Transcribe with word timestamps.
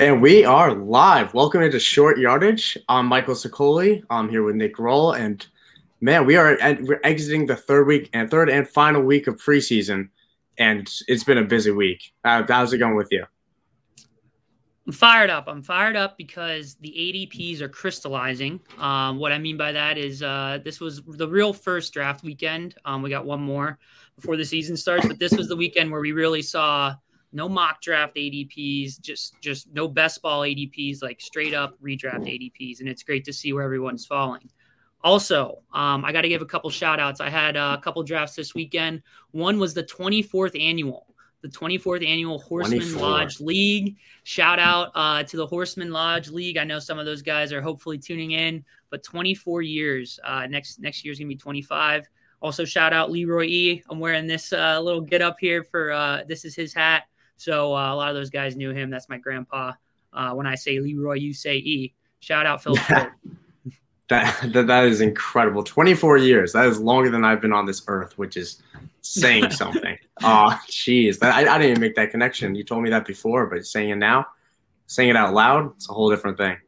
And 0.00 0.22
we 0.22 0.46
are 0.46 0.72
live. 0.72 1.34
Welcome 1.34 1.60
into 1.60 1.78
Short 1.78 2.16
Yardage. 2.16 2.78
I'm 2.88 3.04
Michael 3.04 3.34
Sicoli. 3.34 4.02
I'm 4.08 4.30
here 4.30 4.42
with 4.42 4.56
Nick 4.56 4.78
Roll, 4.78 5.12
and 5.12 5.46
man, 6.00 6.24
we 6.24 6.36
are 6.36 6.52
at, 6.52 6.82
we're 6.84 7.02
exiting 7.04 7.44
the 7.44 7.54
third 7.54 7.86
week 7.86 8.08
and 8.14 8.30
third 8.30 8.48
and 8.48 8.66
final 8.66 9.02
week 9.02 9.26
of 9.26 9.36
preseason, 9.36 10.08
and 10.56 10.90
it's 11.06 11.22
been 11.22 11.36
a 11.36 11.44
busy 11.44 11.70
week. 11.70 12.14
Uh, 12.24 12.42
how's 12.48 12.72
it 12.72 12.78
going 12.78 12.96
with 12.96 13.08
you? 13.10 13.26
I'm 14.86 14.94
fired 14.94 15.28
up. 15.28 15.44
I'm 15.48 15.62
fired 15.62 15.96
up 15.96 16.16
because 16.16 16.76
the 16.76 16.88
ADPs 16.88 17.60
are 17.60 17.68
crystallizing. 17.68 18.58
Um, 18.78 19.18
what 19.18 19.32
I 19.32 19.38
mean 19.38 19.58
by 19.58 19.70
that 19.70 19.98
is 19.98 20.22
uh, 20.22 20.60
this 20.64 20.80
was 20.80 21.02
the 21.02 21.28
real 21.28 21.52
first 21.52 21.92
draft 21.92 22.24
weekend. 22.24 22.74
Um, 22.86 23.02
we 23.02 23.10
got 23.10 23.26
one 23.26 23.42
more 23.42 23.78
before 24.16 24.38
the 24.38 24.46
season 24.46 24.78
starts, 24.78 25.06
but 25.06 25.18
this 25.18 25.32
was 25.32 25.48
the 25.48 25.56
weekend 25.56 25.90
where 25.90 26.00
we 26.00 26.12
really 26.12 26.40
saw 26.40 26.94
no 27.32 27.48
mock 27.48 27.80
draft 27.80 28.16
ADPs, 28.16 29.00
just 29.00 29.40
just 29.40 29.72
no 29.72 29.88
best 29.88 30.22
ball 30.22 30.40
ADPs, 30.42 31.02
like 31.02 31.20
straight 31.20 31.54
up 31.54 31.80
redraft 31.80 32.26
ADPs, 32.26 32.80
and 32.80 32.88
it's 32.88 33.02
great 33.02 33.24
to 33.24 33.32
see 33.32 33.52
where 33.52 33.64
everyone's 33.64 34.06
falling. 34.06 34.50
Also, 35.02 35.62
um, 35.72 36.04
I 36.04 36.12
got 36.12 36.22
to 36.22 36.28
give 36.28 36.42
a 36.42 36.46
couple 36.46 36.68
shout 36.68 37.00
outs. 37.00 37.20
I 37.20 37.30
had 37.30 37.56
a 37.56 37.78
couple 37.78 38.02
drafts 38.02 38.36
this 38.36 38.54
weekend. 38.54 39.02
One 39.30 39.58
was 39.58 39.72
the 39.72 39.84
24th 39.84 40.60
annual, 40.60 41.06
the 41.40 41.48
24th 41.48 42.06
annual 42.06 42.38
Horseman 42.38 42.80
24. 42.80 43.02
Lodge 43.02 43.40
League. 43.40 43.96
Shout 44.24 44.58
out 44.58 44.90
uh, 44.94 45.22
to 45.22 45.36
the 45.38 45.46
Horseman 45.46 45.90
Lodge 45.90 46.28
League. 46.28 46.58
I 46.58 46.64
know 46.64 46.78
some 46.78 46.98
of 46.98 47.06
those 47.06 47.22
guys 47.22 47.50
are 47.52 47.62
hopefully 47.62 47.96
tuning 47.96 48.32
in, 48.32 48.62
but 48.90 49.02
24 49.02 49.62
years. 49.62 50.20
Uh, 50.22 50.46
next 50.46 50.80
next 50.80 51.04
year's 51.04 51.18
gonna 51.18 51.28
be 51.28 51.36
25. 51.36 52.06
Also, 52.42 52.64
shout 52.64 52.92
out 52.92 53.10
Leroy 53.10 53.44
E. 53.44 53.82
I'm 53.88 54.00
wearing 54.00 54.26
this 54.26 54.52
uh, 54.52 54.80
little 54.80 55.00
get 55.00 55.22
up 55.22 55.36
here 55.40 55.64
for 55.64 55.92
uh, 55.92 56.24
this 56.26 56.44
is 56.44 56.54
his 56.54 56.74
hat. 56.74 57.04
So 57.40 57.74
uh, 57.74 57.94
a 57.94 57.96
lot 57.96 58.10
of 58.10 58.14
those 58.14 58.28
guys 58.28 58.54
knew 58.54 58.70
him. 58.70 58.90
That's 58.90 59.08
my 59.08 59.16
grandpa. 59.16 59.72
Uh, 60.12 60.32
when 60.32 60.46
I 60.46 60.56
say 60.56 60.78
Leroy, 60.78 61.14
you 61.14 61.32
say 61.32 61.56
E. 61.56 61.94
Shout 62.18 62.44
out 62.44 62.62
Phil. 62.62 62.74
that, 62.90 63.14
that 64.08 64.66
that 64.66 64.84
is 64.84 65.00
incredible. 65.00 65.62
24 65.62 66.18
years. 66.18 66.52
That 66.52 66.66
is 66.66 66.78
longer 66.78 67.08
than 67.08 67.24
I've 67.24 67.40
been 67.40 67.54
on 67.54 67.64
this 67.64 67.82
earth, 67.88 68.18
which 68.18 68.36
is 68.36 68.60
saying 69.00 69.50
something. 69.52 69.96
oh, 70.22 70.60
jeez. 70.68 71.16
I, 71.22 71.50
I 71.50 71.56
didn't 71.56 71.70
even 71.70 71.80
make 71.80 71.94
that 71.94 72.10
connection. 72.10 72.54
You 72.54 72.62
told 72.62 72.82
me 72.82 72.90
that 72.90 73.06
before, 73.06 73.46
but 73.46 73.64
saying 73.64 73.88
it 73.88 73.96
now, 73.96 74.26
saying 74.86 75.08
it 75.08 75.16
out 75.16 75.32
loud, 75.32 75.72
it's 75.76 75.88
a 75.88 75.94
whole 75.94 76.10
different 76.10 76.36
thing. 76.36 76.58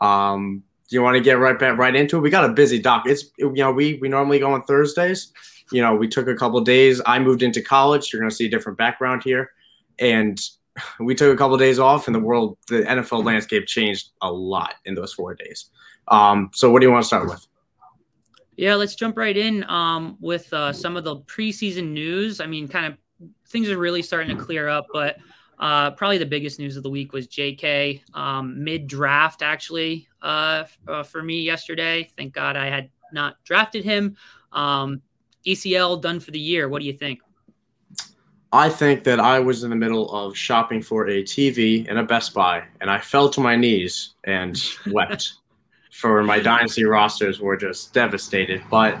Um, 0.00 0.64
do 0.88 0.96
you 0.96 1.02
want 1.02 1.18
to 1.18 1.20
get 1.20 1.38
right 1.38 1.56
back 1.56 1.78
right 1.78 1.94
into 1.94 2.16
it? 2.16 2.20
We 2.20 2.30
got 2.30 2.50
a 2.50 2.52
busy 2.52 2.80
doc. 2.80 3.04
It's 3.06 3.26
you 3.38 3.52
know 3.52 3.70
we 3.70 4.00
we 4.02 4.08
normally 4.08 4.40
go 4.40 4.54
on 4.54 4.64
Thursdays. 4.64 5.32
You 5.70 5.82
know 5.82 5.94
we 5.94 6.08
took 6.08 6.26
a 6.26 6.34
couple 6.34 6.60
days. 6.62 7.00
I 7.06 7.20
moved 7.20 7.44
into 7.44 7.62
college. 7.62 8.12
You're 8.12 8.18
going 8.18 8.30
to 8.30 8.34
see 8.34 8.46
a 8.46 8.50
different 8.50 8.76
background 8.76 9.22
here 9.22 9.52
and 10.00 10.40
we 10.98 11.14
took 11.14 11.32
a 11.32 11.36
couple 11.36 11.54
of 11.54 11.60
days 11.60 11.78
off, 11.78 12.06
and 12.06 12.14
the 12.14 12.20
world, 12.20 12.58
the 12.68 12.82
NFL 12.82 13.24
landscape 13.24 13.66
changed 13.66 14.10
a 14.22 14.32
lot 14.32 14.74
in 14.84 14.94
those 14.94 15.12
four 15.12 15.34
days. 15.34 15.70
Um, 16.08 16.50
so, 16.52 16.70
what 16.70 16.80
do 16.80 16.86
you 16.86 16.92
want 16.92 17.04
to 17.04 17.06
start 17.06 17.28
with? 17.28 17.46
Yeah, 18.56 18.74
let's 18.74 18.94
jump 18.94 19.16
right 19.16 19.36
in 19.36 19.64
um, 19.70 20.16
with 20.20 20.52
uh, 20.52 20.72
some 20.72 20.96
of 20.96 21.04
the 21.04 21.16
preseason 21.20 21.92
news. 21.92 22.40
I 22.40 22.46
mean, 22.46 22.68
kind 22.68 22.86
of 22.86 23.30
things 23.48 23.68
are 23.68 23.78
really 23.78 24.02
starting 24.02 24.36
to 24.36 24.42
clear 24.42 24.68
up, 24.68 24.86
but 24.92 25.16
uh, 25.58 25.90
probably 25.92 26.18
the 26.18 26.26
biggest 26.26 26.58
news 26.58 26.76
of 26.76 26.82
the 26.82 26.90
week 26.90 27.12
was 27.12 27.26
J.K. 27.26 28.02
Um, 28.14 28.62
mid 28.62 28.86
draft, 28.86 29.42
actually, 29.42 30.08
uh, 30.22 30.64
uh, 30.88 31.02
for 31.02 31.22
me 31.22 31.42
yesterday. 31.42 32.08
Thank 32.16 32.32
God 32.34 32.56
I 32.56 32.66
had 32.66 32.90
not 33.12 33.36
drafted 33.44 33.84
him. 33.84 34.16
Um, 34.52 35.02
ACL 35.46 36.00
done 36.00 36.20
for 36.20 36.30
the 36.30 36.38
year. 36.38 36.68
What 36.68 36.80
do 36.80 36.86
you 36.86 36.92
think? 36.92 37.20
I 38.52 38.68
think 38.68 39.04
that 39.04 39.20
I 39.20 39.38
was 39.38 39.62
in 39.62 39.70
the 39.70 39.76
middle 39.76 40.10
of 40.12 40.36
shopping 40.36 40.82
for 40.82 41.06
a 41.06 41.22
TV 41.22 41.86
in 41.86 41.98
a 41.98 42.02
Best 42.02 42.34
Buy, 42.34 42.64
and 42.80 42.90
I 42.90 42.98
fell 42.98 43.28
to 43.30 43.40
my 43.40 43.54
knees 43.56 44.14
and 44.24 44.60
wept. 44.86 45.34
for 46.00 46.22
my 46.22 46.38
dynasty 46.38 46.84
rosters 46.84 47.40
were 47.40 47.56
just 47.56 47.92
devastated. 47.92 48.62
But 48.70 48.98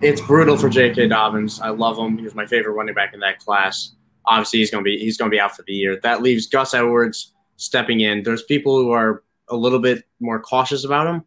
it's 0.00 0.20
brutal 0.20 0.56
for 0.56 0.68
J.K. 0.68 1.08
Dobbins. 1.08 1.60
I 1.60 1.70
love 1.70 1.98
him. 1.98 2.16
He 2.18 2.24
was 2.24 2.34
my 2.34 2.46
favorite 2.46 2.72
running 2.72 2.94
back 2.94 3.14
in 3.14 3.20
that 3.20 3.38
class. 3.38 3.92
Obviously, 4.26 4.60
he's 4.60 4.70
gonna 4.70 4.82
be 4.82 4.98
he's 4.98 5.16
gonna 5.16 5.30
be 5.30 5.40
out 5.40 5.56
for 5.56 5.64
the 5.66 5.72
year. 5.72 5.98
That 6.02 6.22
leaves 6.22 6.46
Gus 6.46 6.74
Edwards 6.74 7.32
stepping 7.56 8.00
in. 8.00 8.22
There's 8.22 8.42
people 8.42 8.78
who 8.78 8.90
are 8.90 9.22
a 9.48 9.56
little 9.56 9.78
bit 9.78 10.04
more 10.20 10.40
cautious 10.40 10.84
about 10.84 11.06
him. 11.06 11.24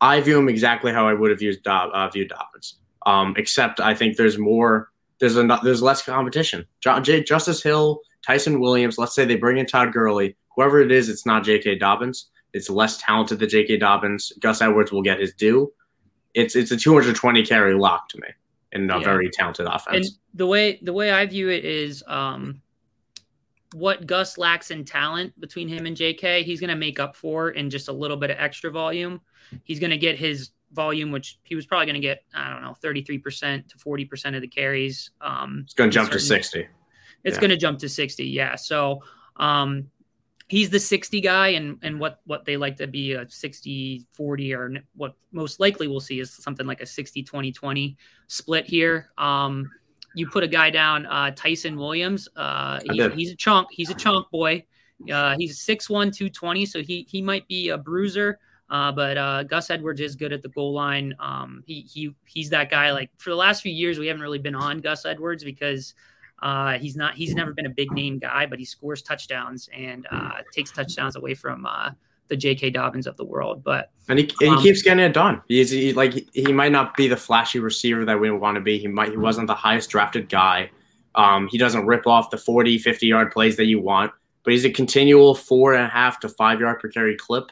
I 0.00 0.20
view 0.20 0.38
him 0.38 0.48
exactly 0.48 0.92
how 0.92 1.08
I 1.08 1.12
would 1.12 1.30
have 1.30 1.42
used 1.42 1.62
Dob, 1.62 1.90
uh, 1.92 2.08
viewed 2.08 2.28
Dobbins. 2.28 2.76
Um, 3.06 3.34
except 3.36 3.80
I 3.80 3.94
think 3.94 4.16
there's 4.16 4.38
more 4.38 4.90
there's 5.20 5.36
a 5.36 5.60
there's 5.62 5.82
less 5.82 6.02
competition. 6.02 6.64
John, 6.80 7.02
J, 7.02 7.22
Justice 7.22 7.62
Hill, 7.62 8.00
Ty'Son 8.26 8.60
Williams. 8.60 8.98
Let's 8.98 9.14
say 9.14 9.24
they 9.24 9.36
bring 9.36 9.58
in 9.58 9.66
Todd 9.66 9.92
Gurley. 9.92 10.36
Whoever 10.54 10.80
it 10.80 10.92
is, 10.92 11.08
it's 11.08 11.26
not 11.26 11.44
J.K. 11.44 11.78
Dobbins. 11.78 12.30
It's 12.52 12.70
less 12.70 12.98
talented 12.98 13.38
than 13.38 13.48
J.K. 13.48 13.78
Dobbins. 13.78 14.32
Gus 14.40 14.60
Edwards 14.60 14.90
will 14.90 15.02
get 15.02 15.20
his 15.20 15.34
due. 15.34 15.72
It's 16.34 16.56
it's 16.56 16.70
a 16.70 16.76
220 16.76 17.44
carry 17.44 17.74
lock 17.74 18.08
to 18.10 18.20
me 18.20 18.28
in 18.72 18.90
a 18.90 18.98
yeah. 18.98 19.04
very 19.04 19.30
talented 19.30 19.66
offense. 19.66 20.08
And 20.08 20.18
the 20.34 20.46
way 20.46 20.78
the 20.82 20.92
way 20.92 21.10
I 21.10 21.26
view 21.26 21.48
it 21.48 21.64
is, 21.64 22.02
um, 22.06 22.60
what 23.74 24.06
Gus 24.06 24.38
lacks 24.38 24.70
in 24.70 24.84
talent 24.84 25.38
between 25.40 25.68
him 25.68 25.86
and 25.86 25.96
J.K. 25.96 26.42
He's 26.42 26.60
going 26.60 26.70
to 26.70 26.76
make 26.76 26.98
up 26.98 27.16
for 27.16 27.50
in 27.50 27.70
just 27.70 27.88
a 27.88 27.92
little 27.92 28.16
bit 28.16 28.30
of 28.30 28.36
extra 28.38 28.70
volume. 28.70 29.20
He's 29.64 29.80
going 29.80 29.90
to 29.90 29.96
get 29.96 30.18
his 30.18 30.50
volume, 30.72 31.10
which 31.10 31.38
he 31.44 31.54
was 31.54 31.66
probably 31.66 31.86
going 31.86 31.94
to 31.94 32.00
get, 32.00 32.22
I 32.34 32.52
don't 32.52 32.62
know, 32.62 32.74
33% 32.82 33.68
to 33.68 33.78
40% 33.78 34.34
of 34.36 34.42
the 34.42 34.48
carries. 34.48 35.10
Um, 35.20 35.62
it's 35.64 35.74
going 35.74 35.90
to 35.90 35.94
jump 35.94 36.10
to 36.12 36.20
60. 36.20 36.66
It's 37.24 37.34
yeah. 37.34 37.40
going 37.40 37.50
to 37.50 37.56
jump 37.56 37.78
to 37.80 37.88
60. 37.88 38.24
Yeah. 38.24 38.54
So, 38.56 39.02
um, 39.36 39.90
he's 40.48 40.70
the 40.70 40.80
60 40.80 41.20
guy 41.20 41.48
and, 41.48 41.78
and 41.82 42.00
what, 42.00 42.20
what 42.24 42.44
they 42.44 42.56
like 42.56 42.76
to 42.76 42.86
be 42.86 43.12
a 43.12 43.28
60, 43.28 44.06
40, 44.12 44.54
or 44.54 44.72
what 44.94 45.14
most 45.32 45.60
likely 45.60 45.88
we'll 45.88 46.00
see 46.00 46.20
is 46.20 46.32
something 46.32 46.66
like 46.66 46.80
a 46.80 46.86
60, 46.86 47.22
20, 47.22 47.52
20 47.52 47.96
split 48.28 48.66
here. 48.66 49.10
Um, 49.18 49.70
you 50.14 50.26
put 50.26 50.42
a 50.42 50.48
guy 50.48 50.70
down, 50.70 51.06
uh, 51.06 51.30
Ty'Son 51.32 51.76
Williams. 51.76 52.28
Uh, 52.34 52.80
he, 52.90 53.08
he's 53.10 53.32
a 53.32 53.36
chunk. 53.36 53.68
He's 53.70 53.90
a 53.90 53.94
chunk 53.94 54.30
boy. 54.30 54.64
Uh, 55.12 55.36
he's 55.38 55.64
6'1", 55.64 56.14
220. 56.14 56.66
So 56.66 56.82
he, 56.82 57.06
he 57.08 57.22
might 57.22 57.46
be 57.46 57.68
a 57.68 57.78
bruiser. 57.78 58.40
Uh, 58.70 58.92
but 58.92 59.16
uh, 59.16 59.42
Gus 59.44 59.70
Edwards 59.70 60.00
is 60.00 60.14
good 60.14 60.32
at 60.32 60.42
the 60.42 60.48
goal 60.48 60.72
line. 60.72 61.14
Um, 61.18 61.62
he 61.66 61.80
he 61.80 62.14
he's 62.26 62.50
that 62.50 62.70
guy. 62.70 62.92
Like 62.92 63.10
for 63.16 63.30
the 63.30 63.36
last 63.36 63.62
few 63.62 63.72
years, 63.72 63.98
we 63.98 64.06
haven't 64.06 64.22
really 64.22 64.38
been 64.38 64.54
on 64.54 64.80
Gus 64.80 65.06
Edwards 65.06 65.42
because 65.42 65.94
uh, 66.42 66.78
he's 66.78 66.94
not 66.94 67.14
he's 67.14 67.34
never 67.34 67.52
been 67.52 67.66
a 67.66 67.70
big 67.70 67.90
name 67.92 68.18
guy, 68.18 68.46
but 68.46 68.58
he 68.58 68.64
scores 68.64 69.00
touchdowns 69.00 69.68
and 69.74 70.06
uh, 70.10 70.42
takes 70.52 70.70
touchdowns 70.70 71.16
away 71.16 71.34
from 71.34 71.64
uh, 71.64 71.90
the 72.28 72.36
J.K. 72.36 72.70
Dobbins 72.70 73.06
of 73.06 73.16
the 73.16 73.24
world. 73.24 73.64
But 73.64 73.90
and 74.08 74.18
he, 74.18 74.24
and 74.40 74.50
he 74.50 74.56
um, 74.56 74.62
keeps 74.62 74.82
getting 74.82 75.02
it 75.02 75.14
done. 75.14 75.40
He's 75.48 75.70
he, 75.70 75.94
like 75.94 76.12
he, 76.12 76.28
he 76.34 76.52
might 76.52 76.72
not 76.72 76.94
be 76.94 77.08
the 77.08 77.16
flashy 77.16 77.60
receiver 77.60 78.04
that 78.04 78.20
we 78.20 78.30
want 78.30 78.56
to 78.56 78.60
be. 78.60 78.78
He 78.78 78.86
might 78.86 79.10
he 79.10 79.16
wasn't 79.16 79.46
the 79.46 79.54
highest 79.54 79.88
drafted 79.88 80.28
guy. 80.28 80.70
Um, 81.14 81.48
he 81.48 81.56
doesn't 81.56 81.86
rip 81.86 82.06
off 82.06 82.30
the 82.30 82.36
40, 82.36 82.78
50 82.78 83.06
yard 83.06 83.32
plays 83.32 83.56
that 83.56 83.64
you 83.64 83.80
want, 83.80 84.12
but 84.44 84.52
he's 84.52 84.66
a 84.66 84.70
continual 84.70 85.34
four 85.34 85.72
and 85.72 85.84
a 85.84 85.88
half 85.88 86.20
to 86.20 86.28
five 86.28 86.60
yard 86.60 86.80
per 86.80 86.88
carry 86.88 87.16
clip 87.16 87.50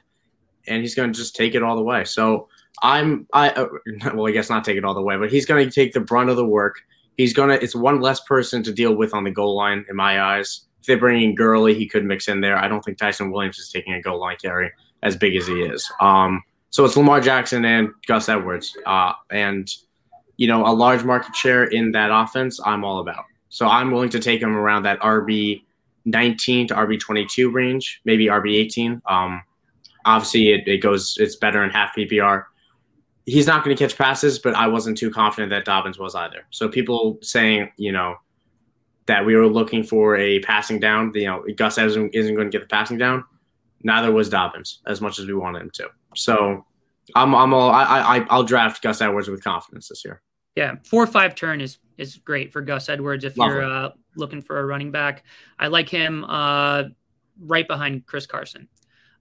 and 0.69 0.82
he's 0.82 0.94
going 0.94 1.12
to 1.12 1.19
just 1.19 1.37
take 1.37 1.54
it 1.54 1.62
all 1.62 1.77
the 1.77 1.82
way. 1.82 2.04
So 2.04 2.49
I'm 2.82 3.27
I 3.32 3.50
uh, 3.50 3.69
well 4.15 4.27
I 4.27 4.31
guess 4.32 4.50
not 4.50 4.65
take 4.65 4.77
it 4.77 4.84
all 4.84 4.94
the 4.94 5.03
way, 5.03 5.16
but 5.16 5.31
he's 5.31 5.47
going 5.47 5.65
to 5.65 5.71
take 5.71 5.93
the 5.93 6.00
brunt 6.00 6.31
of 6.31 6.37
the 6.37 6.47
work. 6.47 6.77
He's 7.16 7.32
going 7.32 7.50
to 7.50 7.62
it's 7.62 7.75
one 7.75 8.00
less 8.00 8.21
person 8.21 8.62
to 8.65 8.72
deal 8.72 8.94
with 8.94 9.15
on 9.15 9.25
the 9.25 9.31
goal 9.31 9.56
line 9.56 9.84
in 9.88 9.97
my 9.97 10.21
eyes. 10.21 10.62
If 10.81 10.87
they're 10.87 10.99
bringing 10.99 11.34
Gurley, 11.34 11.75
he 11.75 11.87
could 11.87 12.04
mix 12.04 12.28
in 12.28 12.41
there. 12.41 12.56
I 12.56 12.69
don't 12.69 12.84
think 12.84 12.99
Ty'Son 12.99 13.31
Williams 13.31 13.59
is 13.59 13.71
taking 13.71 13.94
a 13.94 14.00
goal 14.00 14.21
line 14.21 14.37
carry 14.41 14.71
as 15.03 15.16
big 15.16 15.34
as 15.34 15.47
he 15.47 15.62
is. 15.62 15.91
Um, 16.00 16.43
so 16.71 16.84
it's 16.84 16.97
Lamar 16.97 17.21
Jackson 17.21 17.65
and 17.65 17.91
Gus 18.06 18.28
Edwards, 18.28 18.77
uh, 18.87 19.12
and 19.31 19.72
you 20.37 20.47
know 20.47 20.66
a 20.66 20.72
large 20.75 21.04
market 21.04 21.34
share 21.34 21.65
in 21.65 21.93
that 21.93 22.10
offense. 22.12 22.60
I'm 22.65 22.84
all 22.84 23.00
about. 23.00 23.25
So 23.48 23.66
I'm 23.66 23.91
willing 23.91 24.10
to 24.10 24.19
take 24.19 24.43
him 24.43 24.54
around 24.54 24.83
that 24.83 25.00
RB 25.00 25.62
19 26.04 26.69
to 26.69 26.75
RB 26.75 27.00
22 27.00 27.50
range, 27.50 28.01
maybe 28.04 28.27
RB 28.27 28.54
18. 28.57 29.03
Um, 29.07 29.42
obviously 30.06 30.53
it, 30.53 30.66
it 30.66 30.78
goes 30.78 31.16
it's 31.20 31.36
better 31.36 31.62
in 31.62 31.70
half 31.70 31.94
PPR. 31.94 32.44
He's 33.26 33.47
not 33.47 33.64
going 33.64 33.76
to 33.76 33.82
catch 33.82 33.98
passes, 33.98 34.38
but 34.38 34.54
I 34.54 34.68
wasn't 34.68 34.97
too 34.97 35.10
confident 35.10 35.50
that 35.50 35.64
Dobbins 35.64 35.98
was 35.98 36.14
either. 36.14 36.47
So 36.50 36.68
people 36.68 37.18
saying, 37.22 37.70
you 37.76 37.91
know, 37.91 38.14
that 39.06 39.26
we 39.26 39.34
were 39.34 39.48
looking 39.48 39.82
for 39.82 40.16
a 40.16 40.38
passing 40.41 40.78
down, 40.78 41.12
you 41.14 41.26
know, 41.26 41.44
Gus 41.56 41.76
isn't, 41.76 42.14
isn't 42.14 42.34
going 42.34 42.50
to 42.50 42.56
get 42.56 42.68
the 42.68 42.72
passing 42.72 42.98
down. 42.98 43.24
Neither 43.82 44.12
was 44.12 44.28
Dobbins 44.28 44.80
as 44.86 45.00
much 45.00 45.18
as 45.18 45.26
we 45.26 45.34
wanted 45.34 45.62
him 45.62 45.70
to. 45.74 45.88
So 46.14 46.64
I'm 47.14 47.34
I'm 47.34 47.54
all 47.54 47.70
I 47.70 47.84
I 47.84 48.26
I'll 48.30 48.42
draft 48.42 48.82
Gus 48.82 49.00
Edwards 49.00 49.28
with 49.28 49.44
confidence 49.44 49.88
this 49.88 50.04
year. 50.04 50.22
Yeah, 50.56 50.76
four 50.84 51.02
or 51.02 51.06
five 51.06 51.34
turn 51.34 51.60
is 51.60 51.78
is 51.98 52.16
great 52.16 52.52
for 52.52 52.62
Gus 52.62 52.88
Edwards 52.88 53.24
if 53.24 53.36
Love 53.38 53.48
you're 53.48 53.64
uh, 53.64 53.91
looking 54.16 54.42
for 54.42 54.59
a 54.59 54.64
running 54.64 54.91
back. 54.91 55.24
I 55.59 55.68
like 55.68 55.88
him 55.88 56.24
uh, 56.24 56.84
right 57.41 57.68
behind 57.68 58.06
Chris 58.06 58.26
Carson. 58.26 58.68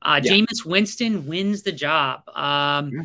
Uh, 0.05 0.21
yeah. 0.23 0.33
Jameis 0.33 0.63
Winston 0.63 1.25
wins 1.25 1.63
the 1.63 1.71
job. 1.71 2.21
Um, 2.29 2.91
yeah. 2.91 3.01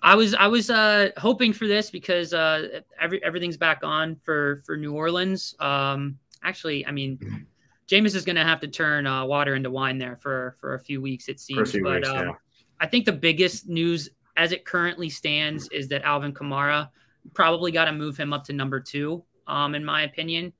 I 0.00 0.14
was 0.14 0.34
I 0.34 0.46
was 0.46 0.70
uh, 0.70 1.10
hoping 1.16 1.52
for 1.52 1.66
this 1.66 1.90
because 1.90 2.32
uh, 2.32 2.80
every, 3.00 3.22
everything's 3.24 3.56
back 3.56 3.80
on 3.82 4.16
for 4.22 4.62
for 4.64 4.76
New 4.76 4.94
Orleans. 4.94 5.56
Um, 5.58 6.18
actually, 6.44 6.86
I 6.86 6.92
mean, 6.92 7.46
Jameis 7.88 8.14
is 8.14 8.24
going 8.24 8.36
to 8.36 8.44
have 8.44 8.60
to 8.60 8.68
turn 8.68 9.08
uh, 9.08 9.24
water 9.24 9.56
into 9.56 9.70
wine 9.70 9.98
there 9.98 10.16
for 10.16 10.54
for 10.60 10.74
a 10.74 10.78
few 10.78 11.02
weeks, 11.02 11.28
it 11.28 11.40
seems. 11.40 11.72
but 11.72 11.96
weeks, 11.96 12.08
um, 12.08 12.26
yeah. 12.28 12.32
I 12.78 12.86
think 12.86 13.04
the 13.04 13.12
biggest 13.12 13.68
news 13.68 14.08
as 14.36 14.52
it 14.52 14.64
currently 14.64 15.08
stands 15.08 15.68
is 15.70 15.88
that 15.88 16.02
Alvin 16.02 16.32
Kamara 16.32 16.90
probably 17.34 17.72
got 17.72 17.86
to 17.86 17.92
move 17.92 18.16
him 18.16 18.32
up 18.32 18.44
to 18.44 18.52
number 18.52 18.78
two, 18.78 19.24
um, 19.48 19.74
in 19.74 19.84
my 19.84 20.02
opinion, 20.02 20.52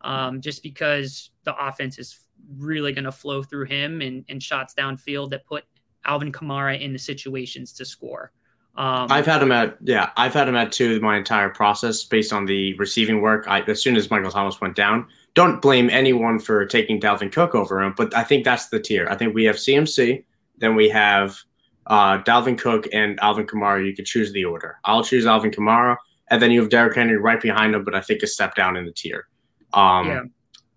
um, 0.00 0.40
just 0.40 0.62
because 0.62 1.30
the 1.44 1.54
offense 1.54 1.98
is 1.98 2.20
really 2.58 2.92
going 2.92 3.04
to 3.04 3.12
flow 3.12 3.42
through 3.42 3.66
him 3.66 4.00
and, 4.00 4.24
and 4.28 4.42
shots 4.42 4.74
downfield 4.74 5.30
that 5.30 5.44
put 5.46 5.64
Alvin 6.04 6.32
Kamara 6.32 6.80
in 6.80 6.92
the 6.92 6.98
situations 6.98 7.72
to 7.74 7.84
score. 7.84 8.32
Um, 8.76 9.06
I've 9.10 9.24
had 9.24 9.42
him 9.42 9.52
at 9.52 9.78
yeah, 9.80 10.10
I've 10.18 10.34
had 10.34 10.48
him 10.48 10.54
at 10.54 10.70
two 10.70 11.00
my 11.00 11.16
entire 11.16 11.48
process 11.48 12.04
based 12.04 12.32
on 12.32 12.44
the 12.44 12.74
receiving 12.74 13.22
work. 13.22 13.46
I, 13.48 13.62
as 13.62 13.80
soon 13.80 13.96
as 13.96 14.10
Michael 14.10 14.30
Thomas 14.30 14.60
went 14.60 14.76
down, 14.76 15.06
don't 15.34 15.62
blame 15.62 15.88
anyone 15.88 16.38
for 16.38 16.66
taking 16.66 17.00
Dalvin 17.00 17.32
Cook 17.32 17.54
over 17.54 17.80
him, 17.80 17.94
but 17.96 18.14
I 18.14 18.22
think 18.22 18.44
that's 18.44 18.68
the 18.68 18.78
tier. 18.78 19.08
I 19.08 19.16
think 19.16 19.34
we 19.34 19.44
have 19.44 19.56
CMC, 19.56 20.24
then 20.58 20.74
we 20.74 20.90
have 20.90 21.38
uh, 21.86 22.22
Dalvin 22.22 22.58
Cook 22.58 22.86
and 22.92 23.18
Alvin 23.20 23.46
Kamara. 23.46 23.86
You 23.86 23.96
could 23.96 24.04
choose 24.04 24.30
the 24.32 24.44
order. 24.44 24.78
I'll 24.84 25.04
choose 25.04 25.24
Alvin 25.24 25.52
Kamara, 25.52 25.96
and 26.28 26.42
then 26.42 26.50
you 26.50 26.60
have 26.60 26.68
Derrick 26.68 26.96
Henry 26.96 27.16
right 27.16 27.40
behind 27.40 27.74
him, 27.74 27.82
but 27.82 27.94
I 27.94 28.02
think 28.02 28.22
a 28.22 28.26
step 28.26 28.54
down 28.54 28.76
in 28.76 28.84
the 28.84 28.92
tier. 28.92 29.26
Um, 29.72 30.06
yeah, 30.06 30.22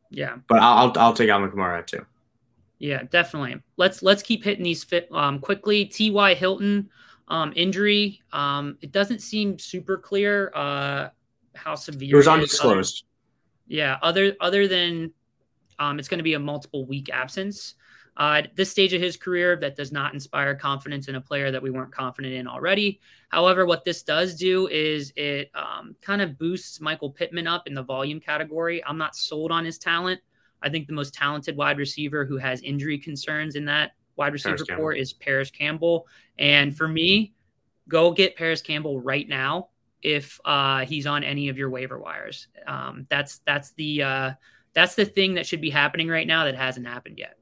yeah. 0.09 0.37
But 0.47 0.59
I'll 0.59 0.93
I'll 0.97 1.13
take 1.13 1.29
Alvin 1.29 1.51
Kamara 1.51 1.85
too. 1.85 2.05
Yeah, 2.79 3.03
definitely. 3.03 3.61
Let's 3.77 4.01
let's 4.01 4.23
keep 4.23 4.43
hitting 4.43 4.63
these 4.63 4.83
fit 4.83 5.09
um, 5.11 5.39
quickly. 5.39 5.85
T.Y. 5.85 6.33
Hilton 6.33 6.89
um, 7.27 7.53
injury. 7.55 8.21
Um, 8.31 8.77
it 8.81 8.91
doesn't 8.91 9.19
seem 9.19 9.59
super 9.59 9.97
clear 9.97 10.51
uh, 10.55 11.09
how 11.55 11.75
severe. 11.75 12.15
It 12.15 12.17
was 12.17 12.27
undisclosed. 12.27 13.03
Other, 13.03 13.75
yeah, 13.75 13.97
other 14.01 14.35
other 14.39 14.67
than 14.67 15.11
um, 15.77 15.99
it's 15.99 16.07
going 16.07 16.19
to 16.19 16.23
be 16.23 16.33
a 16.33 16.39
multiple 16.39 16.85
week 16.85 17.09
absence. 17.11 17.75
Uh, 18.19 18.41
at 18.43 18.55
this 18.57 18.69
stage 18.69 18.93
of 18.93 19.01
his 19.01 19.15
career, 19.15 19.55
that 19.55 19.77
does 19.77 19.93
not 19.93 20.13
inspire 20.13 20.53
confidence 20.53 21.07
in 21.07 21.15
a 21.15 21.21
player 21.21 21.51
that 21.51 21.63
we 21.63 21.71
weren't 21.71 21.91
confident 21.91 22.33
in 22.33 22.47
already. 22.47 22.99
However, 23.29 23.65
what 23.65 23.85
this 23.85 24.03
does 24.03 24.35
do 24.35 24.67
is 24.67 25.13
it 25.15 25.49
um, 25.55 25.95
kind 26.01 26.21
of 26.21 26.37
boosts 26.37 26.81
Michael 26.81 27.09
Pittman 27.09 27.47
up 27.47 27.65
in 27.65 27.73
the 27.73 27.81
volume 27.81 28.19
category. 28.19 28.83
I'm 28.83 28.97
not 28.97 29.15
sold 29.15 29.51
on 29.51 29.63
his 29.63 29.77
talent. 29.77 30.19
I 30.61 30.69
think 30.69 30.87
the 30.87 30.93
most 30.93 31.13
talented 31.13 31.55
wide 31.55 31.77
receiver 31.77 32.25
who 32.25 32.35
has 32.37 32.61
injury 32.61 32.97
concerns 32.97 33.55
in 33.55 33.63
that 33.65 33.91
wide 34.17 34.33
receiver 34.33 34.65
core 34.75 34.91
is 34.93 35.13
Parris 35.13 35.49
Campbell. 35.49 36.05
And 36.37 36.75
for 36.75 36.89
me, 36.89 37.33
go 37.87 38.11
get 38.11 38.35
Parris 38.35 38.61
Campbell 38.61 38.99
right 38.99 39.29
now 39.29 39.69
if 40.01 40.41
uh, 40.43 40.85
he's 40.85 41.07
on 41.07 41.23
any 41.23 41.47
of 41.47 41.57
your 41.57 41.69
waiver 41.69 41.97
wires. 41.97 42.49
Um, 42.67 43.05
that's 43.09 43.39
that's 43.45 43.71
the 43.71 44.03
uh, 44.03 44.31
that's 44.73 44.95
the 44.95 45.05
thing 45.05 45.35
that 45.35 45.47
should 45.47 45.61
be 45.61 45.69
happening 45.69 46.09
right 46.09 46.27
now 46.27 46.43
that 46.43 46.55
hasn't 46.55 46.85
happened 46.85 47.17
yet. 47.17 47.38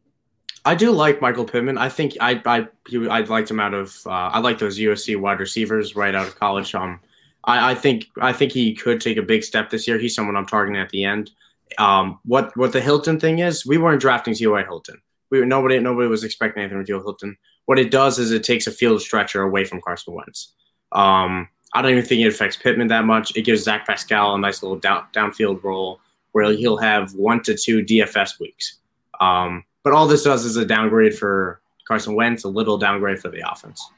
I 0.65 0.75
do 0.75 0.92
like 0.92 1.21
Michael 1.21 1.45
Pittman. 1.45 1.77
I 1.77 1.89
think 1.89 2.18
I 2.19 2.42
I 2.45 2.68
I 3.09 3.21
liked 3.21 3.50
him 3.50 3.59
out 3.59 3.74
of 3.74 3.98
uh, 4.06 4.09
I 4.09 4.39
like 4.39 4.59
those 4.59 4.77
USC 4.77 5.19
wide 5.19 5.39
receivers 5.39 5.95
right 5.95 6.13
out 6.13 6.27
of 6.27 6.38
college. 6.38 6.74
Um, 6.75 7.00
I, 7.44 7.71
I 7.71 7.75
think 7.75 8.07
I 8.21 8.33
think 8.33 8.51
he 8.51 8.75
could 8.75 9.01
take 9.01 9.18
a 9.18 9.21
big 9.21 9.44
step 9.44 9.69
this 9.69 9.88
year. 9.88 9.98
He's 9.98 10.13
someone 10.13 10.36
I'm 10.36 10.45
targeting 10.45 10.80
at 10.80 10.89
the 10.89 11.04
end. 11.04 11.31
Um, 11.77 12.19
what 12.25 12.56
what 12.57 12.74
the 12.74 12.81
Hilton 12.81 13.19
thing 13.19 13.39
is, 13.39 13.65
we 13.65 13.77
weren't 13.77 14.01
drafting 14.01 14.33
T.Y. 14.33 14.63
Hilton. 14.63 15.01
We 15.30 15.45
nobody 15.45 15.80
nobody 15.80 16.07
was 16.07 16.24
expecting 16.24 16.63
anything 16.63 16.77
with 16.77 16.88
T.Y. 16.88 17.00
Hilton. 17.00 17.38
What 17.65 17.80
it 17.80 17.92
does 17.92 18.19
is 18.19 18.31
it 18.31 18.44
takes 18.44 18.68
a 18.68 18.71
field 18.71 19.01
stretcher 19.01 19.42
away 19.42 19.65
from 19.65 19.81
Carson 19.81 20.13
Wentz. 20.13 20.54
Um, 20.92 21.50
I 21.74 21.81
don't 21.81 21.92
even 21.92 22.06
think 22.06 22.21
it 22.21 22.27
affects 22.27 22.56
Pittman 22.56 22.88
that 22.88 23.06
much. 23.06 23.36
It 23.36 23.42
gives 23.42 23.63
Zach 23.63 23.86
Pascal 23.86 24.36
a 24.36 24.39
nice 24.39 24.63
little 24.63 24.77
down, 24.77 25.06
downfield 25.13 25.63
role 25.63 26.00
where 26.31 26.51
he'll 26.54 26.77
have 26.77 27.13
one 27.13 27.42
to 27.44 27.56
two 27.56 27.83
DFS 27.83 28.39
weeks. 28.39 28.77
Um, 29.19 29.63
but 29.87 29.93
all 29.93 30.05
this 30.05 30.23
does 30.23 30.43
is 30.43 30.57
a 30.57 30.65
downgrade 30.65 31.17
for 31.17 31.61
Carson 31.87 32.13
Wentz, 32.13 32.43
a 32.43 32.49
little 32.49 32.77
downgrade 32.77 33.19
for 33.19 33.29
the 33.29 33.49
offense. 33.49 33.89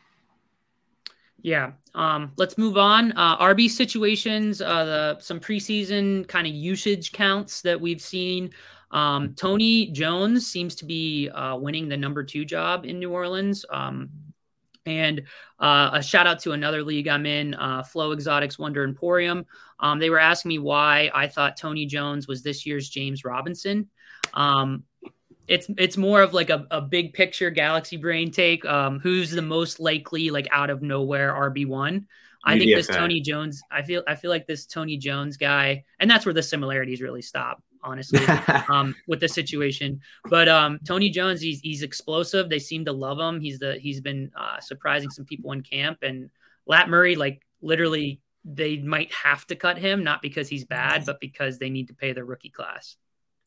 Yeah. 1.42 1.72
Um, 1.96 2.32
let's 2.38 2.60
move 2.60 2.78
on. 2.78 3.12
Uh, 3.14 3.40
RB 3.40 3.68
situations, 3.68 4.62
uh, 4.62 4.86
the 4.86 5.18
some 5.20 5.40
preseason 5.40 6.28
kind 6.28 6.46
of 6.46 6.54
usage 6.54 7.12
counts 7.12 7.64
that 7.64 7.82
we've 7.82 8.02
seen. 8.02 8.52
Um, 8.92 9.34
Tony 9.34 9.88
Jones 9.88 10.46
seems 10.46 10.76
to 10.76 10.86
be 10.86 11.28
uh, 11.30 11.56
winning 11.56 11.90
the 11.90 11.98
number 11.98 12.24
two 12.24 12.46
job 12.46 12.86
in 12.86 13.00
New 13.00 13.10
Orleans. 13.12 13.66
Um, 13.72 14.12
and 14.86 15.24
uh, 15.60 15.90
a 15.94 16.04
shout 16.04 16.28
out 16.28 16.38
to 16.42 16.52
another 16.52 16.84
league 16.84 17.08
I'm 17.08 17.26
in, 17.26 17.56
uh, 17.56 17.82
Flow 17.82 18.12
Exotics 18.12 18.60
Wonder 18.60 18.84
Emporium. 18.84 19.44
Um, 19.80 19.98
they 19.98 20.12
were 20.12 20.20
asking 20.20 20.50
me 20.50 20.60
why 20.60 21.10
I 21.16 21.28
thought 21.28 21.58
Tony 21.58 21.88
Jones 21.88 22.28
was 22.28 22.44
this 22.44 22.68
year's 22.68 22.90
James 22.90 23.26
Robinson. 23.26 23.90
Um, 24.36 24.84
it's 25.50 25.68
it's 25.78 25.98
more 25.98 26.22
of 26.22 26.34
like 26.34 26.50
a, 26.50 26.66
a 26.70 26.80
big 26.80 27.14
picture 27.14 27.50
galaxy 27.50 27.98
brain 27.98 28.32
take. 28.32 28.64
Um, 28.66 29.00
who's 29.00 29.32
the 29.32 29.42
most 29.42 29.80
likely 29.80 30.30
like 30.30 30.48
out 30.52 30.70
of 30.70 30.82
nowhere 30.82 31.34
RB 31.34 31.68
one? 31.68 32.08
I 32.44 32.58
think 32.58 32.74
this 32.74 32.88
Tony 32.88 33.20
Jones. 33.20 33.62
I 33.72 33.82
feel 33.82 34.04
I 34.08 34.16
feel 34.16 34.30
like 34.30 34.48
this 34.48 34.66
Tony 34.66 34.96
Jones 34.96 35.38
guy, 35.38 35.84
and 36.00 36.10
that's 36.10 36.26
where 36.26 36.34
the 36.34 36.44
similarities 36.44 37.02
really 37.02 37.22
stop. 37.22 37.64
Honestly, 37.84 38.22
um, 38.70 38.96
with 39.08 39.20
the 39.20 39.28
situation. 39.28 40.02
But 40.26 40.48
um, 40.48 40.80
Tony 40.86 41.10
Jones, 41.10 41.42
he's 41.42 41.60
he's 41.62 41.82
explosive. 41.82 42.50
They 42.50 42.60
seem 42.60 42.86
to 42.86 42.94
love 42.94 43.20
him. 43.20 43.42
He's 43.42 43.60
the 43.60 43.74
he's 43.80 44.02
been 44.02 44.32
uh, 44.36 44.60
surprising 44.60 45.10
some 45.10 45.26
people 45.26 45.52
in 45.52 45.64
camp. 45.64 46.00
And 46.04 46.30
Lat 46.68 46.90
Murray, 46.90 47.16
like 47.16 47.42
literally, 47.62 48.22
they 48.46 48.78
might 48.78 49.12
have 49.14 49.48
to 49.48 49.56
cut 49.56 49.78
him 49.78 50.04
not 50.04 50.22
because 50.22 50.48
he's 50.48 50.64
bad, 50.64 51.06
but 51.06 51.20
because 51.20 51.58
they 51.58 51.70
need 51.70 51.88
to 51.88 51.94
pay 51.94 52.14
their 52.14 52.26
rookie 52.26 52.50
class 52.50 52.96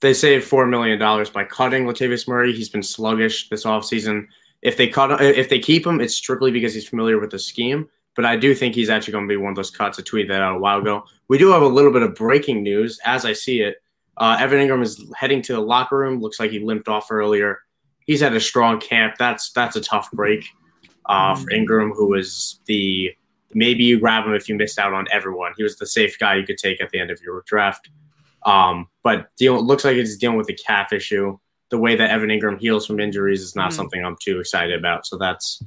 they 0.02 0.12
saved 0.12 0.44
four 0.44 0.66
million 0.66 0.98
dollars 0.98 1.30
by 1.30 1.44
cutting 1.44 1.84
Latavius 1.84 2.28
Murray. 2.28 2.52
He's 2.52 2.68
been 2.68 2.82
sluggish 2.82 3.48
this 3.48 3.64
offseason. 3.64 4.26
If 4.60 4.76
they 4.76 4.88
cut, 4.88 5.20
if 5.22 5.48
they 5.48 5.60
keep 5.60 5.86
him, 5.86 6.00
it's 6.00 6.14
strictly 6.14 6.50
because 6.50 6.74
he's 6.74 6.88
familiar 6.88 7.18
with 7.18 7.30
the 7.30 7.38
scheme. 7.38 7.88
But 8.14 8.26
I 8.26 8.36
do 8.36 8.54
think 8.54 8.74
he's 8.74 8.90
actually 8.90 9.12
going 9.12 9.26
to 9.26 9.32
be 9.32 9.38
one 9.38 9.50
of 9.50 9.56
those 9.56 9.70
cuts. 9.70 9.98
I 9.98 10.02
tweeted 10.02 10.28
that 10.28 10.42
out 10.42 10.56
a 10.56 10.58
while 10.58 10.80
ago. 10.80 11.04
We 11.28 11.38
do 11.38 11.50
have 11.52 11.62
a 11.62 11.66
little 11.68 11.92
bit 11.92 12.02
of 12.02 12.14
breaking 12.14 12.62
news 12.62 13.00
as 13.06 13.24
I 13.24 13.32
see 13.32 13.62
it. 13.62 13.76
Uh, 14.18 14.36
Evan 14.38 14.58
Engram 14.58 14.82
is 14.82 15.02
heading 15.16 15.40
to 15.42 15.54
the 15.54 15.60
locker 15.60 15.96
room. 15.96 16.20
Looks 16.20 16.38
like 16.38 16.50
he 16.50 16.58
limped 16.58 16.88
off 16.88 17.10
earlier. 17.10 17.60
He's 18.04 18.20
had 18.20 18.34
a 18.34 18.40
strong 18.40 18.80
camp. 18.80 19.14
That's 19.18 19.52
that's 19.52 19.76
a 19.76 19.80
tough 19.80 20.10
break 20.10 20.44
uh, 21.06 21.36
for 21.36 21.50
Engram, 21.50 21.94
who 21.94 22.08
was 22.08 22.60
the 22.66 23.12
maybe 23.54 23.84
you 23.84 24.00
grab 24.00 24.26
him 24.26 24.34
if 24.34 24.48
you 24.48 24.56
missed 24.56 24.78
out 24.78 24.92
on 24.92 25.06
everyone. 25.12 25.52
He 25.56 25.62
was 25.62 25.76
the 25.76 25.86
safe 25.86 26.18
guy 26.18 26.34
you 26.34 26.44
could 26.44 26.58
take 26.58 26.80
at 26.80 26.90
the 26.90 26.98
end 26.98 27.10
of 27.12 27.20
your 27.22 27.42
draft. 27.46 27.88
Um, 28.44 28.88
but 29.02 29.28
deal 29.36 29.64
looks 29.64 29.84
like 29.84 29.96
it's 29.96 30.16
dealing 30.16 30.36
with 30.36 30.48
a 30.48 30.54
calf 30.54 30.92
issue. 30.92 31.38
The 31.70 31.78
way 31.78 31.96
that 31.96 32.10
Evan 32.10 32.28
Engram 32.28 32.60
heals 32.60 32.86
from 32.86 33.00
injuries 33.00 33.40
is 33.40 33.56
not 33.56 33.70
mm. 33.70 33.74
something 33.74 34.04
I'm 34.04 34.16
too 34.20 34.40
excited 34.40 34.78
about. 34.78 35.06
So 35.06 35.16
that's 35.16 35.62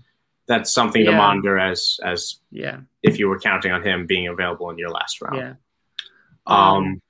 that's 0.47 0.71
something 0.71 1.03
yeah. 1.03 1.11
to 1.11 1.17
monitor 1.17 1.57
as 1.57 1.99
as 2.03 2.39
yeah 2.51 2.81
if 3.01 3.17
you 3.17 3.27
were 3.27 3.39
counting 3.39 3.71
on 3.71 3.81
him 3.83 4.05
being 4.05 4.27
available 4.27 4.69
in 4.69 4.77
your 4.77 4.89
last 4.89 5.21
round. 5.21 5.37
Yeah. 5.37 5.53
Um, 6.45 6.57
um 6.57 7.01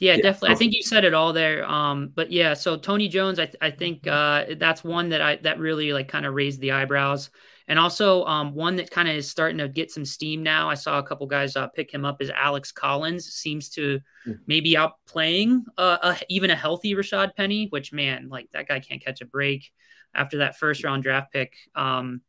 yeah, 0.00 0.16
definitely. 0.16 0.50
I 0.50 0.54
think 0.56 0.74
you 0.74 0.82
said 0.82 1.04
it 1.04 1.14
all 1.14 1.32
there. 1.32 1.64
Um, 1.68 2.10
but 2.14 2.30
yeah, 2.30 2.54
so 2.54 2.76
Tony 2.76 3.08
Jones, 3.08 3.38
I, 3.38 3.46
th- 3.46 3.56
I 3.60 3.70
think 3.70 4.06
uh, 4.06 4.46
that's 4.56 4.82
one 4.82 5.10
that 5.10 5.22
I 5.22 5.36
that 5.36 5.58
really 5.58 5.92
like 5.92 6.08
kind 6.08 6.26
of 6.26 6.34
raised 6.34 6.60
the 6.60 6.72
eyebrows. 6.72 7.30
And 7.66 7.78
also 7.78 8.24
um, 8.24 8.54
one 8.54 8.76
that 8.76 8.90
kind 8.90 9.08
of 9.08 9.16
is 9.16 9.30
starting 9.30 9.58
to 9.58 9.68
get 9.68 9.90
some 9.90 10.04
steam 10.04 10.42
now. 10.42 10.68
I 10.68 10.74
saw 10.74 10.98
a 10.98 11.02
couple 11.02 11.26
guys 11.26 11.56
uh, 11.56 11.66
pick 11.68 11.92
him 11.92 12.04
up 12.04 12.20
is 12.20 12.30
Alex 12.30 12.72
Collins. 12.72 13.32
Seems 13.32 13.70
to 13.70 14.00
hmm. 14.24 14.32
maybe 14.46 14.74
outplaying 14.74 15.62
uh, 15.78 15.98
a, 16.02 16.16
even 16.28 16.50
a 16.50 16.56
healthy 16.56 16.94
Rashad 16.94 17.34
Penny, 17.34 17.68
which 17.70 17.92
man, 17.92 18.28
like 18.28 18.50
that 18.52 18.68
guy 18.68 18.80
can't 18.80 19.02
catch 19.02 19.22
a 19.22 19.26
break 19.26 19.72
after 20.14 20.38
that 20.38 20.56
first 20.58 20.84
round 20.84 21.02
draft 21.02 21.32
pick. 21.32 21.54
Um, 21.74 22.20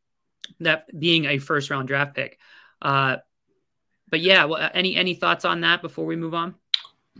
that 0.60 0.86
being 0.98 1.26
a 1.26 1.38
first 1.38 1.70
round 1.70 1.88
draft 1.88 2.14
pick. 2.14 2.38
Uh, 2.80 3.16
but 4.08 4.20
yeah, 4.20 4.44
well, 4.44 4.70
any 4.72 4.96
any 4.96 5.14
thoughts 5.14 5.44
on 5.44 5.62
that 5.62 5.82
before 5.82 6.06
we 6.06 6.16
move 6.16 6.34
on? 6.34 6.54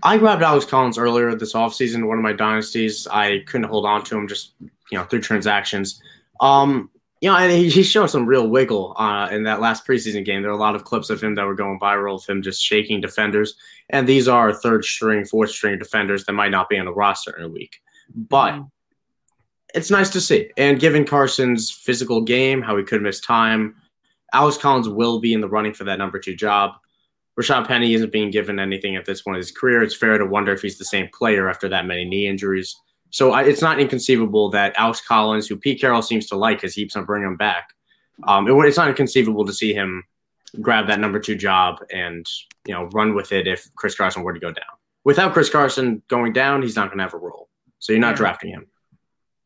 I 0.03 0.19
grabbed 0.19 0.43
Alex 0.43 0.65
Collins 0.65 0.99
earlier 0.99 1.35
this 1.35 1.55
offseason, 1.55 2.07
one 2.07 2.19
of 2.19 2.23
my 2.23 2.33
dynasties. 2.33 3.07
I 3.11 3.41
couldn't 3.47 3.69
hold 3.69 3.87
on 3.87 4.05
to 4.05 4.17
him 4.17 4.29
just 4.29 4.55
you 4.61 4.99
know 4.99 5.05
through 5.05 5.21
transactions. 5.21 6.01
Um, 6.41 6.91
you 7.21 7.31
know, 7.31 7.37
and 7.37 7.51
he, 7.51 7.83
showed 7.83 8.09
some 8.09 8.27
real 8.27 8.49
wiggle 8.49 8.95
uh, 8.99 9.29
in 9.31 9.43
that 9.45 9.61
last 9.61 9.87
preseason 9.87 10.25
game. 10.25 10.43
There 10.43 10.51
are 10.51 10.55
a 10.55 10.59
lot 10.59 10.75
of 10.75 10.85
clips 10.85 11.09
of 11.09 11.23
him 11.23 11.35
that 11.35 11.47
were 11.47 11.55
going 11.55 11.81
viral 11.81 12.17
of 12.17 12.27
him 12.27 12.43
just 12.43 12.63
shaking 12.63 13.01
defenders, 13.01 13.55
and 13.91 14.07
these 14.07 14.29
are 14.29 14.53
third 14.53 14.85
string, 14.85 15.25
fourth 15.25 15.51
string 15.51 15.79
defenders 15.79 16.25
that 16.25 16.35
might 16.35 16.51
not 16.51 16.69
be 16.69 16.79
on 16.79 16.85
the 16.85 16.93
roster 16.93 17.37
in 17.37 17.45
a 17.45 17.49
week. 17.49 17.81
But 18.15 18.53
mm-hmm. 18.53 18.65
it's 19.75 19.91
nice 19.91 20.11
to 20.11 20.21
see. 20.21 20.51
And 20.57 20.79
given 20.79 21.05
Carson's 21.05 21.71
physical 21.71 22.21
game, 22.21 22.61
how 22.61 22.77
he 22.77 22.85
could 22.85 23.03
miss 23.03 23.21
time, 23.21 23.77
Alex 24.33 24.59
Collins 24.59 24.89
will 24.89 25.19
be 25.19 25.33
in 25.33 25.41
the 25.41 25.49
running 25.49 25.73
for 25.73 25.85
that 25.85 25.99
number 25.99 26.19
two 26.19 26.35
job. 26.35 26.73
Rashad 27.39 27.67
Penny 27.67 27.95
isn't 27.95 28.13
being 28.13 28.31
given 28.31 28.59
anything 28.59 28.97
at 28.97 29.05
this 29.05 29.23
point 29.23 29.37
in 29.37 29.41
his 29.41 29.53
career. 29.53 29.83
It's 29.83 29.97
fair 29.97 30.17
to 30.17 30.25
wonder 30.25 30.53
if 30.53 30.63
he's 30.63 30.79
the 30.79 30.85
same 30.85 31.09
player 31.13 31.49
after 31.49 31.69
that 31.69 31.87
many 31.87 32.05
knee 32.05 32.27
injuries. 32.27 32.77
So 33.17 33.33
I, 33.33 33.45
it's 33.45 33.63
not 33.63 33.81
inconceivable 33.81 34.51
that 34.51 34.75
Alex 34.77 35.01
Collins, 35.01 35.47
who 35.47 35.57
Pete 35.57 35.81
Carroll 35.81 36.03
seems 36.03 36.27
to 36.27 36.37
like 36.37 36.59
because 36.59 36.75
he 36.75 36.83
keeps 36.83 36.97
on 36.97 37.07
bringing 37.07 37.29
him 37.31 37.37
back, 37.39 37.71
um, 38.25 38.47
it, 38.47 38.53
it's 38.69 38.77
not 38.77 38.89
inconceivable 38.91 39.47
to 39.47 39.55
see 39.55 39.73
him 39.73 40.05
grab 40.61 40.87
that 40.89 41.01
number 41.01 41.19
two 41.19 41.35
job 41.35 41.79
and 41.91 42.27
you 42.67 42.75
know 42.75 42.91
run 42.93 43.15
with 43.15 43.33
it 43.33 43.47
if 43.47 43.71
Chris 43.75 43.95
Carson 43.95 44.23
were 44.23 44.35
to 44.35 44.39
go 44.39 44.53
down. 44.53 44.75
Without 45.05 45.33
Chris 45.33 45.49
Carson 45.49 46.03
going 46.09 46.35
down, 46.35 46.61
he's 46.61 46.77
not 46.77 46.89
going 46.89 46.99
to 46.99 47.05
have 47.05 47.15
a 47.15 47.17
role. 47.17 47.49
So 47.79 47.95
you're 47.95 48.01
not 48.03 48.11
Yeah. 48.11 48.17
drafting 48.17 48.51
him. 48.51 48.67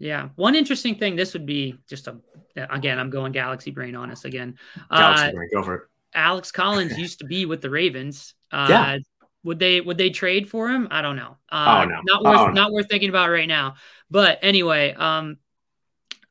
Yeah. 0.00 0.30
One 0.34 0.56
interesting 0.56 0.96
thing. 0.96 1.14
This 1.14 1.32
would 1.34 1.46
be 1.46 1.76
just 1.88 2.08
a 2.08 2.16
again. 2.56 2.98
I'm 2.98 3.10
going 3.10 3.30
Galaxy 3.30 3.70
brain 3.70 3.94
on 3.94 4.10
us 4.10 4.24
again. 4.24 4.58
Galaxy, 4.90 5.26
Uh, 5.28 5.32
brain, 5.32 5.48
go 5.54 5.62
for 5.62 5.74
it. 5.76 5.82
Alex 6.12 6.50
Collins 6.50 6.98
used 7.04 7.20
to 7.20 7.24
be 7.24 7.46
with 7.46 7.60
the 7.60 7.70
Ravens. 7.70 8.34
Uh, 8.50 8.66
Yeah. 8.68 8.98
Would 9.44 9.59
they 9.59 9.80
would 9.80 9.97
they 9.97 10.11
trade 10.11 10.49
for 10.49 10.68
him? 10.68 10.88
I 10.90 11.00
don't 11.02 11.16
know. 11.16 11.37
Uh, 11.50 11.82
Oh, 11.82 11.88
no. 11.88 12.00
Not 12.04 12.23
worth 12.25 12.38
Oh, 12.38 12.47
no. 12.47 12.52
not 12.52 12.73
worth 12.73 12.88
thinking 12.88 13.09
about 13.09 13.30
right 13.30 13.49
now. 13.49 13.75
But 14.11 14.38
anyway, 14.42 14.92
um, 14.94 15.38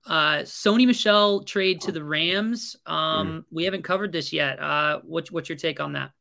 uh, 0.06 0.40
Sony 0.40 0.86
Michel 0.86 1.44
trade 1.44 1.82
to 1.82 1.92
the 1.92 2.04
Rams. 2.04 2.76
Mm. 2.88 2.92
Um, 2.92 3.46
we 3.52 3.64
haven't 3.64 3.84
covered 3.84 4.12
this 4.12 4.32
yet. 4.32 4.60
Uh, 4.60 5.00
what's 5.04 5.32
what's 5.32 5.50
your 5.50 5.58
take 5.58 5.80
on 5.80 5.94
that? 5.94 6.12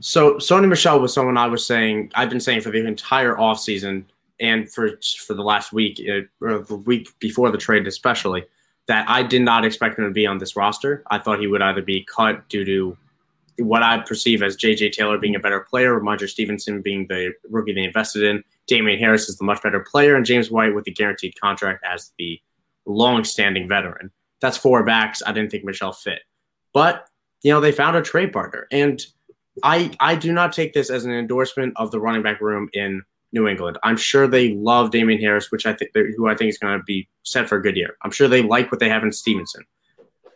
So 0.00 0.34
Sony 0.34 0.68
Michel 0.68 1.00
was 1.00 1.12
someone 1.12 1.36
I 1.36 1.48
was 1.48 1.66
saying 1.66 2.12
I've 2.14 2.30
been 2.30 2.40
saying 2.40 2.60
for 2.62 2.70
the 2.70 2.86
entire 2.86 3.34
offseason 3.34 4.04
and 4.40 4.72
for 4.72 4.98
for 5.26 5.34
the 5.34 5.42
last 5.42 5.72
week 5.72 6.00
uh, 6.08 6.20
or 6.44 6.60
the 6.60 6.76
week 6.76 7.08
before 7.18 7.50
the 7.50 7.58
trade 7.58 7.86
especially 7.86 8.44
that 8.86 9.04
I 9.08 9.22
did 9.22 9.42
not 9.42 9.64
expect 9.66 9.98
him 9.98 10.04
to 10.06 10.10
be 10.12 10.26
on 10.26 10.38
this 10.38 10.56
roster. 10.56 11.02
I 11.10 11.18
thought 11.18 11.40
he 11.40 11.46
would 11.46 11.60
either 11.60 11.82
be 11.82 12.04
cut 12.04 12.48
due 12.48 12.64
to 12.64 12.96
what 13.58 13.82
I 13.82 13.98
perceive 13.98 14.42
as 14.42 14.56
JJ 14.56 14.92
Taylor 14.92 15.18
being 15.18 15.34
a 15.34 15.40
better 15.40 15.60
player, 15.60 15.98
Roger 15.98 16.28
Stevenson 16.28 16.80
being 16.80 17.06
the 17.08 17.32
rookie 17.50 17.72
they 17.72 17.84
invested 17.84 18.22
in, 18.22 18.42
Damien 18.66 18.98
Harris 18.98 19.28
is 19.28 19.38
the 19.38 19.44
much 19.44 19.62
better 19.62 19.80
player, 19.80 20.14
and 20.14 20.24
James 20.24 20.50
White 20.50 20.74
with 20.74 20.84
the 20.84 20.92
guaranteed 20.92 21.38
contract 21.40 21.84
as 21.84 22.12
the 22.18 22.40
long-standing 22.86 23.68
veteran. 23.68 24.10
That's 24.40 24.56
four 24.56 24.84
backs. 24.84 25.22
I 25.26 25.32
didn't 25.32 25.50
think 25.50 25.64
Michel 25.64 25.92
fit, 25.92 26.20
but 26.72 27.06
you 27.42 27.52
know 27.52 27.60
they 27.60 27.72
found 27.72 27.96
a 27.96 28.02
trade 28.02 28.32
partner, 28.32 28.68
and 28.70 29.04
I 29.62 29.90
I 30.00 30.14
do 30.14 30.32
not 30.32 30.52
take 30.52 30.72
this 30.72 30.90
as 30.90 31.04
an 31.04 31.12
endorsement 31.12 31.74
of 31.76 31.90
the 31.90 32.00
running 32.00 32.22
back 32.22 32.40
room 32.40 32.68
in 32.72 33.02
New 33.32 33.48
England. 33.48 33.78
I'm 33.82 33.96
sure 33.96 34.26
they 34.26 34.54
love 34.54 34.90
Damien 34.90 35.20
Harris, 35.20 35.50
which 35.50 35.66
I 35.66 35.72
think 35.72 35.90
who 35.94 36.28
I 36.28 36.34
think 36.34 36.50
is 36.50 36.58
going 36.58 36.78
to 36.78 36.84
be 36.84 37.08
set 37.24 37.48
for 37.48 37.56
a 37.56 37.62
good 37.62 37.76
year. 37.76 37.96
I'm 38.02 38.10
sure 38.10 38.28
they 38.28 38.42
like 38.42 38.70
what 38.70 38.78
they 38.80 38.88
have 38.88 39.02
in 39.02 39.12
Stevenson. 39.12 39.64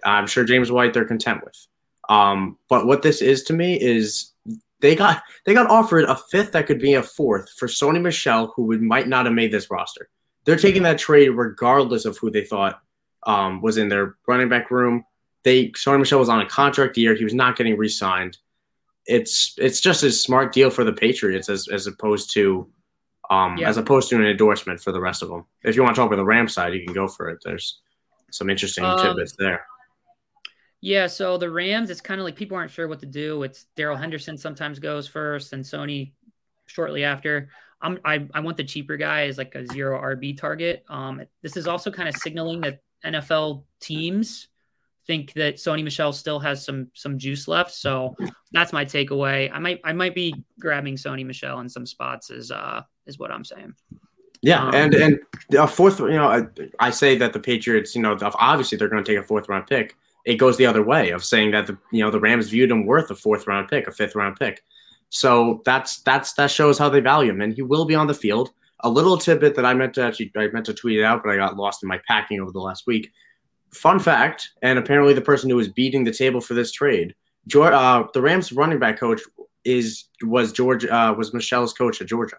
I'm 0.04 0.26
sure 0.26 0.44
James 0.44 0.72
White 0.72 0.92
they're 0.92 1.04
content 1.04 1.44
with. 1.44 1.66
Um, 2.12 2.58
but 2.68 2.86
what 2.86 3.02
this 3.02 3.22
is 3.22 3.42
to 3.44 3.52
me 3.52 3.80
is 3.80 4.32
they 4.80 4.94
got 4.94 5.22
they 5.46 5.54
got 5.54 5.70
offered 5.70 6.04
a 6.04 6.16
fifth 6.30 6.52
that 6.52 6.66
could 6.66 6.80
be 6.80 6.94
a 6.94 7.02
fourth 7.02 7.48
for 7.58 7.68
Sony 7.68 8.00
Michel, 8.02 8.52
who 8.54 8.64
would, 8.64 8.82
might 8.82 9.08
not 9.08 9.24
have 9.26 9.34
made 9.34 9.52
this 9.52 9.70
roster. 9.70 10.08
They're 10.44 10.56
taking 10.56 10.82
that 10.82 10.98
trade 10.98 11.28
regardless 11.30 12.04
of 12.04 12.18
who 12.18 12.30
they 12.30 12.44
thought 12.44 12.82
um, 13.24 13.62
was 13.62 13.78
in 13.78 13.88
their 13.88 14.16
running 14.26 14.48
back 14.48 14.70
room. 14.70 15.04
They 15.44 15.68
Sony 15.70 16.00
Michel 16.00 16.18
was 16.18 16.28
on 16.28 16.40
a 16.40 16.46
contract 16.46 16.96
year; 16.98 17.14
he 17.14 17.24
was 17.24 17.34
not 17.34 17.56
getting 17.56 17.76
re-signed. 17.76 18.38
It's 19.06 19.54
it's 19.58 19.80
just 19.80 20.02
a 20.02 20.10
smart 20.12 20.52
deal 20.52 20.70
for 20.70 20.84
the 20.84 20.92
Patriots 20.92 21.48
as 21.48 21.68
as 21.68 21.86
opposed 21.86 22.32
to 22.34 22.68
um, 23.30 23.56
Yeah. 23.56 23.68
as 23.68 23.76
opposed 23.78 24.10
to 24.10 24.16
an 24.16 24.26
endorsement 24.26 24.80
for 24.80 24.92
the 24.92 25.00
rest 25.00 25.22
of 25.22 25.28
them. 25.28 25.44
If 25.62 25.76
you 25.76 25.82
want 25.82 25.94
to 25.94 26.00
talk 26.00 26.08
about 26.08 26.16
the 26.16 26.24
Ram 26.24 26.48
side, 26.48 26.74
you 26.74 26.84
can 26.84 26.94
go 26.94 27.08
for 27.08 27.30
it. 27.30 27.38
There's 27.44 27.80
some 28.30 28.50
interesting 28.50 28.84
Um, 28.84 28.98
tidbits 28.98 29.34
there. 29.38 29.64
Yeah, 30.82 31.06
so 31.06 31.38
the 31.38 31.48
Rams, 31.48 31.90
it's 31.90 32.00
kind 32.00 32.20
of 32.20 32.24
like 32.24 32.34
people 32.34 32.56
aren't 32.56 32.72
sure 32.72 32.88
what 32.88 32.98
to 33.00 33.06
do. 33.06 33.44
It's 33.44 33.66
Darrell 33.76 33.96
Henderson 33.96 34.36
sometimes 34.36 34.80
goes 34.80 35.06
first, 35.06 35.52
and 35.52 35.64
Sony 35.64 36.12
shortly 36.66 37.04
after. 37.04 37.48
I'm, 37.80 38.00
I 38.04 38.26
I 38.34 38.40
want 38.40 38.56
the 38.56 38.64
cheaper 38.64 38.96
guy 38.96 39.26
as 39.26 39.38
like 39.38 39.54
a 39.54 39.64
zero 39.66 40.00
RB 40.00 40.36
target. 40.36 40.84
Um, 40.88 41.22
this 41.40 41.56
is 41.56 41.68
also 41.68 41.92
kind 41.92 42.08
of 42.08 42.16
signaling 42.16 42.60
that 42.62 42.80
NFL 43.04 43.62
teams 43.80 44.48
think 45.06 45.32
that 45.34 45.56
Sony 45.56 45.84
Michel 45.84 46.12
still 46.12 46.40
has 46.40 46.64
some 46.64 46.88
some 46.94 47.16
juice 47.16 47.46
left. 47.46 47.72
So 47.72 48.16
that's 48.52 48.72
my 48.72 48.84
takeaway. 48.84 49.50
I 49.52 49.60
might 49.60 49.80
I 49.84 49.92
might 49.92 50.16
be 50.16 50.34
grabbing 50.58 50.96
Sony 50.96 51.24
Michel 51.24 51.60
in 51.60 51.68
some 51.68 51.86
spots. 51.86 52.30
Is 52.30 52.50
uh 52.50 52.82
is 53.06 53.20
what 53.20 53.30
I'm 53.30 53.44
saying. 53.44 53.74
Yeah, 54.42 54.66
Um, 54.66 54.74
and 54.74 54.94
and 54.94 55.18
a 55.56 55.68
fourth, 55.68 56.00
you 56.00 56.10
know, 56.10 56.26
I, 56.26 56.42
I 56.80 56.90
say 56.90 57.16
that 57.18 57.32
the 57.32 57.38
Patriots, 57.38 57.94
you 57.94 58.02
know, 58.02 58.18
obviously 58.20 58.76
they're 58.76 58.88
going 58.88 59.04
to 59.04 59.08
take 59.08 59.22
a 59.22 59.24
fourth 59.24 59.48
round 59.48 59.68
pick. 59.68 59.94
It 60.24 60.36
goes 60.36 60.56
the 60.56 60.66
other 60.66 60.82
way 60.82 61.10
of 61.10 61.24
saying 61.24 61.50
that 61.52 61.66
the 61.66 61.76
you 61.90 62.02
know 62.02 62.10
the 62.10 62.20
Rams 62.20 62.48
viewed 62.48 62.70
him 62.70 62.86
worth 62.86 63.10
a 63.10 63.14
fourth 63.16 63.46
round 63.46 63.68
pick, 63.68 63.86
a 63.88 63.92
fifth 63.92 64.14
round 64.14 64.36
pick. 64.38 64.62
So 65.08 65.60
that's 65.64 66.00
that's 66.02 66.32
that 66.34 66.50
shows 66.50 66.78
how 66.78 66.88
they 66.88 67.00
value 67.00 67.30
him, 67.30 67.40
and 67.40 67.52
he 67.54 67.62
will 67.62 67.84
be 67.84 67.94
on 67.94 68.06
the 68.06 68.14
field. 68.14 68.50
A 68.84 68.88
little 68.88 69.16
tidbit 69.16 69.54
that 69.56 69.64
I 69.66 69.74
meant 69.74 69.94
to 69.94 70.02
actually 70.02 70.32
I 70.36 70.48
meant 70.48 70.66
to 70.66 70.74
tweet 70.74 70.98
it 70.98 71.04
out, 71.04 71.22
but 71.22 71.32
I 71.32 71.36
got 71.36 71.56
lost 71.56 71.82
in 71.82 71.88
my 71.88 72.00
packing 72.08 72.40
over 72.40 72.50
the 72.52 72.60
last 72.60 72.86
week. 72.86 73.10
Fun 73.72 73.98
fact, 73.98 74.50
and 74.62 74.78
apparently 74.78 75.14
the 75.14 75.20
person 75.20 75.48
who 75.50 75.56
was 75.56 75.68
beating 75.68 76.04
the 76.04 76.12
table 76.12 76.40
for 76.40 76.54
this 76.54 76.72
trade, 76.72 77.14
George, 77.46 77.72
uh, 77.72 78.04
the 78.14 78.20
Rams 78.20 78.52
running 78.52 78.78
back 78.78 78.98
coach 78.98 79.20
is 79.64 80.04
was 80.22 80.52
George 80.52 80.84
uh, 80.84 81.14
was 81.16 81.32
Michel's 81.32 81.72
coach 81.72 82.00
at 82.00 82.06
Georgia. 82.08 82.36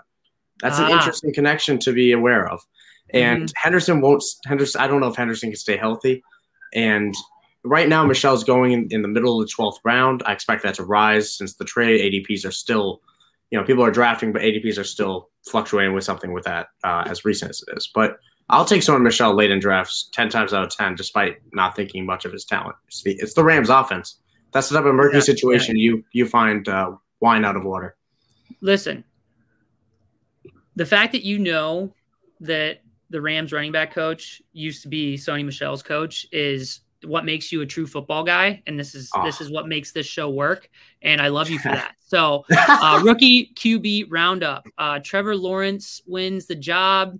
That's 0.61 0.77
an 0.79 0.85
Ah. 0.85 0.93
interesting 0.97 1.33
connection 1.33 1.79
to 1.79 1.91
be 1.93 2.11
aware 2.13 2.47
of. 2.47 2.61
And 3.13 3.51
Henderson 3.55 4.01
won't. 4.01 4.23
Henderson, 4.45 4.81
I 4.81 4.87
don't 4.87 4.99
know 5.01 5.07
if 5.07 5.15
Henderson 5.15 5.49
can 5.49 5.57
stay 5.57 5.77
healthy. 5.77 6.23
And 6.73 7.13
right 7.63 7.87
now, 7.87 8.05
Michel's 8.05 8.43
going 8.43 8.71
in, 8.71 8.87
in 8.91 9.01
the 9.01 9.07
middle 9.07 9.39
of 9.39 9.47
the 9.47 9.51
twelfth 9.51 9.79
round. 9.83 10.23
I 10.25 10.33
expect 10.33 10.63
that 10.63 10.75
to 10.75 10.83
rise 10.83 11.35
since 11.35 11.55
the 11.55 11.65
trade 11.65 12.13
ADPs 12.13 12.45
are 12.45 12.51
still, 12.51 13.01
you 13.49 13.59
know, 13.59 13.65
people 13.65 13.83
are 13.83 13.91
drafting, 13.91 14.31
but 14.33 14.41
ADPs 14.41 14.77
are 14.77 14.83
still 14.83 15.29
fluctuating 15.47 15.93
with 15.93 16.03
something 16.03 16.33
with 16.33 16.45
that 16.45 16.67
uh, 16.83 17.03
as 17.07 17.25
recent 17.25 17.51
as 17.51 17.63
it 17.67 17.77
is. 17.77 17.89
But 17.93 18.17
I'll 18.49 18.65
take 18.65 18.83
someone 18.83 19.03
Michel 19.03 19.33
late 19.33 19.51
in 19.51 19.59
drafts 19.59 20.09
ten 20.13 20.29
times 20.29 20.53
out 20.53 20.63
of 20.63 20.69
ten, 20.69 20.95
despite 20.95 21.37
not 21.53 21.75
thinking 21.75 22.05
much 22.05 22.25
of 22.25 22.31
his 22.31 22.45
talent. 22.45 22.75
It's 22.87 23.01
the, 23.03 23.13
it's 23.19 23.33
the 23.33 23.43
Rams' 23.43 23.69
offense. 23.69 24.19
That's 24.51 24.69
the 24.69 24.77
type 24.77 24.85
of 24.85 24.93
murky 24.93 25.17
Yeah, 25.17 25.23
situation 25.23 25.77
you 25.77 26.03
you 26.11 26.27
find 26.27 26.67
uh, 26.67 26.91
wine 27.19 27.45
out 27.45 27.55
of 27.55 27.63
water. 27.63 27.95
Listen, 28.61 29.03
the 30.75 30.85
fact 30.85 31.13
that 31.13 31.23
you 31.23 31.39
know 31.39 31.93
that 32.41 32.81
the 33.09 33.21
Rams 33.21 33.51
running 33.51 33.71
back 33.71 33.93
coach 33.93 34.41
used 34.53 34.83
to 34.83 34.89
be 34.89 35.15
Sony 35.15 35.45
Michel's 35.45 35.83
coach 35.83 36.27
is 36.31 36.81
what 37.05 37.25
makes 37.25 37.51
you 37.51 37.61
a 37.61 37.65
true 37.65 37.87
football 37.87 38.23
guy, 38.23 38.61
and 38.67 38.79
this 38.79 38.95
is 38.95 39.09
Oh. 39.15 39.23
this 39.25 39.41
is 39.41 39.49
what 39.51 39.67
makes 39.67 39.91
this 39.91 40.05
show 40.05 40.29
work. 40.29 40.69
And 41.01 41.21
I 41.21 41.27
love 41.29 41.49
you 41.49 41.59
for 41.59 41.69
that. 41.69 41.95
So, 42.13 42.45
uh, 42.55 43.01
rookie 43.03 43.53
QB 43.55 44.05
roundup: 44.11 44.67
uh, 44.77 44.99
Trevor 45.03 45.35
Lawrence 45.35 45.99
wins 46.05 46.45
the 46.45 46.53
job. 46.53 47.17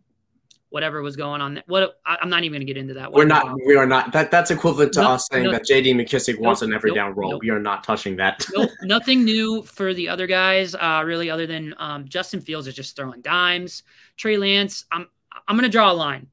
Whatever 0.69 1.01
was 1.01 1.15
going 1.15 1.41
on, 1.41 1.55
there. 1.55 1.63
what 1.65 1.99
I, 2.05 2.17
I'm 2.21 2.29
not 2.29 2.43
even 2.43 2.53
going 2.59 2.67
to 2.67 2.71
get 2.71 2.77
into 2.79 2.93
that. 2.95 3.11
We're 3.11 3.25
not. 3.25 3.55
We 3.65 3.75
are 3.75 3.87
not. 3.87 4.11
That 4.11 4.29
that's 4.29 4.51
equivalent 4.51 4.93
to 4.93 5.01
No, 5.01 5.09
us 5.11 5.27
saying 5.31 5.45
no. 5.45 5.51
that 5.51 5.65
J.D. 5.65 5.93
McKissic 5.95 6.39
wants 6.39 6.61
an 6.61 6.73
every 6.73 6.91
nope, 6.91 6.95
down 6.95 7.13
role. 7.15 7.31
nope. 7.31 7.41
We 7.41 7.49
are 7.49 7.59
not 7.59 7.83
touching 7.83 8.15
that. 8.17 8.45
nope, 8.53 8.69
nothing 8.83 9.23
new 9.23 9.63
for 9.63 9.95
the 9.95 10.09
other 10.09 10.27
guys, 10.27 10.75
uh, 10.75 11.01
really, 11.05 11.29
other 11.31 11.47
than 11.47 11.73
um, 11.79 12.07
Justin 12.07 12.41
Fields 12.41 12.67
is 12.67 12.75
just 12.75 12.95
throwing 12.95 13.21
dimes. 13.21 13.81
Trey 14.17 14.37
Lance, 14.37 14.85
I'm 14.91 15.07
I'm 15.47 15.55
gonna 15.55 15.69
draw 15.69 15.91
a 15.91 15.93
line. 15.93 16.27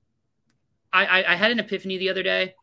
I, 0.92 1.06
I, 1.22 1.32
I 1.32 1.34
had 1.36 1.50
an 1.50 1.60
epiphany 1.60 1.96
the 1.98 2.10
other 2.10 2.22
day 2.22 2.54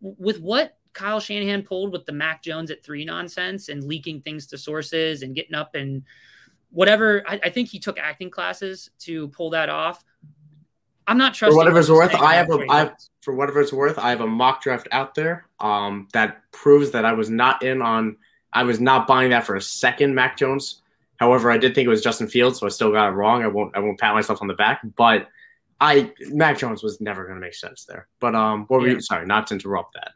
with 0.00 0.40
what 0.40 0.76
Kyle 0.92 1.20
Shanahan 1.20 1.62
pulled 1.62 1.92
with 1.92 2.06
the 2.06 2.12
Mac 2.12 2.42
Jones 2.42 2.70
at 2.70 2.84
three 2.84 3.04
nonsense 3.04 3.68
and 3.68 3.84
leaking 3.84 4.22
things 4.22 4.46
to 4.48 4.58
sources 4.58 5.22
and 5.22 5.34
getting 5.34 5.54
up 5.54 5.74
and 5.74 6.02
whatever. 6.70 7.22
I, 7.26 7.40
I 7.44 7.50
think 7.50 7.68
he 7.68 7.78
took 7.78 7.98
acting 7.98 8.30
classes 8.30 8.90
to 9.00 9.28
pull 9.28 9.50
that 9.50 9.68
off. 9.68 10.04
I'm 11.06 11.18
not 11.18 11.34
trusting. 11.34 11.54
For 11.54 11.56
whatever 11.56 11.80
it's 11.80 11.90
worth, 11.90 12.14
I 12.14 12.34
have 12.34 12.50
a. 12.50 12.64
I 12.70 12.92
for 13.20 13.34
whatever 13.34 13.60
it's 13.60 13.72
worth, 13.72 13.98
I 13.98 14.10
have 14.10 14.20
a 14.20 14.26
mock 14.26 14.62
draft 14.62 14.88
out 14.92 15.14
there. 15.14 15.46
Um, 15.58 16.08
that 16.12 16.42
proves 16.52 16.92
that 16.92 17.04
I 17.04 17.12
was 17.12 17.28
not 17.28 17.62
in 17.62 17.82
on. 17.82 18.16
I 18.52 18.62
was 18.64 18.80
not 18.80 19.06
buying 19.06 19.30
that 19.30 19.44
for 19.44 19.56
a 19.56 19.60
second, 19.60 20.14
Mac 20.14 20.36
Jones. 20.36 20.82
However, 21.16 21.50
I 21.50 21.58
did 21.58 21.74
think 21.74 21.86
it 21.86 21.90
was 21.90 22.02
Justin 22.02 22.28
Fields, 22.28 22.60
so 22.60 22.66
I 22.66 22.70
still 22.70 22.92
got 22.92 23.08
it 23.08 23.12
wrong. 23.12 23.42
I 23.42 23.48
won't. 23.48 23.76
I 23.76 23.80
won't 23.80 23.98
pat 23.98 24.14
myself 24.14 24.40
on 24.40 24.48
the 24.48 24.54
back, 24.54 24.80
but 24.96 25.28
I 25.80 26.12
Mac 26.28 26.58
Jones 26.58 26.82
was 26.82 27.00
never 27.00 27.24
going 27.24 27.36
to 27.36 27.40
make 27.40 27.54
sense 27.54 27.84
there. 27.84 28.08
But 28.20 28.34
um, 28.34 28.64
what 28.68 28.80
were 28.80 28.86
Yeah. 28.88 28.94
you? 28.94 29.00
Sorry, 29.00 29.26
not 29.26 29.46
to 29.48 29.54
interrupt 29.54 29.94
that. 29.94 30.12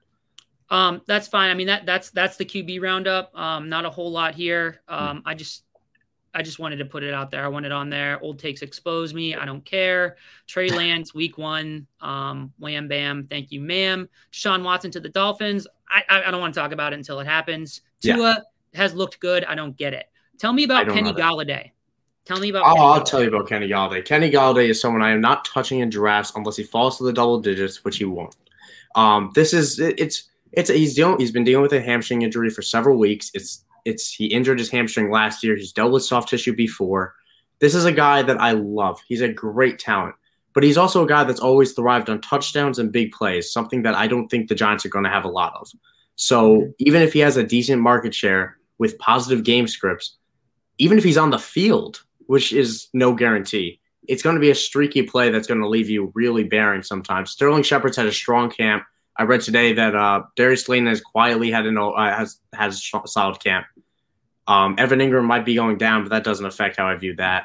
Um, 0.70 1.02
that's 1.06 1.28
fine. 1.28 1.50
I 1.50 1.54
mean 1.54 1.66
that 1.68 1.86
that's 1.86 2.10
that's 2.10 2.36
the 2.36 2.44
QB 2.44 2.80
roundup. 2.82 3.36
Um, 3.38 3.68
not 3.68 3.84
a 3.84 3.90
whole 3.90 4.10
lot 4.10 4.34
here. 4.34 4.80
Um, 4.88 5.22
I 5.24 5.34
just 5.34 5.64
I 6.34 6.42
just 6.42 6.58
wanted 6.58 6.76
to 6.76 6.84
put 6.84 7.02
it 7.02 7.14
out 7.14 7.30
there. 7.30 7.44
I 7.44 7.48
want 7.48 7.64
it 7.64 7.72
on 7.72 7.90
there. 7.90 8.18
Old 8.20 8.38
takes 8.40 8.62
expose 8.62 9.14
me. 9.14 9.34
I 9.36 9.44
don't 9.44 9.64
care. 9.64 10.16
Trey 10.46 10.68
Lance, 10.70 11.14
week 11.14 11.38
one. 11.38 11.86
Um, 12.00 12.52
wham 12.58 12.88
bam. 12.88 13.26
Thank 13.28 13.52
you, 13.52 13.60
ma'am. 13.60 14.08
Sean 14.30 14.64
Watson 14.64 14.90
to 14.92 15.00
the 15.00 15.08
Dolphins. 15.10 15.66
I 15.88 16.02
I, 16.08 16.24
I 16.24 16.30
don't 16.30 16.40
want 16.40 16.54
to 16.54 16.60
talk 16.60 16.72
about 16.72 16.92
it 16.92 16.96
until 16.96 17.20
it 17.20 17.26
happens. 17.26 17.82
Yeah. 18.02 18.16
Tua 18.16 18.42
has 18.74 18.94
looked 18.94 19.20
good. 19.20 19.44
I 19.44 19.54
don't 19.54 19.76
get 19.76 19.94
it. 19.94 20.06
Tell 20.38 20.52
me 20.52 20.64
about 20.64 20.88
Kenny. 20.88 21.12
Golladay. 21.12 21.70
Tell 22.24 22.40
me 22.40 22.48
about. 22.48 22.62
Oh, 22.64 22.74
Kenny 22.74 22.80
I'll 22.80 23.02
tell 23.02 23.22
you 23.22 23.28
about 23.28 23.48
Kenny 23.48 23.68
Golladay. 23.68 24.04
Kenny 24.04 24.30
Golladay 24.30 24.68
is 24.68 24.80
someone 24.80 25.02
I 25.02 25.10
am 25.10 25.20
not 25.20 25.44
touching 25.44 25.80
in 25.80 25.90
drafts 25.90 26.32
unless 26.34 26.56
he 26.56 26.62
falls 26.62 26.96
to 26.98 27.04
the 27.04 27.12
double 27.12 27.38
digits, 27.40 27.84
which 27.84 27.98
he 27.98 28.04
won't. 28.04 28.34
Um, 28.94 29.30
this 29.34 29.52
is 29.52 29.78
it, 29.78 29.98
it's 29.98 30.30
it's 30.52 30.70
he's 30.70 30.94
dealing 30.94 31.18
he's 31.18 31.32
been 31.32 31.44
dealing 31.44 31.62
with 31.62 31.72
a 31.72 31.82
hamstring 31.82 32.22
injury 32.22 32.48
for 32.48 32.62
several 32.62 32.96
weeks. 32.96 33.30
It's 33.34 33.64
it's 33.84 34.12
he 34.12 34.26
injured 34.26 34.58
his 34.58 34.70
hamstring 34.70 35.10
last 35.10 35.44
year. 35.44 35.56
He's 35.56 35.72
dealt 35.72 35.92
with 35.92 36.04
soft 36.04 36.30
tissue 36.30 36.54
before. 36.54 37.14
This 37.58 37.74
is 37.74 37.84
a 37.84 37.92
guy 37.92 38.22
that 38.22 38.40
I 38.40 38.52
love. 38.52 39.00
He's 39.06 39.20
a 39.20 39.28
great 39.28 39.78
talent, 39.78 40.14
but 40.54 40.62
he's 40.62 40.78
also 40.78 41.04
a 41.04 41.08
guy 41.08 41.24
that's 41.24 41.40
always 41.40 41.72
thrived 41.72 42.08
on 42.08 42.20
touchdowns 42.20 42.78
and 42.78 42.90
big 42.90 43.12
plays, 43.12 43.52
something 43.52 43.82
that 43.82 43.94
I 43.94 44.06
don't 44.06 44.28
think 44.28 44.48
the 44.48 44.54
Giants 44.54 44.86
are 44.86 44.90
going 44.90 45.04
to 45.04 45.10
have 45.10 45.24
a 45.24 45.30
lot 45.30 45.54
of. 45.60 45.70
So 46.16 46.72
even 46.78 47.02
if 47.02 47.12
he 47.12 47.18
has 47.20 47.36
a 47.36 47.44
decent 47.44 47.82
market 47.82 48.14
share 48.14 48.56
with 48.78 48.98
positive 48.98 49.44
game 49.44 49.66
scripts, 49.66 50.16
even 50.78 50.98
if 50.98 51.04
he's 51.04 51.18
on 51.18 51.30
the 51.30 51.38
field, 51.38 52.04
which 52.26 52.52
is 52.52 52.88
no 52.92 53.14
guarantee, 53.14 53.80
it's 54.08 54.22
going 54.22 54.36
to 54.36 54.40
be 54.40 54.50
a 54.50 54.54
streaky 54.54 55.02
play 55.02 55.30
that's 55.30 55.46
going 55.46 55.60
to 55.60 55.68
leave 55.68 55.88
you 55.88 56.12
really 56.14 56.44
bearing 56.44 56.82
sometimes. 56.82 57.30
Sterling 57.30 57.62
Shepard's 57.62 57.96
had 57.96 58.06
a 58.06 58.12
strong 58.12 58.50
camp. 58.50 58.84
I 59.16 59.22
read 59.24 59.40
today 59.40 59.72
that 59.74 59.94
uh, 59.94 60.22
Darius 60.36 60.64
Slayton 60.64 60.88
has 60.88 61.00
quietly 61.00 61.50
had 61.50 61.66
an 61.66 61.78
uh, 61.78 61.92
has 61.96 62.38
has 62.52 62.82
a 62.94 63.08
solid 63.08 63.42
camp. 63.42 63.66
Um, 64.46 64.74
Evan 64.76 64.98
Engram 64.98 65.24
might 65.24 65.44
be 65.44 65.54
going 65.54 65.78
down, 65.78 66.02
but 66.02 66.10
that 66.10 66.24
doesn't 66.24 66.44
affect 66.44 66.76
how 66.76 66.86
I 66.86 66.96
view 66.96 67.14
that. 67.16 67.44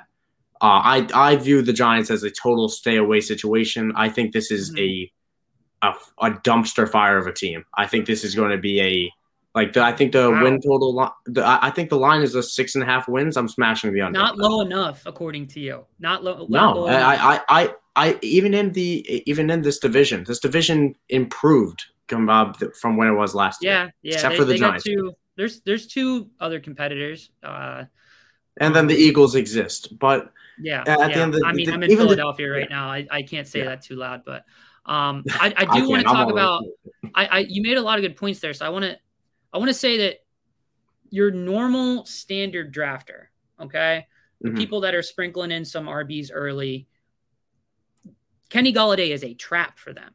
Uh, 0.61 0.81
I 0.83 1.07
I 1.13 1.35
view 1.35 1.61
the 1.61 1.73
Giants 1.73 2.11
as 2.11 2.23
a 2.23 2.31
total 2.31 2.69
stay 2.69 2.97
away 2.97 3.21
situation. 3.21 3.93
I 3.95 4.09
think 4.09 4.33
this 4.33 4.51
is 4.51 4.71
mm-hmm. 4.71 5.87
a, 5.87 5.93
a, 6.23 6.29
a 6.29 6.31
dumpster 6.41 6.89
fire 6.89 7.17
of 7.17 7.27
a 7.27 7.33
team. 7.33 7.63
I 7.77 7.85
think 7.85 8.05
this 8.05 8.23
is 8.23 8.35
going 8.35 8.51
to 8.51 8.57
be 8.57 8.81
a 8.81 9.11
like 9.55 9.73
the, 9.73 9.83
I 9.83 9.91
think 9.91 10.11
the 10.11 10.29
wow. 10.29 10.43
win 10.43 10.61
total. 10.61 11.11
The, 11.25 11.43
I 11.45 11.71
think 11.71 11.89
the 11.89 11.97
line 11.97 12.21
is 12.21 12.35
a 12.35 12.43
six 12.43 12.75
and 12.75 12.83
a 12.83 12.85
half 12.85 13.07
wins. 13.07 13.35
I'm 13.35 13.47
smashing 13.47 13.93
the 13.93 14.01
under. 14.01 14.19
Not 14.19 14.37
low 14.37 14.61
enough, 14.61 15.03
according 15.05 15.47
to 15.47 15.59
you. 15.59 15.85
Not 15.99 16.23
low. 16.23 16.45
No, 16.49 16.73
low 16.73 16.87
I, 16.87 17.35
I, 17.35 17.41
I, 17.49 17.73
I, 17.95 18.19
even 18.21 18.53
in 18.53 18.71
the 18.73 19.23
even 19.29 19.49
in 19.49 19.61
this 19.61 19.79
division, 19.79 20.23
this 20.23 20.39
division 20.39 20.95
improved 21.09 21.83
from 22.07 22.97
when 22.97 23.07
it 23.07 23.13
was 23.13 23.33
last 23.33 23.59
yeah, 23.61 23.83
year. 23.83 23.93
Yeah, 24.03 24.13
Except 24.15 24.33
they, 24.33 24.37
for 24.37 24.45
the 24.45 24.57
Giants. 24.57 24.83
Two, 24.83 25.15
there's 25.35 25.61
there's 25.61 25.87
two 25.87 26.29
other 26.39 26.59
competitors. 26.59 27.31
Uh, 27.41 27.85
and 28.61 28.75
then 28.75 28.87
the 28.87 28.95
Eagles 28.95 29.35
exist, 29.35 29.97
but 29.97 30.31
yeah, 30.61 30.81
at 30.81 30.99
yeah. 30.99 31.07
the 31.07 31.15
end, 31.15 31.33
the, 31.33 31.43
I 31.45 31.53
mean, 31.53 31.67
the, 31.67 31.73
I'm 31.73 31.83
in 31.83 31.97
Philadelphia 31.97 32.47
the, 32.47 32.51
right 32.51 32.69
now. 32.69 32.89
I, 32.89 33.07
I 33.09 33.21
can't 33.23 33.47
say 33.47 33.59
yeah. 33.59 33.65
that 33.65 33.81
too 33.81 33.95
loud, 33.95 34.23
but 34.25 34.43
um, 34.85 35.23
I, 35.39 35.53
I 35.55 35.65
do 35.79 35.89
want 35.89 36.01
to 36.01 36.07
talk 36.07 36.29
about. 36.29 36.63
I, 37.15 37.25
I 37.25 37.39
you 37.39 37.63
made 37.63 37.77
a 37.77 37.81
lot 37.81 37.97
of 37.97 38.03
good 38.03 38.17
points 38.17 38.39
there, 38.39 38.53
so 38.53 38.65
I 38.65 38.69
want 38.69 38.85
to 38.85 38.97
I 39.53 39.57
want 39.57 39.69
to 39.69 39.73
say 39.73 39.97
that 39.97 40.17
your 41.09 41.31
normal 41.31 42.05
standard 42.05 42.73
drafter, 42.73 43.27
okay, 43.59 44.07
the 44.41 44.49
mm-hmm. 44.49 44.57
people 44.57 44.81
that 44.81 44.95
are 44.95 45.01
sprinkling 45.01 45.51
in 45.51 45.65
some 45.65 45.85
RBs 45.85 46.29
early, 46.33 46.87
Kenny 48.49 48.73
Golladay 48.73 49.09
is 49.09 49.23
a 49.23 49.33
trap 49.33 49.79
for 49.79 49.93
them. 49.93 50.13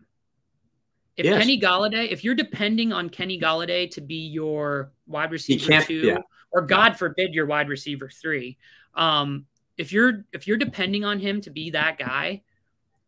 If 1.16 1.26
yes. 1.26 1.38
Kenny 1.38 1.60
Golladay, 1.60 2.10
if 2.10 2.24
you're 2.24 2.34
depending 2.34 2.92
on 2.92 3.08
Kenny 3.08 3.38
Golladay 3.38 3.90
to 3.92 4.00
be 4.00 4.26
your 4.26 4.92
wide 5.06 5.30
receiver 5.30 5.80
two, 5.82 5.94
yeah. 5.94 6.18
or 6.50 6.62
God 6.62 6.96
forbid 6.96 7.34
your 7.34 7.46
wide 7.46 7.68
receiver 7.68 8.08
three, 8.08 8.58
um, 8.94 9.46
if 9.76 9.92
you're 9.92 10.24
if 10.32 10.46
you're 10.46 10.56
depending 10.56 11.04
on 11.04 11.20
him 11.20 11.40
to 11.42 11.50
be 11.50 11.70
that 11.70 11.98
guy, 11.98 12.42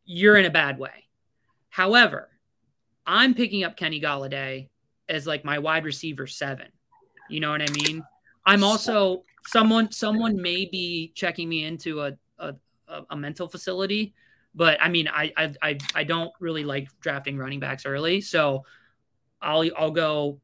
you're 0.05 0.37
in 0.37 0.45
a 0.45 0.51
bad 0.51 0.79
way. 0.79 1.07
However, 1.69 2.29
I'm 3.05 3.35
picking 3.35 3.65
up 3.65 3.77
Kenny 3.77 4.01
Golladay 4.01 4.69
as 5.09 5.27
like 5.27 5.45
my 5.45 5.59
wide 5.59 5.85
receiver 5.85 6.27
seven. 6.27 6.69
You 7.29 7.41
know 7.41 7.51
what 7.51 7.63
I 7.63 7.69
mean? 7.73 8.03
I'm 8.45 8.63
also 8.63 9.25
someone 9.47 9.91
someone 9.91 10.41
may 10.41 10.67
be 10.67 11.13
checking 11.15 11.49
me 11.49 11.65
into 11.65 12.03
a 12.03 12.17
a, 12.39 12.55
a 13.11 13.17
mental 13.17 13.49
facility, 13.49 14.15
but 14.55 14.79
I 14.81 14.89
mean 14.89 15.09
I, 15.09 15.33
I 15.37 15.79
I 15.95 16.05
don't 16.05 16.33
really 16.41 16.65
like 16.65 16.89
drafting 17.01 17.37
running 17.37 17.61
backs 17.61 17.87
early, 17.87 18.21
so 18.21 18.65
I'll 19.43 19.65
I'll 19.77 19.91
go 19.91 20.41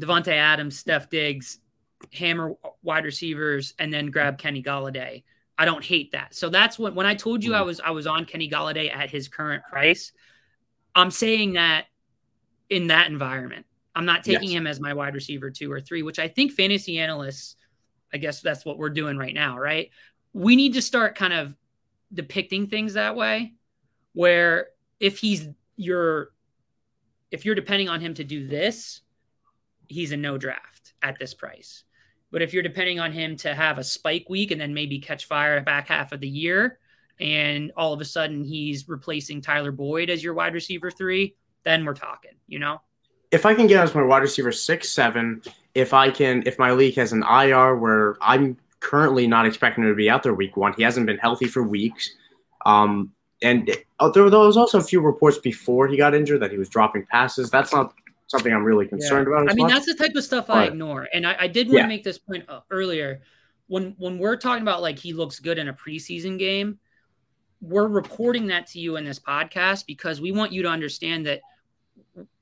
Davante 0.00 0.32
Adams, 0.32 0.78
Steph 0.78 1.10
Diggs, 1.10 1.58
hammer 2.12 2.54
wide 2.82 3.04
receivers, 3.04 3.74
and 3.78 3.92
then 3.92 4.06
grab 4.06 4.38
Kenny 4.38 4.62
Golladay. 4.62 5.24
I 5.56 5.64
don't 5.64 5.84
hate 5.84 6.12
that. 6.12 6.34
So 6.34 6.48
that's 6.48 6.78
when 6.78 6.94
when 6.94 7.06
I 7.06 7.14
told 7.14 7.42
you 7.42 7.54
I 7.54 7.58
mm-hmm. 7.58 7.66
was 7.66 7.80
I 7.80 7.90
was 7.90 8.06
on 8.06 8.24
Kenny 8.24 8.48
Golladay 8.48 8.94
at 8.94 9.10
his 9.10 9.28
current 9.28 9.64
price. 9.64 10.12
I'm 10.94 11.10
saying 11.10 11.54
that 11.54 11.86
in 12.70 12.88
that 12.88 13.08
environment. 13.08 13.66
I'm 13.98 14.04
not 14.04 14.22
taking 14.22 14.50
yes. 14.50 14.58
him 14.58 14.66
as 14.68 14.78
my 14.78 14.94
wide 14.94 15.14
receiver 15.14 15.50
two 15.50 15.72
or 15.72 15.80
three, 15.80 16.04
which 16.04 16.20
I 16.20 16.28
think 16.28 16.52
fantasy 16.52 17.00
analysts, 17.00 17.56
I 18.12 18.18
guess 18.18 18.40
that's 18.40 18.64
what 18.64 18.78
we're 18.78 18.90
doing 18.90 19.18
right 19.18 19.34
now, 19.34 19.58
right? 19.58 19.90
We 20.32 20.54
need 20.54 20.74
to 20.74 20.82
start 20.82 21.16
kind 21.16 21.32
of 21.32 21.56
depicting 22.14 22.68
things 22.68 22.94
that 22.94 23.16
way, 23.16 23.54
where 24.12 24.68
if 25.00 25.18
he's 25.18 25.48
your, 25.74 26.28
if 27.32 27.44
you're 27.44 27.56
depending 27.56 27.88
on 27.88 28.00
him 28.00 28.14
to 28.14 28.22
do 28.22 28.46
this, 28.46 29.00
he's 29.88 30.12
a 30.12 30.16
no 30.16 30.38
draft 30.38 30.92
at 31.02 31.18
this 31.18 31.34
price. 31.34 31.82
But 32.30 32.40
if 32.40 32.54
you're 32.54 32.62
depending 32.62 33.00
on 33.00 33.10
him 33.10 33.34
to 33.38 33.52
have 33.52 33.78
a 33.78 33.84
spike 33.84 34.26
week 34.28 34.52
and 34.52 34.60
then 34.60 34.74
maybe 34.74 35.00
catch 35.00 35.26
fire 35.26 35.60
back 35.60 35.88
half 35.88 36.12
of 36.12 36.20
the 36.20 36.28
year, 36.28 36.78
and 37.18 37.72
all 37.76 37.92
of 37.92 38.00
a 38.00 38.04
sudden 38.04 38.44
he's 38.44 38.88
replacing 38.88 39.40
Tyler 39.40 39.72
Boyd 39.72 40.08
as 40.08 40.22
your 40.22 40.34
wide 40.34 40.54
receiver 40.54 40.88
three, 40.88 41.34
then 41.64 41.84
we're 41.84 41.94
talking, 41.94 42.36
you 42.46 42.60
know? 42.60 42.80
If 43.30 43.46
I 43.46 43.54
can 43.54 43.66
get 43.66 43.82
as 43.82 43.94
my 43.94 44.02
wide 44.02 44.22
receiver 44.22 44.52
six 44.52 44.88
seven, 44.90 45.42
if 45.74 45.92
I 45.92 46.10
can, 46.10 46.42
if 46.46 46.58
my 46.58 46.72
league 46.72 46.96
has 46.96 47.12
an 47.12 47.22
IR 47.22 47.76
where 47.76 48.16
I'm 48.20 48.56
currently 48.80 49.26
not 49.26 49.46
expecting 49.46 49.84
him 49.84 49.90
to 49.90 49.96
be 49.96 50.08
out 50.08 50.22
there 50.22 50.34
week 50.34 50.56
one, 50.56 50.72
he 50.74 50.82
hasn't 50.82 51.06
been 51.06 51.18
healthy 51.18 51.46
for 51.46 51.62
weeks. 51.62 52.14
Um, 52.64 53.12
and 53.42 53.70
uh, 54.00 54.10
there, 54.10 54.28
there 54.30 54.40
was 54.40 54.56
also 54.56 54.78
a 54.78 54.82
few 54.82 55.00
reports 55.00 55.38
before 55.38 55.86
he 55.88 55.96
got 55.96 56.14
injured 56.14 56.40
that 56.40 56.50
he 56.50 56.58
was 56.58 56.68
dropping 56.68 57.06
passes. 57.06 57.50
That's 57.50 57.72
not 57.72 57.94
something 58.26 58.52
I'm 58.52 58.64
really 58.64 58.86
concerned 58.86 59.28
yeah. 59.28 59.36
about. 59.36 59.50
I 59.50 59.54
mean, 59.54 59.66
much. 59.66 59.74
that's 59.74 59.86
the 59.86 59.94
type 59.94 60.14
of 60.14 60.24
stuff 60.24 60.50
I 60.50 60.64
ignore. 60.64 61.08
And 61.12 61.26
I, 61.26 61.36
I 61.40 61.46
did 61.46 61.68
want 61.68 61.78
yeah. 61.78 61.82
to 61.82 61.88
make 61.88 62.04
this 62.04 62.18
point 62.18 62.44
uh, 62.48 62.60
earlier. 62.70 63.20
When 63.68 63.94
when 63.98 64.18
we're 64.18 64.36
talking 64.36 64.62
about 64.62 64.80
like 64.80 64.98
he 64.98 65.12
looks 65.12 65.40
good 65.40 65.58
in 65.58 65.68
a 65.68 65.74
preseason 65.74 66.38
game, 66.38 66.78
we're 67.60 67.86
reporting 67.86 68.46
that 68.48 68.66
to 68.68 68.80
you 68.80 68.96
in 68.96 69.04
this 69.04 69.18
podcast 69.18 69.84
because 69.86 70.20
we 70.20 70.32
want 70.32 70.52
you 70.52 70.62
to 70.62 70.68
understand 70.68 71.26
that 71.26 71.42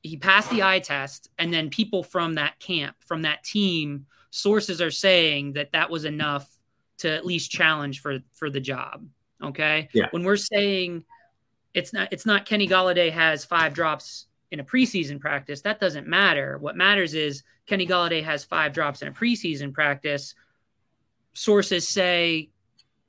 he 0.03 0.17
passed 0.17 0.51
the 0.51 0.63
eye 0.63 0.81
test, 0.81 1.31
and 1.39 1.53
then 1.53 1.71
people 1.71 2.03
from 2.03 2.35
that 2.35 2.59
camp, 2.59 2.97
from 3.01 3.23
that 3.23 3.43
team, 3.43 4.07
sources 4.31 4.81
are 4.81 4.91
saying 4.91 5.55
that 5.55 5.73
that 5.73 5.91
was 5.91 6.05
enough 6.05 6.49
to 6.99 7.11
at 7.11 7.27
least 7.27 7.51
challenge 7.51 8.01
for 8.01 8.19
for 8.35 8.51
the 8.51 8.61
job. 8.61 9.07
Okay. 9.43 9.89
Yeah. 9.93 10.07
When 10.11 10.25
we're 10.25 10.37
saying 10.37 11.05
it's 11.75 11.93
not 11.93 12.09
it's 12.13 12.27
not 12.27 12.47
Kenny 12.47 12.67
Golladay 12.69 13.11
has 13.11 13.45
five 13.45 13.75
drops 13.75 14.27
in 14.51 14.61
a 14.61 14.65
preseason 14.65 15.21
practice, 15.21 15.61
that 15.63 15.81
doesn't 15.81 16.07
matter. 16.07 16.59
What 16.59 16.77
matters 16.77 17.15
is 17.15 17.43
Kenny 17.67 17.87
Golladay 17.87 18.23
has 18.23 18.45
five 18.45 18.73
drops 18.73 19.03
in 19.03 19.09
a 19.09 19.13
preseason 19.13 19.73
practice. 19.73 20.35
Sources 21.35 21.87
say 21.87 22.51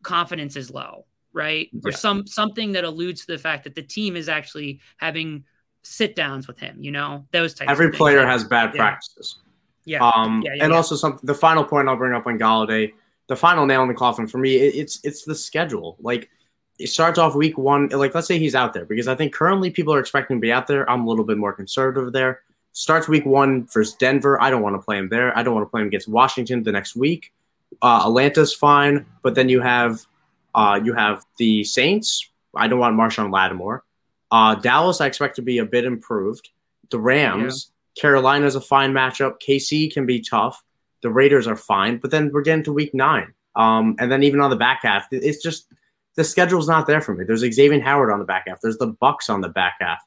confidence 0.04 0.56
is 0.56 0.72
low, 0.72 1.06
right? 1.32 1.70
Yeah. 1.72 1.82
Or 1.86 1.92
some 1.92 2.28
something 2.28 2.74
that 2.74 2.84
alludes 2.84 3.26
to 3.26 3.34
the 3.34 3.38
fact 3.38 3.64
that 3.64 3.76
the 3.76 3.84
team 3.84 4.16
is 4.16 4.28
actually 4.28 4.82
having 4.98 5.46
sit 5.88 6.16
downs 6.16 6.48
with 6.48 6.60
him, 6.60 6.78
you 6.80 6.92
know, 6.92 7.26
those 7.32 7.54
types 7.54 7.72
Every 7.72 7.92
player 7.92 8.26
has 8.26 8.44
bad 8.44 8.72
yeah. 8.74 8.82
practices. 8.82 9.38
Yeah. 9.86 10.00
Um, 10.04 10.42
yeah, 10.46 10.54
yeah 10.56 10.66
and 10.66 10.74
also 10.74 10.96
some 10.96 11.20
the 11.24 11.34
final 11.34 11.64
point 11.64 11.88
I'll 11.88 11.96
bring 11.96 12.14
up 12.14 12.28
on 12.28 12.38
Golladay, 12.38 12.94
the 13.28 13.36
final 13.36 13.66
nail 13.66 13.82
in 13.84 13.88
the 13.88 13.94
coffin 13.94 14.28
for 14.28 14.38
me, 14.38 14.56
it, 14.56 14.76
it's 14.76 15.00
it's 15.04 15.24
the 15.24 15.34
schedule. 15.34 15.96
Like 16.02 16.30
it 16.78 16.88
starts 16.88 17.18
off 17.18 17.36
week 17.36 17.58
one, 17.58 17.88
like 17.90 18.14
let's 18.14 18.28
say 18.28 18.38
he's 18.38 18.54
out 18.54 18.74
there 18.74 18.86
because 18.86 19.08
I 19.08 19.16
think 19.16 19.34
currently 19.34 19.72
people 19.72 19.94
are 19.94 20.00
expecting 20.00 20.38
to 20.38 20.42
be 20.42 20.52
out 20.52 20.68
there. 20.68 20.90
I'm 20.90 21.06
a 21.06 21.10
little 21.10 21.26
bit 21.26 21.38
more 21.38 21.54
conservative 21.54 22.12
there. 22.12 22.42
Starts 22.74 23.08
week 23.08 23.26
one 23.26 23.66
versus 23.68 23.96
Denver. 23.96 24.40
I 24.42 24.50
don't 24.50 24.62
want 24.62 24.76
to 24.76 24.82
play 24.82 24.98
him 24.98 25.10
there. 25.10 25.36
I 25.38 25.42
don't 25.42 25.56
want 25.56 25.66
to 25.66 25.70
play 25.70 25.82
him 25.82 25.88
against 25.88 26.08
Washington 26.08 26.64
the 26.64 26.72
next 26.72 26.96
week. 26.96 27.34
Uh, 27.82 28.04
Atlanta's 28.06 28.54
fine, 28.54 29.06
but 29.24 29.36
then 29.36 29.50
you 29.50 29.62
have 29.62 30.06
uh, 30.54 30.80
you 30.84 30.94
have 30.94 31.24
the 31.38 31.64
Saints. 31.64 32.30
I 32.56 32.68
don't 32.68 32.80
want 32.80 32.98
Marshon 32.98 33.32
Lattimore. 33.32 33.84
Uh, 34.32 34.56
Dallas, 34.56 35.02
I 35.02 35.08
expect 35.08 35.36
to 35.38 35.42
be 35.42 35.60
a 35.60 35.66
bit 35.66 35.86
improved. 35.86 36.50
The 36.92 37.00
Rams, 37.00 37.72
yeah. 37.96 38.02
Carolina's 38.02 38.56
a 38.56 38.62
fine 38.62 38.94
matchup. 38.94 39.36
KC 39.46 39.92
can 39.92 40.06
be 40.06 40.22
tough. 40.22 40.64
The 41.02 41.10
Raiders 41.10 41.48
are 41.48 41.56
fine, 41.56 41.98
but 41.98 42.12
then 42.12 42.32
we're 42.34 42.42
getting 42.42 42.64
to 42.66 42.74
week 42.74 42.94
nine. 42.94 43.34
Um, 43.56 43.96
and 44.00 44.12
then 44.12 44.24
even 44.24 44.42
on 44.42 44.50
the 44.50 44.56
back 44.56 44.82
half, 44.84 45.08
it's 45.12 45.42
just 45.42 45.68
the 46.16 46.24
schedule's 46.24 46.68
not 46.68 46.88
there 46.88 47.02
for 47.02 47.14
me. 47.14 47.24
There's 47.24 47.44
Xavien 47.44 47.82
Howard 47.82 48.12
on 48.12 48.20
the 48.20 48.26
back 48.26 48.46
half. 48.48 48.60
There's 48.62 48.78
the 48.78 48.94
Bucs 48.94 49.30
on 49.30 49.42
the 49.42 49.50
back 49.50 49.76
half. 49.80 50.00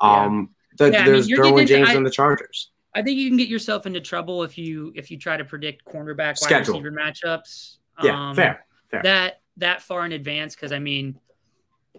Um, 0.00 0.50
yeah. 0.78 0.86
The, 0.86 0.92
yeah, 0.92 1.04
there's 1.04 1.26
I 1.26 1.28
mean, 1.28 1.38
Derwin 1.38 1.66
James 1.66 1.90
I, 1.90 1.94
and 1.94 2.04
the 2.06 2.10
Chargers. 2.10 2.70
I 2.94 3.02
think 3.02 3.18
you 3.18 3.28
can 3.28 3.36
get 3.36 3.48
yourself 3.48 3.86
into 3.86 4.00
trouble 4.00 4.42
if 4.42 4.58
you 4.58 4.92
if 4.94 5.10
you 5.10 5.18
try 5.18 5.36
to 5.36 5.44
predict 5.44 5.84
cornerback 5.84 6.40
wide 6.42 6.66
receiver 6.66 6.90
matchups. 6.90 7.76
Yeah, 8.02 8.30
um, 8.30 8.36
fair, 8.36 8.66
fair. 8.90 9.02
That 9.02 9.40
that 9.58 9.82
far 9.82 10.04
in 10.04 10.12
advance 10.12 10.54
because 10.54 10.72
I 10.72 10.78
mean 10.80 11.18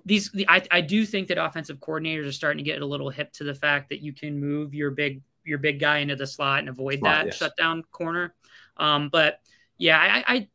these 0.03 0.29
I, 0.47 0.61
I 0.71 0.81
do 0.81 1.05
think 1.05 1.29
that 1.29 1.43
offensive 1.43 1.77
coordinators 1.77 2.27
are 2.27 2.31
starting 2.31 2.57
to 2.57 2.69
get 2.69 2.81
a 2.81 2.85
little 2.85 3.09
hip 3.09 3.31
to 3.33 3.43
the 3.43 3.53
fact 3.53 3.89
that 3.89 4.01
you 4.01 4.11
can 4.11 4.39
move 4.39 4.73
your 4.73 4.91
big 4.91 5.21
your 5.45 5.57
big 5.57 5.79
guy 5.79 5.99
into 5.99 6.15
the 6.15 6.27
slot 6.27 6.59
and 6.59 6.69
avoid 6.69 6.99
slot, 6.99 7.11
that 7.11 7.25
yes. 7.27 7.37
shutdown 7.37 7.83
corner. 7.91 8.33
Um, 8.77 9.09
but 9.09 9.39
yeah, 9.77 9.97
I, 9.97 10.35
I 10.35 10.47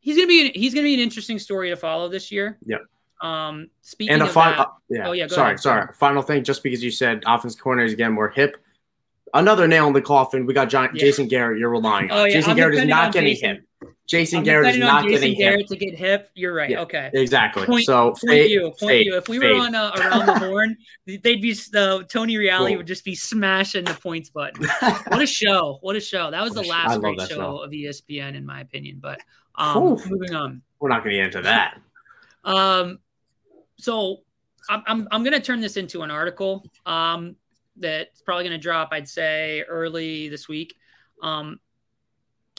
he's 0.00 0.16
gonna 0.16 0.28
be 0.28 0.50
he's 0.50 0.74
gonna 0.74 0.84
be 0.84 0.94
an 0.94 1.00
interesting 1.00 1.38
story 1.38 1.70
to 1.70 1.76
follow 1.76 2.08
this 2.08 2.30
year. 2.30 2.58
Yeah. 2.64 2.78
Um, 3.20 3.70
speaking 3.80 4.12
and 4.12 4.22
a 4.22 4.26
final, 4.26 4.60
uh, 4.60 4.66
yeah. 4.88 5.08
Oh 5.08 5.12
yeah. 5.12 5.26
sorry, 5.28 5.50
ahead. 5.50 5.60
sorry. 5.60 5.92
Final 5.94 6.22
thing, 6.22 6.44
just 6.44 6.62
because 6.62 6.84
you 6.84 6.90
said 6.90 7.22
offensive 7.26 7.60
coordinators 7.60 7.92
again 7.92 8.12
more 8.12 8.28
hip. 8.28 8.58
Another 9.32 9.66
nail 9.66 9.88
in 9.88 9.94
the 9.94 10.02
coffin. 10.02 10.46
We 10.46 10.54
got 10.54 10.68
John, 10.68 10.90
yeah. 10.94 11.00
Jason 11.00 11.26
Garrett. 11.26 11.58
You're 11.58 11.70
relying 11.70 12.10
on. 12.10 12.18
Oh, 12.18 12.24
yeah. 12.24 12.34
Jason 12.34 12.50
I'm 12.52 12.56
Garrett 12.56 12.78
is 12.78 12.84
not 12.84 13.12
getting 13.12 13.34
Jason. 13.34 13.56
hit. 13.56 13.64
Jason 14.06 14.38
I'm 14.40 14.44
Garrett 14.44 14.74
is 14.74 14.78
not 14.78 15.04
Jason 15.04 15.20
getting 15.20 15.38
Garrett 15.38 15.60
hip. 15.60 15.68
to 15.68 15.76
get 15.76 15.94
hip. 15.94 16.30
You're 16.34 16.54
right. 16.54 16.68
Yeah, 16.68 16.80
okay. 16.80 17.10
Exactly. 17.14 17.64
Point, 17.64 17.84
so 17.84 18.10
point 18.10 18.18
fade, 18.26 18.50
you, 18.50 18.62
point 18.62 18.78
fade, 18.78 19.06
you. 19.06 19.16
If 19.16 19.28
we 19.28 19.38
fade. 19.38 19.52
were 19.52 19.58
on 19.60 19.74
uh, 19.74 19.92
around 19.96 20.26
the 20.26 20.38
horn, 20.38 20.76
they'd 21.06 21.40
be 21.40 21.56
uh, 21.74 22.02
Tony 22.02 22.34
Reali 22.36 22.68
cool. 22.68 22.76
would 22.78 22.86
just 22.86 23.04
be 23.04 23.14
smashing 23.14 23.84
the 23.84 23.94
points 23.94 24.28
button. 24.28 24.66
what 25.08 25.22
a 25.22 25.26
show! 25.26 25.78
What 25.80 25.96
a 25.96 26.00
show! 26.00 26.30
That 26.30 26.42
was 26.42 26.52
the 26.52 26.62
last 26.62 27.00
great 27.00 27.18
show, 27.22 27.26
show, 27.28 27.58
of 27.58 27.70
ESPN, 27.70 28.34
in 28.34 28.44
my 28.44 28.60
opinion. 28.60 28.98
But 29.00 29.20
um, 29.54 29.98
moving 30.06 30.34
on. 30.34 30.62
We're 30.80 30.90
not 30.90 31.02
going 31.02 31.16
to 31.16 31.16
get 31.16 31.26
into 31.26 31.42
that. 31.42 31.80
Um, 32.44 32.98
so 33.78 34.18
I'm 34.68 34.82
I'm, 34.86 35.08
I'm 35.12 35.22
going 35.22 35.32
to 35.32 35.40
turn 35.40 35.62
this 35.62 35.78
into 35.78 36.02
an 36.02 36.10
article. 36.10 36.62
Um, 36.84 37.36
that's 37.76 38.20
probably 38.20 38.44
going 38.44 38.58
to 38.58 38.62
drop, 38.62 38.90
I'd 38.92 39.08
say, 39.08 39.64
early 39.66 40.28
this 40.28 40.46
week. 40.46 40.76
Um, 41.22 41.58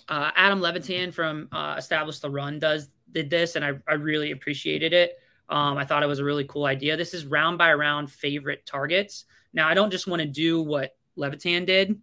uh, 0.10 0.32
Adam 0.36 0.62
Levitan 0.62 1.12
from 1.12 1.48
uh, 1.52 1.76
Establish 1.78 2.20
the 2.20 2.30
Run 2.30 2.60
does 2.60 2.89
did 3.12 3.30
this, 3.30 3.56
and 3.56 3.65
I, 3.65 3.72
I 3.88 3.94
really 3.94 4.32
appreciated 4.32 4.94
it. 4.94 5.18
Um, 5.50 5.78
I 5.78 5.86
thought 5.86 6.04
it 6.04 6.08
was 6.08 6.20
a 6.20 6.24
really 6.24 6.44
cool 6.46 6.65
idea. 6.65 6.98
This 6.98 7.13
is 7.13 7.26
round 7.26 7.58
by 7.58 7.74
round 7.74 8.12
favorite 8.12 8.65
targets. 8.65 9.26
Now, 9.54 9.68
I 9.68 9.74
don't 9.74 9.91
just 9.91 10.08
want 10.08 10.22
to 10.22 10.28
do 10.28 10.62
what 10.62 10.96
Levitan 11.15 11.65
did, 11.65 12.00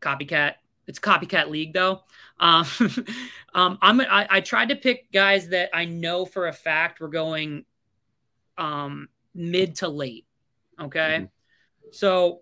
copycat. 0.00 0.54
It's 0.86 0.98
copycat 0.98 1.48
league 1.48 1.72
though. 1.72 2.00
Um, 2.40 2.66
um, 3.54 3.78
I'm 3.80 4.00
I, 4.00 4.26
I, 4.28 4.40
tried 4.40 4.70
to 4.70 4.76
pick 4.76 5.12
guys 5.12 5.48
that 5.50 5.70
I 5.72 5.84
know 5.84 6.24
for 6.24 6.48
a 6.48 6.52
fact 6.52 6.98
were 6.98 7.08
going 7.08 7.64
um, 8.58 9.08
mid 9.34 9.76
to 9.76 9.88
late. 9.88 10.26
Okay, 10.80 11.18
mm-hmm. 11.20 11.24
so 11.92 12.40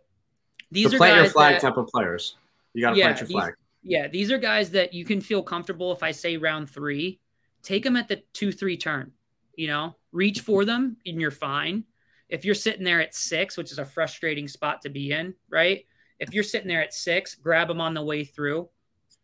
these 0.71 0.91
so 0.91 0.97
are 0.97 0.99
play 0.99 1.11
guys 1.11 1.25
your 1.25 1.31
flag 1.33 1.55
that, 1.57 1.61
type 1.61 1.77
of 1.77 1.87
players. 1.89 2.37
You 2.73 2.83
got 2.83 2.93
to 2.93 2.97
yeah, 2.97 3.05
plant 3.07 3.21
your 3.21 3.29
flag. 3.29 3.55
Yeah, 3.83 4.09
these 4.09 4.31
are 4.31 4.39
guys 4.39 4.71
that 4.71 4.93
you 4.93 5.05
can 5.05 5.21
feel 5.21 5.43
comfortable 5.43 5.93
if 5.93 6.03
I 6.03 6.11
say 6.11 6.37
round 6.37 6.69
three, 6.69 7.21
take 7.63 7.83
them 7.83 7.97
at 7.97 8.09
the 8.09 8.23
two 8.33 8.53
three 8.53 8.77
turn. 8.77 9.13
You 9.57 9.69
know, 9.69 9.97
reach 10.13 10.41
for 10.41 10.65
them 10.65 10.97
and 11.07 11.21
you're 11.21 11.31
fine. 11.31 11.85
If 12.29 12.45
you're 12.45 12.55
sitting 12.55 12.85
there 12.85 13.01
at 13.01 13.15
six, 13.15 13.57
which 13.57 13.73
is 13.73 13.79
a 13.79 13.85
frustrating 13.85 14.49
spot 14.49 14.83
to 14.83 14.89
be 14.89 15.13
in, 15.13 15.35
right? 15.49 15.85
If 16.19 16.33
you're 16.33 16.45
sitting 16.45 16.69
there 16.69 16.83
at 16.83 16.95
six, 16.95 17.35
grab 17.35 17.69
them 17.69 17.81
on 17.81 17.95
the 17.95 18.03
way 18.03 18.25
through. 18.25 18.69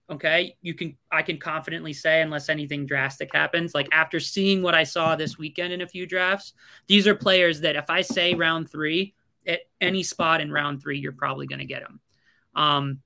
Okay. 0.08 0.56
You 0.62 0.74
can, 0.74 0.96
I 1.10 1.22
can 1.22 1.38
confidently 1.38 1.92
say, 1.92 2.22
unless 2.22 2.48
anything 2.48 2.86
drastic 2.86 3.34
happens, 3.34 3.74
like 3.74 3.88
after 3.92 4.20
seeing 4.20 4.62
what 4.62 4.74
I 4.74 4.84
saw 4.84 5.16
this 5.16 5.38
weekend 5.38 5.72
in 5.72 5.82
a 5.82 5.88
few 5.88 6.06
drafts, 6.06 6.52
these 6.86 7.06
are 7.06 7.14
players 7.14 7.60
that 7.60 7.76
if 7.76 7.90
I 7.90 8.02
say 8.02 8.34
round 8.34 8.70
three, 8.70 9.14
at 9.46 9.60
any 9.80 10.02
spot 10.02 10.40
in 10.40 10.50
round 10.50 10.82
three, 10.82 10.98
you're 10.98 11.12
probably 11.12 11.46
going 11.46 11.60
to 11.60 11.64
get 11.64 11.82
them. 11.82 12.00
Um, 12.54 13.00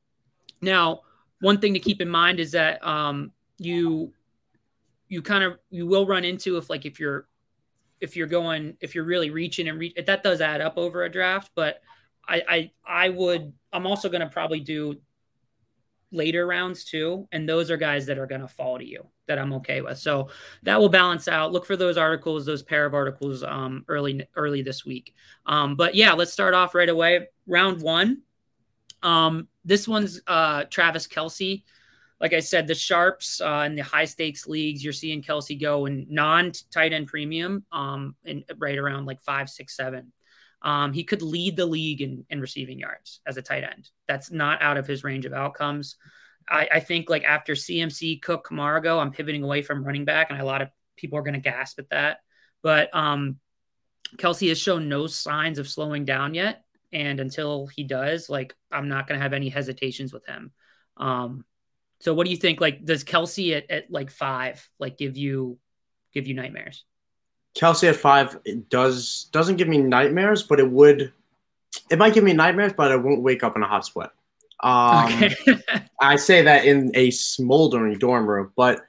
now, 0.60 1.02
one 1.40 1.58
thing 1.58 1.74
to 1.74 1.80
keep 1.80 2.00
in 2.00 2.08
mind 2.08 2.40
is 2.40 2.52
that 2.52 2.84
um, 2.86 3.32
you 3.58 4.12
you 5.08 5.22
kind 5.22 5.44
of 5.44 5.58
you 5.70 5.86
will 5.86 6.06
run 6.06 6.24
into 6.24 6.56
if 6.56 6.70
like 6.70 6.86
if 6.86 7.00
you're 7.00 7.26
if 8.00 8.16
you're 8.16 8.26
going 8.26 8.76
if 8.80 8.94
you're 8.94 9.04
really 9.04 9.30
reaching 9.30 9.68
and 9.68 9.78
reach 9.78 9.94
that 10.06 10.22
does 10.22 10.40
add 10.40 10.60
up 10.60 10.78
over 10.78 11.04
a 11.04 11.10
draft 11.10 11.50
but 11.54 11.82
i 12.26 12.42
i 12.48 12.70
i 12.86 13.08
would 13.08 13.52
i'm 13.72 13.86
also 13.86 14.08
going 14.08 14.22
to 14.22 14.28
probably 14.28 14.60
do 14.60 14.98
later 16.12 16.46
rounds 16.46 16.84
too 16.84 17.28
and 17.32 17.48
those 17.48 17.70
are 17.70 17.76
guys 17.76 18.06
that 18.06 18.18
are 18.18 18.26
going 18.26 18.40
to 18.40 18.48
fall 18.48 18.78
to 18.78 18.86
you 18.86 19.06
that 19.26 19.38
i'm 19.38 19.52
okay 19.52 19.80
with. 19.80 19.96
So 19.96 20.28
that 20.64 20.80
will 20.80 20.88
balance 20.88 21.28
out. 21.28 21.52
Look 21.52 21.64
for 21.64 21.76
those 21.76 21.96
articles 21.96 22.44
those 22.44 22.64
pair 22.64 22.84
of 22.84 22.94
articles 22.94 23.44
um 23.44 23.84
early 23.86 24.26
early 24.34 24.62
this 24.62 24.84
week. 24.84 25.14
Um 25.46 25.76
but 25.76 25.94
yeah 25.94 26.12
let's 26.12 26.32
start 26.32 26.52
off 26.52 26.74
right 26.74 26.88
away. 26.88 27.28
Round 27.46 27.80
one 27.80 28.22
um 29.04 29.46
this 29.70 29.86
one's 29.86 30.20
uh 30.26 30.64
travis 30.64 31.06
Kelce. 31.06 31.62
like 32.20 32.34
I 32.34 32.40
said, 32.40 32.66
the 32.66 32.74
sharps 32.74 33.40
uh, 33.40 33.62
in 33.66 33.76
the 33.76 33.82
high 33.82 34.04
stakes 34.04 34.46
leagues, 34.46 34.82
you're 34.82 34.92
seeing 34.92 35.22
Kelce 35.22 35.58
go 35.58 35.86
in 35.86 36.06
non 36.10 36.52
tight 36.72 36.92
end 36.92 37.06
premium, 37.06 37.64
um, 37.72 38.14
in 38.24 38.44
right 38.58 38.76
around 38.76 39.06
like 39.06 39.20
five, 39.20 39.48
six, 39.48 39.76
seven. 39.76 40.12
Um, 40.62 40.92
he 40.92 41.04
could 41.04 41.22
lead 41.22 41.56
the 41.56 41.64
league 41.66 42.02
in, 42.02 42.26
in 42.28 42.40
receiving 42.40 42.78
yards 42.78 43.20
as 43.26 43.36
a 43.36 43.42
tight 43.42 43.64
end. 43.64 43.88
That's 44.08 44.30
not 44.30 44.60
out 44.60 44.76
of 44.76 44.86
his 44.86 45.04
range 45.04 45.24
of 45.24 45.32
outcomes. 45.32 45.96
I, 46.48 46.68
I 46.74 46.80
think 46.80 47.08
like 47.08 47.24
after 47.24 47.54
CMC, 47.54 48.20
Cook, 48.20 48.48
Kamara 48.48 48.82
go, 48.82 48.98
I'm 48.98 49.12
pivoting 49.12 49.42
away 49.42 49.62
from 49.62 49.84
running 49.84 50.04
back, 50.04 50.30
and 50.30 50.40
a 50.40 50.44
lot 50.44 50.62
of 50.62 50.68
people 50.96 51.18
are 51.18 51.22
going 51.22 51.34
to 51.34 51.40
gasp 51.40 51.78
at 51.78 51.90
that. 51.90 52.18
But 52.62 52.94
um, 52.94 53.38
Kelce 54.16 54.48
has 54.48 54.58
shown 54.58 54.88
no 54.88 55.06
signs 55.06 55.58
of 55.58 55.68
slowing 55.68 56.04
down 56.04 56.34
yet, 56.34 56.64
and 56.92 57.20
until 57.20 57.66
he 57.66 57.84
does, 57.84 58.28
like 58.28 58.54
I'm 58.70 58.88
not 58.88 59.06
going 59.06 59.18
to 59.18 59.22
have 59.22 59.32
any 59.32 59.48
hesitations 59.48 60.12
with 60.12 60.26
him. 60.26 60.52
Um, 60.96 61.44
so 62.00 62.14
what 62.14 62.24
do 62.24 62.30
you 62.30 62.36
think? 62.36 62.60
Like, 62.60 62.84
does 62.84 63.04
Kelce 63.04 63.56
at, 63.56 63.70
at 63.70 63.90
like 63.90 64.10
five 64.10 64.68
like 64.78 64.96
give 64.96 65.16
you 65.16 65.58
give 66.12 66.26
you 66.26 66.34
nightmares? 66.34 66.84
Kelce 67.54 67.88
at 67.88 67.96
five 67.96 68.38
does 68.68 69.28
doesn't 69.32 69.56
give 69.56 69.68
me 69.68 69.78
nightmares, 69.78 70.42
but 70.42 70.60
it 70.60 70.70
would 70.70 71.12
it 71.90 71.98
might 71.98 72.14
give 72.14 72.24
me 72.24 72.32
nightmares, 72.32 72.72
but 72.76 72.90
I 72.90 72.96
won't 72.96 73.22
wake 73.22 73.42
up 73.42 73.56
in 73.56 73.62
a 73.62 73.66
hot 73.66 73.84
sweat. 73.84 74.10
Um, 74.62 75.06
okay. 75.06 75.34
I 76.00 76.16
say 76.16 76.42
that 76.42 76.64
in 76.64 76.92
a 76.94 77.10
smoldering 77.10 77.98
dorm 77.98 78.26
room, 78.26 78.52
but 78.56 78.80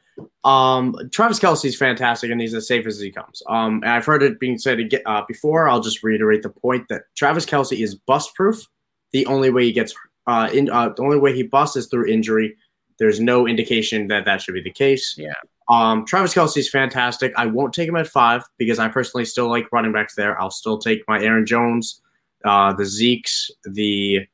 um, 0.43 0.95
Travis 1.11 1.65
is 1.65 1.77
fantastic 1.77 2.31
and 2.31 2.41
he's 2.41 2.53
as 2.53 2.67
safe 2.67 2.85
as 2.85 2.99
he 2.99 3.11
comes. 3.11 3.41
Um, 3.47 3.81
and 3.83 3.91
I've 3.91 4.05
heard 4.05 4.23
it 4.23 4.39
being 4.39 4.57
said 4.57 4.79
uh, 5.05 5.21
before. 5.27 5.69
I'll 5.69 5.81
just 5.81 6.03
reiterate 6.03 6.43
the 6.43 6.49
point 6.49 6.87
that 6.89 7.03
Travis 7.15 7.45
Kelce 7.45 7.81
is 7.81 7.95
bust 7.95 8.33
proof. 8.35 8.67
The 9.13 9.25
only 9.25 9.49
way 9.49 9.65
he 9.65 9.71
gets 9.71 9.93
uh, 10.27 10.49
in, 10.53 10.69
uh, 10.69 10.89
the 10.89 11.03
only 11.03 11.19
way 11.19 11.35
he 11.35 11.43
busts 11.43 11.75
is 11.75 11.87
through 11.87 12.07
injury. 12.07 12.55
There's 12.99 13.19
no 13.19 13.47
indication 13.47 14.07
that 14.07 14.25
that 14.25 14.41
should 14.41 14.53
be 14.53 14.61
the 14.61 14.71
case. 14.71 15.15
Yeah. 15.17 15.33
Um, 15.69 16.05
Travis 16.05 16.57
is 16.57 16.69
fantastic. 16.69 17.33
I 17.37 17.45
won't 17.45 17.73
take 17.73 17.87
him 17.87 17.95
at 17.95 18.07
five 18.07 18.43
because 18.57 18.77
I 18.77 18.89
personally 18.89 19.25
still 19.25 19.49
like 19.49 19.71
running 19.71 19.93
backs 19.93 20.15
there. 20.15 20.39
I'll 20.39 20.51
still 20.51 20.77
take 20.77 21.01
my 21.07 21.21
Aaron 21.21 21.45
Jones, 21.45 22.01
uh, 22.43 22.73
the 22.73 22.85
Zeke's, 22.85 23.49
the 23.63 24.27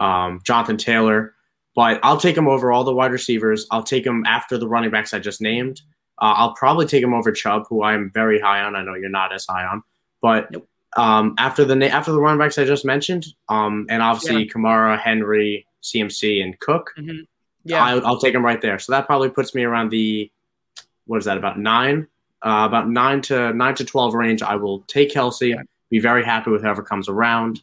um, 0.00 0.40
Jonathan 0.44 0.76
Taylor, 0.76 1.34
but 1.80 1.98
I'll 2.02 2.18
take 2.18 2.36
him 2.36 2.46
over 2.46 2.70
all 2.70 2.84
the 2.84 2.92
wide 2.92 3.10
receivers. 3.10 3.66
I'll 3.70 3.82
take 3.82 4.04
him 4.04 4.26
after 4.26 4.58
the 4.58 4.68
running 4.68 4.90
backs 4.90 5.14
I 5.14 5.18
just 5.18 5.40
named. 5.40 5.80
Uh, 6.20 6.34
I'll 6.36 6.52
probably 6.52 6.84
take 6.84 7.02
him 7.02 7.14
over 7.14 7.32
Chubb, 7.32 7.64
who 7.70 7.82
I'm 7.82 8.10
very 8.12 8.38
high 8.38 8.60
on. 8.60 8.76
I 8.76 8.84
know 8.84 8.92
you're 8.92 9.08
not 9.08 9.32
as 9.32 9.46
high 9.46 9.64
on, 9.64 9.82
but 10.20 10.50
nope. 10.50 10.68
um, 10.98 11.34
after 11.38 11.64
the 11.64 11.88
after 11.88 12.12
the 12.12 12.20
running 12.20 12.38
backs 12.38 12.58
I 12.58 12.66
just 12.66 12.84
mentioned, 12.84 13.28
um, 13.48 13.86
and 13.88 14.02
obviously 14.02 14.42
yeah. 14.42 14.52
Kamara, 14.52 15.00
Henry, 15.00 15.66
CMC, 15.82 16.44
and 16.44 16.60
Cook. 16.60 16.92
Mm-hmm. 16.98 17.20
Yeah, 17.64 17.82
I'll, 17.82 18.06
I'll 18.06 18.20
take 18.20 18.34
him 18.34 18.44
right 18.44 18.60
there. 18.60 18.78
So 18.78 18.92
that 18.92 19.06
probably 19.06 19.30
puts 19.30 19.54
me 19.54 19.64
around 19.64 19.88
the 19.88 20.30
what 21.06 21.16
is 21.16 21.24
that 21.24 21.38
about 21.38 21.58
nine, 21.58 22.08
uh, 22.42 22.66
about 22.68 22.90
nine 22.90 23.22
to 23.22 23.54
nine 23.54 23.74
to 23.76 23.86
twelve 23.86 24.12
range. 24.12 24.42
I 24.42 24.56
will 24.56 24.80
take 24.80 25.14
Kelce. 25.14 25.54
Yeah. 25.54 25.62
Be 25.88 25.98
very 25.98 26.26
happy 26.26 26.50
with 26.50 26.60
whoever 26.60 26.82
comes 26.82 27.08
around. 27.08 27.62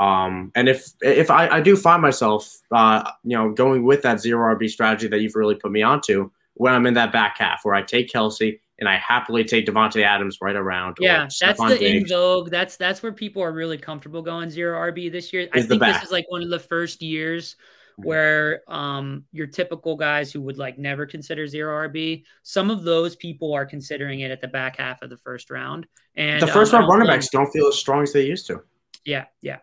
Um, 0.00 0.52
and 0.54 0.68
if 0.68 0.92
if 1.02 1.30
I, 1.30 1.48
I 1.48 1.60
do 1.60 1.76
find 1.76 2.00
myself, 2.00 2.60
uh, 2.70 3.10
you 3.24 3.36
know, 3.36 3.52
going 3.52 3.84
with 3.84 4.02
that 4.02 4.20
zero 4.20 4.54
RB 4.54 4.68
strategy 4.68 5.08
that 5.08 5.20
you've 5.20 5.34
really 5.34 5.56
put 5.56 5.72
me 5.72 5.82
onto, 5.82 6.30
when 6.54 6.72
I'm 6.72 6.86
in 6.86 6.94
that 6.94 7.12
back 7.12 7.38
half 7.38 7.64
where 7.64 7.74
I 7.74 7.82
take 7.82 8.10
Kelce 8.10 8.60
and 8.78 8.88
I 8.88 8.96
happily 8.96 9.44
take 9.44 9.66
Davante 9.66 10.04
Adams 10.04 10.38
right 10.40 10.54
around. 10.54 10.98
Yeah, 11.00 11.24
that's 11.40 11.60
Stephon 11.60 11.70
the 11.70 11.84
in 11.84 12.06
vogue. 12.06 12.50
That's 12.50 12.76
that's 12.76 13.02
where 13.02 13.12
people 13.12 13.42
are 13.42 13.52
really 13.52 13.78
comfortable 13.78 14.22
going 14.22 14.50
zero 14.50 14.78
RB 14.90 15.10
this 15.10 15.32
year. 15.32 15.48
I 15.52 15.62
think 15.62 15.80
this 15.82 16.02
is 16.02 16.12
like 16.12 16.26
one 16.28 16.42
of 16.42 16.50
the 16.50 16.60
first 16.60 17.02
years 17.02 17.56
where 17.96 18.62
um, 18.68 19.24
your 19.32 19.48
typical 19.48 19.96
guys 19.96 20.32
who 20.32 20.40
would 20.40 20.56
like 20.56 20.78
never 20.78 21.04
consider 21.04 21.48
zero 21.48 21.88
RB, 21.88 22.22
some 22.44 22.70
of 22.70 22.84
those 22.84 23.16
people 23.16 23.52
are 23.52 23.66
considering 23.66 24.20
it 24.20 24.30
at 24.30 24.40
the 24.40 24.46
back 24.46 24.76
half 24.76 25.02
of 25.02 25.10
the 25.10 25.16
first 25.16 25.50
round. 25.50 25.86
And 26.14 26.40
the 26.40 26.46
first 26.46 26.72
um, 26.72 26.80
round 26.80 26.92
running 26.92 27.08
backs 27.08 27.28
don't 27.28 27.50
feel 27.50 27.66
as 27.66 27.76
strong 27.76 28.04
as 28.04 28.12
they 28.12 28.24
used 28.24 28.46
to. 28.46 28.62
Yeah, 29.04 29.24
yeah. 29.40 29.58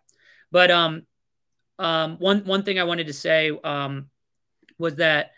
But 0.55 0.71
um, 0.71 1.01
um, 1.79 2.15
one 2.17 2.45
one 2.45 2.63
thing 2.63 2.79
I 2.79 2.85
wanted 2.85 3.07
to 3.07 3.13
say 3.13 3.51
um, 3.61 4.09
was 4.77 4.95
that 4.95 5.31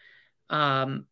um, 0.47 1.07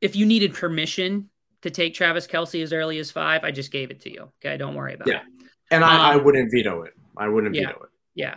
if 0.00 0.14
you 0.14 0.26
needed 0.26 0.54
permission 0.54 1.28
to 1.62 1.70
take 1.70 1.94
Travis 1.94 2.28
Kelce 2.28 2.62
as 2.62 2.72
early 2.72 3.00
as 3.00 3.10
five, 3.10 3.42
I 3.42 3.50
just 3.50 3.72
gave 3.72 3.90
it 3.90 4.02
to 4.02 4.12
you. 4.12 4.30
Okay, 4.38 4.56
don't 4.56 4.76
worry 4.76 4.94
about 4.94 5.08
it. 5.08 5.10
yeah. 5.10 5.22
it. 5.22 5.50
And 5.72 5.84
I, 5.84 5.92
um, 5.92 6.20
I 6.20 6.22
wouldn't 6.22 6.52
veto 6.52 6.82
it. 6.82 6.92
I 7.16 7.26
wouldn't 7.26 7.56
yeah, 7.56 7.66
veto 7.66 7.82
it. 7.82 7.90
Yeah. 8.14 8.34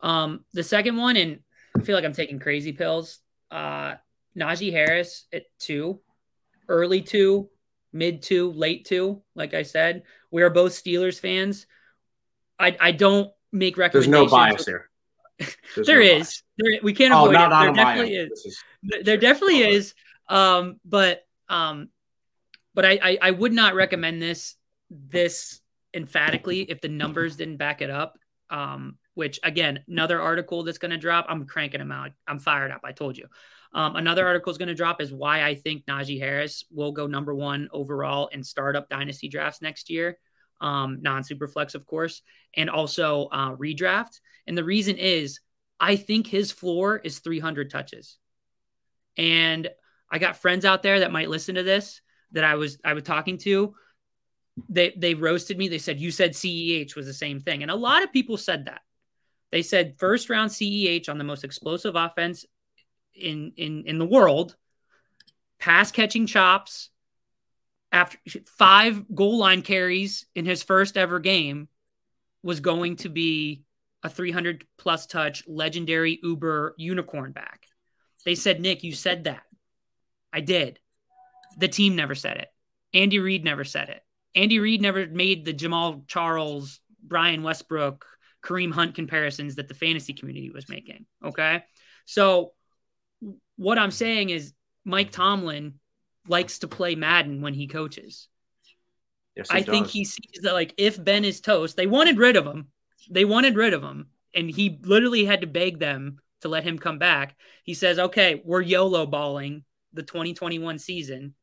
Um, 0.00 0.44
the 0.52 0.62
second 0.62 0.96
one, 0.98 1.16
and 1.16 1.40
I 1.76 1.80
feel 1.80 1.96
like 1.96 2.04
I'm 2.04 2.12
taking 2.12 2.38
crazy 2.38 2.70
pills. 2.70 3.18
Uh, 3.50 3.94
Najee 4.38 4.70
Harris 4.70 5.24
at 5.32 5.46
two, 5.58 5.98
early 6.68 7.02
two, 7.02 7.50
mid 7.92 8.22
two, 8.22 8.52
late 8.52 8.84
two. 8.84 9.24
Like 9.34 9.52
I 9.52 9.64
said, 9.64 10.04
we 10.30 10.44
are 10.44 10.50
both 10.50 10.74
Steelers 10.74 11.18
fans. 11.18 11.66
I 12.56 12.76
I 12.78 12.92
don't 12.92 13.32
make 13.56 13.76
recommendations. 13.76 14.12
There's 14.12 14.30
no 14.30 14.30
bias 14.30 14.66
here. 14.66 14.90
there 15.76 16.00
no 16.00 16.02
is. 16.02 16.18
Bias. 16.18 16.42
There, 16.58 16.80
we 16.82 16.92
can't 16.92 17.12
oh, 17.12 17.26
avoid 17.26 17.34
it. 17.34 17.50
There 17.50 17.72
definitely 17.72 18.14
is. 18.14 18.30
is. 18.44 18.58
There 19.04 19.16
definitely 19.16 19.60
is. 19.60 19.94
Um, 20.28 20.80
but 20.84 21.26
um, 21.48 21.90
but 22.74 22.84
I, 22.84 22.98
I 23.02 23.18
I 23.22 23.30
would 23.30 23.52
not 23.52 23.74
recommend 23.74 24.20
this 24.20 24.56
this 24.90 25.60
emphatically 25.94 26.60
if 26.62 26.80
the 26.80 26.88
numbers 26.88 27.36
didn't 27.36 27.56
back 27.56 27.82
it 27.82 27.90
up. 27.90 28.18
Um, 28.50 28.98
which 29.14 29.40
again, 29.42 29.82
another 29.88 30.20
article 30.20 30.62
that's 30.62 30.78
going 30.78 30.90
to 30.90 30.98
drop. 30.98 31.26
I'm 31.28 31.46
cranking 31.46 31.80
them 31.80 31.90
out. 31.90 32.12
I'm 32.28 32.38
fired 32.38 32.70
up. 32.70 32.82
I 32.84 32.92
told 32.92 33.16
you. 33.16 33.26
Um, 33.72 33.96
another 33.96 34.26
article 34.26 34.50
is 34.50 34.58
going 34.58 34.68
to 34.68 34.74
drop 34.74 35.00
is 35.00 35.12
why 35.12 35.42
I 35.42 35.54
think 35.54 35.86
Najee 35.86 36.18
Harris 36.18 36.64
will 36.70 36.92
go 36.92 37.06
number 37.06 37.34
one 37.34 37.68
overall 37.72 38.28
in 38.28 38.44
startup 38.44 38.88
dynasty 38.88 39.28
drafts 39.28 39.62
next 39.62 39.90
year. 39.90 40.18
Um, 40.60 41.02
non 41.02 41.22
super 41.22 41.46
flex, 41.46 41.74
of 41.74 41.86
course, 41.86 42.22
and 42.54 42.70
also 42.70 43.28
uh, 43.32 43.54
redraft. 43.56 44.20
And 44.46 44.56
the 44.56 44.64
reason 44.64 44.96
is 44.96 45.40
I 45.78 45.96
think 45.96 46.26
his 46.26 46.52
floor 46.52 46.98
is 47.02 47.18
300 47.18 47.70
touches. 47.70 48.16
And 49.16 49.68
I 50.10 50.18
got 50.18 50.36
friends 50.36 50.64
out 50.64 50.82
there 50.82 51.00
that 51.00 51.12
might 51.12 51.28
listen 51.28 51.56
to 51.56 51.62
this 51.62 52.00
that 52.32 52.44
I 52.44 52.54
was 52.54 52.78
I 52.84 52.92
was 52.92 53.02
talking 53.02 53.38
to, 53.38 53.74
they 54.68 54.94
they 54.96 55.14
roasted 55.14 55.58
me. 55.58 55.68
They 55.68 55.78
said 55.78 56.00
you 56.00 56.10
said 56.10 56.32
CEH 56.32 56.96
was 56.96 57.06
the 57.06 57.14
same 57.14 57.40
thing, 57.40 57.62
and 57.62 57.70
a 57.70 57.76
lot 57.76 58.02
of 58.02 58.12
people 58.12 58.36
said 58.36 58.66
that. 58.66 58.80
They 59.52 59.62
said 59.62 59.96
first 59.98 60.30
round 60.30 60.50
CEH 60.50 61.08
on 61.08 61.18
the 61.18 61.24
most 61.24 61.44
explosive 61.44 61.94
offense 61.94 62.44
in 63.14 63.52
in 63.56 63.84
in 63.86 63.98
the 63.98 64.06
world, 64.06 64.56
pass 65.58 65.92
catching 65.92 66.26
chops, 66.26 66.90
after 67.96 68.18
five 68.58 69.04
goal 69.14 69.38
line 69.38 69.62
carries 69.62 70.26
in 70.34 70.44
his 70.44 70.62
first 70.62 70.98
ever 70.98 71.18
game, 71.18 71.68
was 72.42 72.60
going 72.60 72.96
to 72.96 73.08
be 73.08 73.62
a 74.02 74.10
300 74.10 74.66
plus 74.76 75.06
touch 75.06 75.42
legendary 75.48 76.20
Uber 76.22 76.74
unicorn 76.76 77.32
back. 77.32 77.66
They 78.26 78.34
said, 78.34 78.60
Nick, 78.60 78.84
you 78.84 78.92
said 78.92 79.24
that. 79.24 79.44
I 80.30 80.40
did. 80.40 80.78
The 81.58 81.68
team 81.68 81.96
never 81.96 82.14
said 82.14 82.36
it. 82.36 82.48
Andy 82.92 83.18
Reid 83.18 83.44
never 83.44 83.64
said 83.64 83.88
it. 83.88 84.02
Andy 84.34 84.58
Reid 84.58 84.82
never 84.82 85.06
made 85.06 85.46
the 85.46 85.54
Jamaal 85.54 86.06
Charles, 86.06 86.80
Brian 87.02 87.42
Westbrook, 87.42 88.04
Kareem 88.44 88.72
Hunt 88.72 88.94
comparisons 88.94 89.54
that 89.54 89.68
the 89.68 89.74
fantasy 89.74 90.12
community 90.12 90.50
was 90.50 90.68
making. 90.68 91.06
Okay. 91.24 91.64
So, 92.04 92.52
what 93.56 93.78
I'm 93.78 93.90
saying 93.90 94.28
is, 94.28 94.52
Mike 94.84 95.10
Tomlin 95.10 95.80
likes 96.28 96.60
to 96.60 96.68
play 96.68 96.94
Madden 96.94 97.40
when 97.40 97.54
he 97.54 97.66
coaches. 97.66 98.28
Yes, 99.36 99.48
I 99.50 99.60
does. 99.60 99.66
think 99.68 99.86
he 99.88 100.04
sees 100.04 100.40
that, 100.42 100.54
like, 100.54 100.74
if 100.76 101.02
Ben 101.02 101.24
is 101.24 101.40
toast, 101.40 101.76
they 101.76 101.86
wanted 101.86 102.18
rid 102.18 102.36
of 102.36 102.46
him. 102.46 102.68
They 103.10 103.24
wanted 103.24 103.56
rid 103.56 103.74
of 103.74 103.82
him. 103.82 104.08
And 104.34 104.50
he 104.50 104.78
literally 104.82 105.24
had 105.24 105.42
to 105.42 105.46
beg 105.46 105.78
them 105.78 106.18
to 106.40 106.48
let 106.48 106.64
him 106.64 106.78
come 106.78 106.98
back. 106.98 107.36
He 107.64 107.74
says, 107.74 107.98
okay, 107.98 108.42
we're 108.44 108.62
YOLO 108.62 109.06
balling 109.06 109.64
the 109.92 110.02
2021 110.02 110.78
season, 110.78 111.34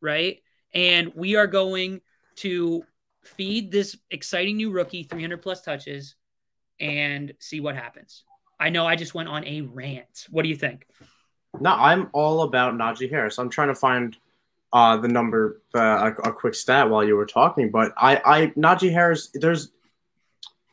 right? 0.00 0.38
And 0.74 1.12
we 1.14 1.36
are 1.36 1.46
going 1.46 2.00
to 2.36 2.82
feed 3.24 3.70
this 3.70 3.96
exciting 4.10 4.56
new 4.56 4.70
rookie 4.70 5.02
300 5.02 5.42
plus 5.42 5.62
touches 5.62 6.14
and 6.80 7.32
see 7.38 7.60
what 7.60 7.74
happens. 7.74 8.24
I 8.60 8.70
know 8.70 8.86
I 8.86 8.96
just 8.96 9.14
went 9.14 9.28
on 9.28 9.44
a 9.44 9.62
rant. 9.62 10.26
What 10.30 10.42
do 10.42 10.48
you 10.48 10.56
think? 10.56 10.86
No, 11.60 11.70
I'm 11.70 12.08
all 12.12 12.42
about 12.42 12.74
Najee 12.74 13.10
Harris. 13.10 13.38
I'm 13.38 13.50
trying 13.50 13.68
to 13.68 13.74
find 13.74 14.16
uh, 14.72 14.96
the 14.96 15.08
number, 15.08 15.62
uh, 15.74 16.12
a, 16.24 16.28
a, 16.28 16.32
quick 16.32 16.54
stat 16.54 16.90
while 16.90 17.02
you 17.02 17.16
were 17.16 17.26
talking, 17.26 17.70
but 17.70 17.92
I, 17.96 18.16
I, 18.24 18.46
Najee 18.48 18.92
Harris, 18.92 19.30
there's 19.32 19.70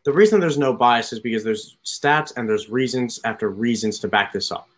the 0.05 0.13
reason 0.13 0.39
there's 0.39 0.57
no 0.57 0.73
bias 0.73 1.11
is 1.13 1.19
because 1.19 1.43
there's 1.43 1.77
stats 1.83 2.33
and 2.37 2.47
there's 2.47 2.69
reasons 2.69 3.19
after 3.23 3.49
reasons 3.49 3.97
to 3.99 4.07
back 4.07 4.31
this 4.31 4.51
up. 4.51 4.69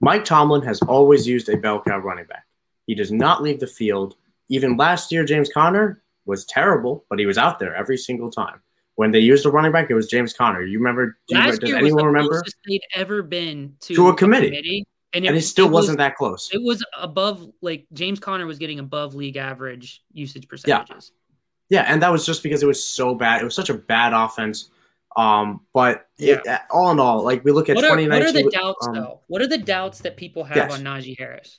Mike 0.00 0.24
Tomlin 0.24 0.62
has 0.62 0.82
always 0.82 1.26
used 1.28 1.48
a 1.48 1.56
bell 1.56 1.80
cow 1.80 1.98
running 1.98 2.26
back. 2.26 2.44
He 2.86 2.94
does 2.94 3.12
not 3.12 3.42
leave 3.42 3.60
the 3.60 3.68
field. 3.68 4.16
Even 4.48 4.76
last 4.76 5.12
year, 5.12 5.24
James 5.24 5.48
Conner 5.48 6.02
was 6.24 6.44
terrible, 6.44 7.04
but 7.08 7.20
he 7.20 7.26
was 7.26 7.38
out 7.38 7.60
there 7.60 7.74
every 7.74 7.96
single 7.96 8.30
time. 8.30 8.60
When 8.96 9.12
they 9.12 9.20
used 9.20 9.46
a 9.46 9.50
running 9.50 9.72
back, 9.72 9.88
it 9.90 9.94
was 9.94 10.08
James 10.08 10.32
Conner. 10.32 10.62
You 10.62 10.78
remember? 10.78 11.16
Do 11.28 11.38
you, 11.38 11.56
does 11.56 11.72
anyone 11.72 12.04
remember? 12.04 12.42
They'd 12.66 12.82
ever 12.94 13.22
been 13.22 13.76
to, 13.80 13.94
to 13.94 14.08
a, 14.08 14.16
committee. 14.16 14.48
a 14.48 14.50
committee. 14.50 14.86
And 15.14 15.24
it, 15.24 15.28
and 15.28 15.36
it 15.36 15.42
still 15.42 15.66
it 15.66 15.72
wasn't 15.72 15.98
that 15.98 16.16
close. 16.16 16.48
It 16.52 16.62
was 16.62 16.84
above, 16.98 17.46
like 17.60 17.86
James 17.92 18.18
Conner 18.18 18.46
was 18.46 18.58
getting 18.58 18.78
above 18.78 19.14
league 19.14 19.36
average 19.36 20.02
usage 20.12 20.48
percentages. 20.48 21.12
Yeah, 21.68 21.82
yeah 21.82 21.92
and 21.92 22.02
that 22.02 22.10
was 22.10 22.24
just 22.24 22.42
because 22.42 22.62
it 22.62 22.66
was 22.66 22.82
so 22.82 23.14
bad. 23.14 23.42
It 23.42 23.44
was 23.44 23.54
such 23.54 23.68
a 23.68 23.74
bad 23.74 24.14
offense. 24.14 24.70
Um, 25.16 25.60
but 25.72 26.08
yeah. 26.18 26.40
It, 26.44 26.60
all 26.70 26.90
in 26.90 27.00
all, 27.00 27.22
like 27.22 27.44
we 27.44 27.52
look 27.52 27.68
at 27.68 27.76
what 27.76 27.84
are, 27.84 27.96
2019. 27.96 28.10
What 28.10 28.28
are 28.28 28.42
the 28.42 28.50
doubts 28.50 28.86
um, 28.86 28.94
though? 28.94 29.20
What 29.26 29.42
are 29.42 29.46
the 29.46 29.58
doubts 29.58 30.00
that 30.00 30.16
people 30.16 30.44
have 30.44 30.56
yes. 30.56 30.72
on 30.72 30.80
Najee 30.80 31.18
Harris? 31.18 31.58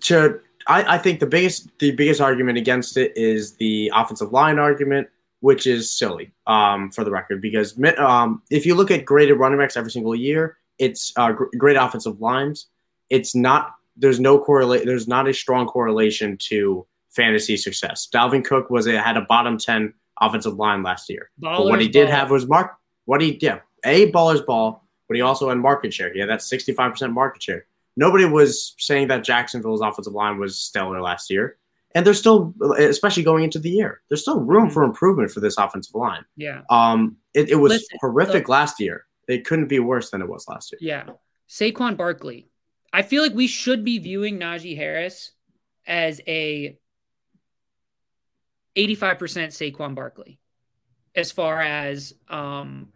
To, 0.00 0.40
I, 0.66 0.94
I 0.94 0.98
think 0.98 1.20
the 1.20 1.26
biggest 1.26 1.68
the 1.78 1.90
biggest 1.90 2.20
argument 2.20 2.56
against 2.56 2.96
it 2.96 3.12
is 3.16 3.54
the 3.56 3.92
offensive 3.94 4.32
line 4.32 4.58
argument, 4.58 5.08
which 5.40 5.66
is 5.66 5.90
silly. 5.90 6.32
Um, 6.46 6.90
for 6.90 7.04
the 7.04 7.10
record, 7.10 7.42
because 7.42 7.78
um, 7.98 8.42
if 8.50 8.64
you 8.64 8.74
look 8.74 8.90
at 8.90 9.04
graded 9.04 9.38
running 9.38 9.58
backs 9.58 9.76
every 9.76 9.90
single 9.90 10.14
year, 10.14 10.56
it's 10.78 11.12
uh, 11.16 11.32
gr- 11.32 11.44
great 11.56 11.76
offensive 11.76 12.20
lines. 12.20 12.66
It's 13.10 13.34
not. 13.34 13.74
There's 13.96 14.20
no 14.20 14.38
correlate. 14.38 14.86
There's 14.86 15.08
not 15.08 15.28
a 15.28 15.34
strong 15.34 15.66
correlation 15.66 16.36
to 16.48 16.86
fantasy 17.10 17.56
success. 17.56 18.08
Dalvin 18.12 18.44
Cook 18.44 18.70
was 18.70 18.86
a, 18.86 19.00
had 19.00 19.16
a 19.16 19.22
bottom 19.22 19.58
ten 19.58 19.94
offensive 20.20 20.54
line 20.54 20.82
last 20.82 21.10
year. 21.10 21.30
Baller's 21.38 21.58
but 21.58 21.66
what 21.66 21.80
he 21.80 21.88
did 21.88 22.06
ball. 22.06 22.16
have 22.16 22.30
was 22.30 22.46
mark. 22.46 22.76
What 23.04 23.20
he 23.20 23.38
yeah 23.40 23.60
a 23.84 24.10
baller's 24.10 24.42
ball, 24.42 24.84
but 25.08 25.16
he 25.16 25.20
also 25.20 25.48
had 25.48 25.58
market 25.58 25.92
share. 25.92 26.12
He 26.12 26.20
had 26.20 26.28
that 26.28 26.40
65% 26.40 27.12
market 27.12 27.42
share. 27.42 27.66
Nobody 27.96 28.24
was 28.24 28.74
saying 28.78 29.08
that 29.08 29.24
Jacksonville's 29.24 29.80
offensive 29.80 30.12
line 30.12 30.38
was 30.38 30.58
stellar 30.58 31.00
last 31.00 31.30
year. 31.30 31.56
And 31.94 32.06
there's 32.06 32.18
still, 32.18 32.54
especially 32.78 33.22
going 33.22 33.44
into 33.44 33.58
the 33.58 33.68
year, 33.68 34.00
there's 34.08 34.22
still 34.22 34.40
room 34.40 34.64
mm-hmm. 34.64 34.72
for 34.72 34.82
improvement 34.82 35.30
for 35.30 35.40
this 35.40 35.58
offensive 35.58 35.94
line. 35.94 36.24
Yeah. 36.36 36.62
Um, 36.70 37.16
it, 37.34 37.50
it 37.50 37.56
was 37.56 37.72
Listen, 37.72 37.98
horrific 38.00 38.48
last 38.48 38.80
year. 38.80 39.04
It 39.28 39.46
couldn't 39.46 39.68
be 39.68 39.78
worse 39.78 40.10
than 40.10 40.22
it 40.22 40.28
was 40.28 40.46
last 40.48 40.72
year. 40.72 40.78
Yeah. 40.80 41.12
Saquon 41.48 41.96
Barkley. 41.96 42.48
I 42.92 43.02
feel 43.02 43.22
like 43.22 43.34
we 43.34 43.46
should 43.46 43.84
be 43.84 43.98
viewing 43.98 44.38
Najee 44.38 44.76
Harris 44.76 45.32
as 45.86 46.20
a 46.26 46.78
85% 48.76 49.48
Saquon 49.48 49.94
Barkley 49.94 50.38
as 51.14 51.30
far 51.30 51.60
as 51.60 52.14
um, 52.28 52.88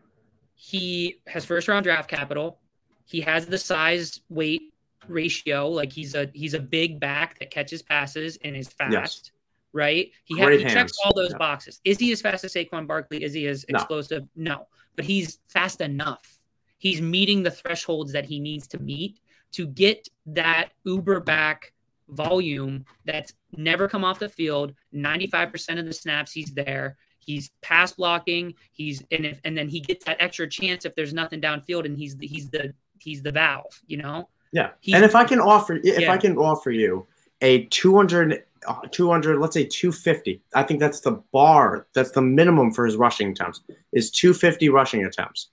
he 0.55 1.21
has 1.27 1.45
first 1.45 1.69
round 1.69 1.85
draft 1.85 2.09
capital. 2.09 2.61
He 3.05 3.21
has 3.21 3.47
the 3.47 3.59
size 3.59 4.21
weight 4.29 4.73
ratio. 5.09 5.69
Like 5.69 5.93
he's 5.93 6.15
a 6.15 6.31
he's 6.35 6.55
a 6.55 6.61
big 6.61 6.99
back 6.99 7.39
that 7.39 7.51
catches 7.51 7.83
passes 7.83 8.39
and 8.43 8.57
is 8.57 8.69
fast. 8.69 8.93
Yes. 8.93 9.31
Right? 9.73 10.11
He, 10.25 10.41
ha- 10.41 10.49
he 10.49 10.65
checks 10.65 10.93
all 11.05 11.12
those 11.15 11.33
yeah. 11.33 11.39
boxes. 11.39 11.81
Is 11.85 11.99
he 11.99 12.11
as 12.11 12.23
fast 12.23 12.45
as 12.45 12.55
Saquon 12.55 12.87
Barkley? 12.87 13.23
Is 13.23 13.35
he 13.35 13.47
as 13.47 13.65
explosive? 13.69 14.23
No. 14.35 14.55
no. 14.55 14.67
But 14.97 15.05
he's 15.05 15.39
fast 15.47 15.81
enough. 15.81 16.41
He's 16.79 17.01
meeting 17.01 17.43
the 17.43 17.51
thresholds 17.51 18.13
that 18.13 18.25
he 18.25 18.41
needs 18.41 18.67
to 18.69 18.79
meet 18.79 19.21
to 19.53 19.67
get 19.67 20.09
that 20.27 20.71
Uber 20.85 21.21
back 21.21 21.73
volume 22.09 22.85
that's 23.05 23.33
never 23.57 23.89
come 23.89 24.05
off 24.05 24.19
the 24.19 24.29
field. 24.29 24.75
95% 24.95 25.79
of 25.79 25.87
the 25.87 25.93
snaps 25.93 26.33
he's 26.33 26.53
there. 26.53 26.97
He's 27.19 27.51
pass 27.61 27.93
blocking. 27.93 28.55
He's 28.73 29.03
and 29.11 29.27
if, 29.27 29.41
and 29.45 29.59
then 29.59 29.69
he 29.69 29.81
gets 29.81 30.05
that 30.05 30.17
extra 30.21 30.49
chance 30.49 30.85
if 30.85 30.95
there's 30.95 31.13
nothing 31.13 31.41
downfield, 31.41 31.85
and 31.85 31.99
he's 31.99 32.17
the, 32.17 32.27
he's 32.27 32.49
the 32.51 32.73
he's 32.99 33.21
the 33.21 33.33
valve, 33.33 33.83
you 33.89 33.97
know. 33.97 34.29
Yeah, 34.53 34.71
he's, 34.81 34.95
and 34.95 35.05
if 35.05 35.17
I 35.17 35.25
can 35.25 35.41
offer 35.41 35.75
if 35.83 36.01
yeah. 36.01 36.13
I 36.13 36.19
can 36.19 36.39
offer 36.39 36.71
you 36.71 37.07
a 37.40 37.64
200, 37.66 38.44
uh, 38.66 38.81
200 38.90 39.38
let's 39.38 39.55
say 39.55 39.64
250 39.64 40.40
i 40.55 40.62
think 40.62 40.81
that's 40.81 41.01
the 41.01 41.12
bar 41.33 41.87
that's 41.94 42.11
the 42.12 42.22
minimum 42.22 42.72
for 42.72 42.85
his 42.85 42.96
rushing 42.96 43.31
attempts 43.31 43.61
is 43.92 44.11
250 44.11 44.68
rushing 44.70 45.05
attempts 45.05 45.51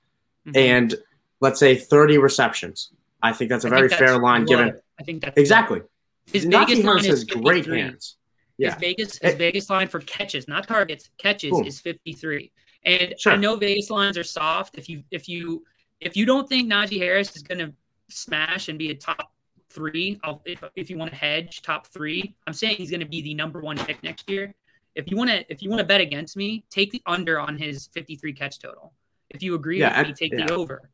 mm-hmm. 0.47 0.57
and 0.57 0.95
let's 1.41 1.59
say 1.59 1.75
30 1.75 2.17
receptions 2.17 2.91
i 3.21 3.31
think 3.31 3.49
that's 3.49 3.65
a 3.65 3.67
I 3.67 3.71
very 3.71 3.89
fair 3.89 4.17
line 4.17 4.45
given 4.45 4.79
i 4.99 5.03
think 5.03 5.21
that's 5.21 5.37
exactly 5.37 5.81
his 6.31 6.45
Vegas 6.45 6.83
line 6.83 7.05
is 7.05 7.23
great 7.23 7.65
hands 7.65 8.15
yeah. 8.57 8.73
His 8.73 8.79
Vegas 8.79 9.17
his 9.17 9.33
it, 9.33 9.37
Vegas 9.37 9.69
line 9.69 9.87
for 9.87 9.99
catches, 9.99 10.47
not 10.47 10.67
targets, 10.67 11.09
catches 11.17 11.51
boom. 11.51 11.65
is 11.65 11.79
53. 11.79 12.51
And 12.85 13.13
sure. 13.17 13.33
I 13.33 13.35
know 13.35 13.55
Vegas 13.55 13.89
lines 13.89 14.17
are 14.17 14.23
soft. 14.23 14.77
If 14.77 14.89
you 14.89 15.03
if 15.11 15.27
you 15.27 15.63
if 15.99 16.15
you 16.17 16.25
don't 16.25 16.47
think 16.47 16.71
Najee 16.71 16.99
Harris 16.99 17.35
is 17.35 17.43
going 17.43 17.59
to 17.59 17.73
smash 18.09 18.69
and 18.69 18.77
be 18.77 18.91
a 18.91 18.95
top 18.95 19.31
three, 19.73 20.19
I'll, 20.23 20.41
if 20.45 20.63
if 20.75 20.89
you 20.89 20.97
want 20.97 21.11
to 21.11 21.17
hedge 21.17 21.61
top 21.61 21.87
three, 21.87 22.35
I'm 22.47 22.53
saying 22.53 22.77
he's 22.77 22.89
going 22.89 22.99
to 22.99 23.05
be 23.05 23.21
the 23.21 23.33
number 23.33 23.61
one 23.61 23.77
pick 23.77 24.01
next 24.03 24.29
year. 24.29 24.53
If 24.95 25.09
you 25.09 25.17
want 25.17 25.29
to 25.29 25.45
if 25.51 25.61
you 25.61 25.69
want 25.69 25.79
to 25.79 25.85
bet 25.85 26.01
against 26.01 26.37
me, 26.37 26.63
take 26.69 26.91
the 26.91 27.01
under 27.05 27.39
on 27.39 27.57
his 27.57 27.87
53 27.87 28.33
catch 28.33 28.59
total. 28.59 28.93
If 29.29 29.41
you 29.41 29.55
agree 29.55 29.79
yeah, 29.79 29.97
with 29.99 30.09
me, 30.09 30.13
take 30.13 30.33
yeah. 30.33 30.45
the 30.45 30.53
over. 30.53 30.89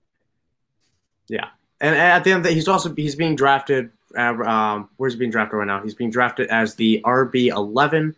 Yeah, 1.27 1.49
and 1.81 1.95
at 1.95 2.23
the 2.23 2.31
end, 2.31 2.45
the, 2.45 2.51
he's 2.51 2.67
also 2.67 2.93
he's 2.95 3.15
being 3.15 3.35
drafted 3.35 3.91
um, 4.17 4.89
where's 4.97 5.13
he 5.13 5.19
being 5.19 5.31
drafted 5.31 5.57
right 5.57 5.67
now? 5.67 5.81
He's 5.81 5.95
being 5.95 6.09
drafted 6.09 6.49
as 6.49 6.75
the 6.75 7.01
RB 7.05 7.47
eleven. 7.49 8.15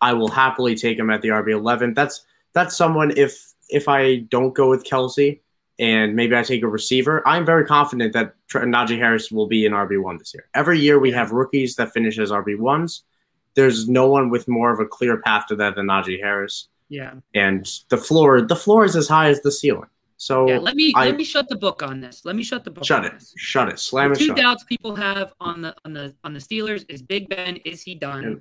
I 0.00 0.12
will 0.14 0.28
happily 0.28 0.74
take 0.74 0.98
him 0.98 1.10
at 1.10 1.22
the 1.22 1.28
RB 1.28 1.52
eleven. 1.52 1.94
That's 1.94 2.24
that's 2.52 2.76
someone 2.76 3.12
if 3.16 3.52
if 3.68 3.88
I 3.88 4.16
don't 4.16 4.54
go 4.54 4.70
with 4.70 4.84
Kelce 4.84 5.40
and 5.82 6.14
maybe 6.14 6.36
I 6.36 6.44
take 6.44 6.62
a 6.62 6.68
receiver, 6.68 7.26
I'm 7.26 7.44
very 7.44 7.66
confident 7.66 8.12
that 8.12 8.34
Najee 8.48 8.98
Harris 8.98 9.32
will 9.32 9.48
be 9.48 9.66
an 9.66 9.72
RB 9.72 10.00
one 10.00 10.16
this 10.16 10.32
year. 10.32 10.48
Every 10.54 10.78
year 10.78 11.00
we 11.00 11.10
have 11.10 11.32
rookies 11.32 11.74
that 11.74 11.92
finish 11.92 12.20
as 12.20 12.30
RB 12.30 12.56
ones. 12.56 13.02
There's 13.54 13.88
no 13.88 14.06
one 14.06 14.30
with 14.30 14.46
more 14.46 14.72
of 14.72 14.78
a 14.78 14.86
clear 14.86 15.20
path 15.20 15.46
to 15.48 15.56
that 15.56 15.74
than 15.74 15.86
Najee 15.86 16.20
Harris. 16.20 16.68
Yeah. 16.88 17.14
And 17.34 17.68
the 17.88 17.98
floor, 17.98 18.42
the 18.42 18.54
floor 18.54 18.84
is 18.84 18.94
as 18.94 19.08
high 19.08 19.28
as 19.28 19.40
the 19.40 19.50
ceiling. 19.50 19.88
So 20.18 20.46
yeah, 20.46 20.58
let 20.58 20.76
me 20.76 20.92
I, 20.94 21.06
let 21.06 21.16
me 21.16 21.24
shut 21.24 21.48
the 21.48 21.56
book 21.56 21.82
on 21.82 21.98
this. 21.98 22.24
Let 22.24 22.36
me 22.36 22.44
shut 22.44 22.62
the 22.62 22.70
book. 22.70 22.84
Shut 22.84 23.04
it. 23.04 23.14
This. 23.14 23.34
Shut 23.36 23.68
it. 23.68 23.80
Slam 23.80 24.10
the 24.10 24.14
it. 24.14 24.18
Two 24.20 24.26
shut. 24.26 24.36
doubts 24.36 24.62
people 24.62 24.94
have 24.94 25.32
on 25.40 25.62
the 25.62 25.74
on 25.84 25.92
the 25.92 26.14
on 26.22 26.32
the 26.32 26.38
Steelers 26.38 26.84
is 26.88 27.02
Big 27.02 27.28
Ben. 27.28 27.56
Is 27.64 27.82
he 27.82 27.96
done? 27.96 28.40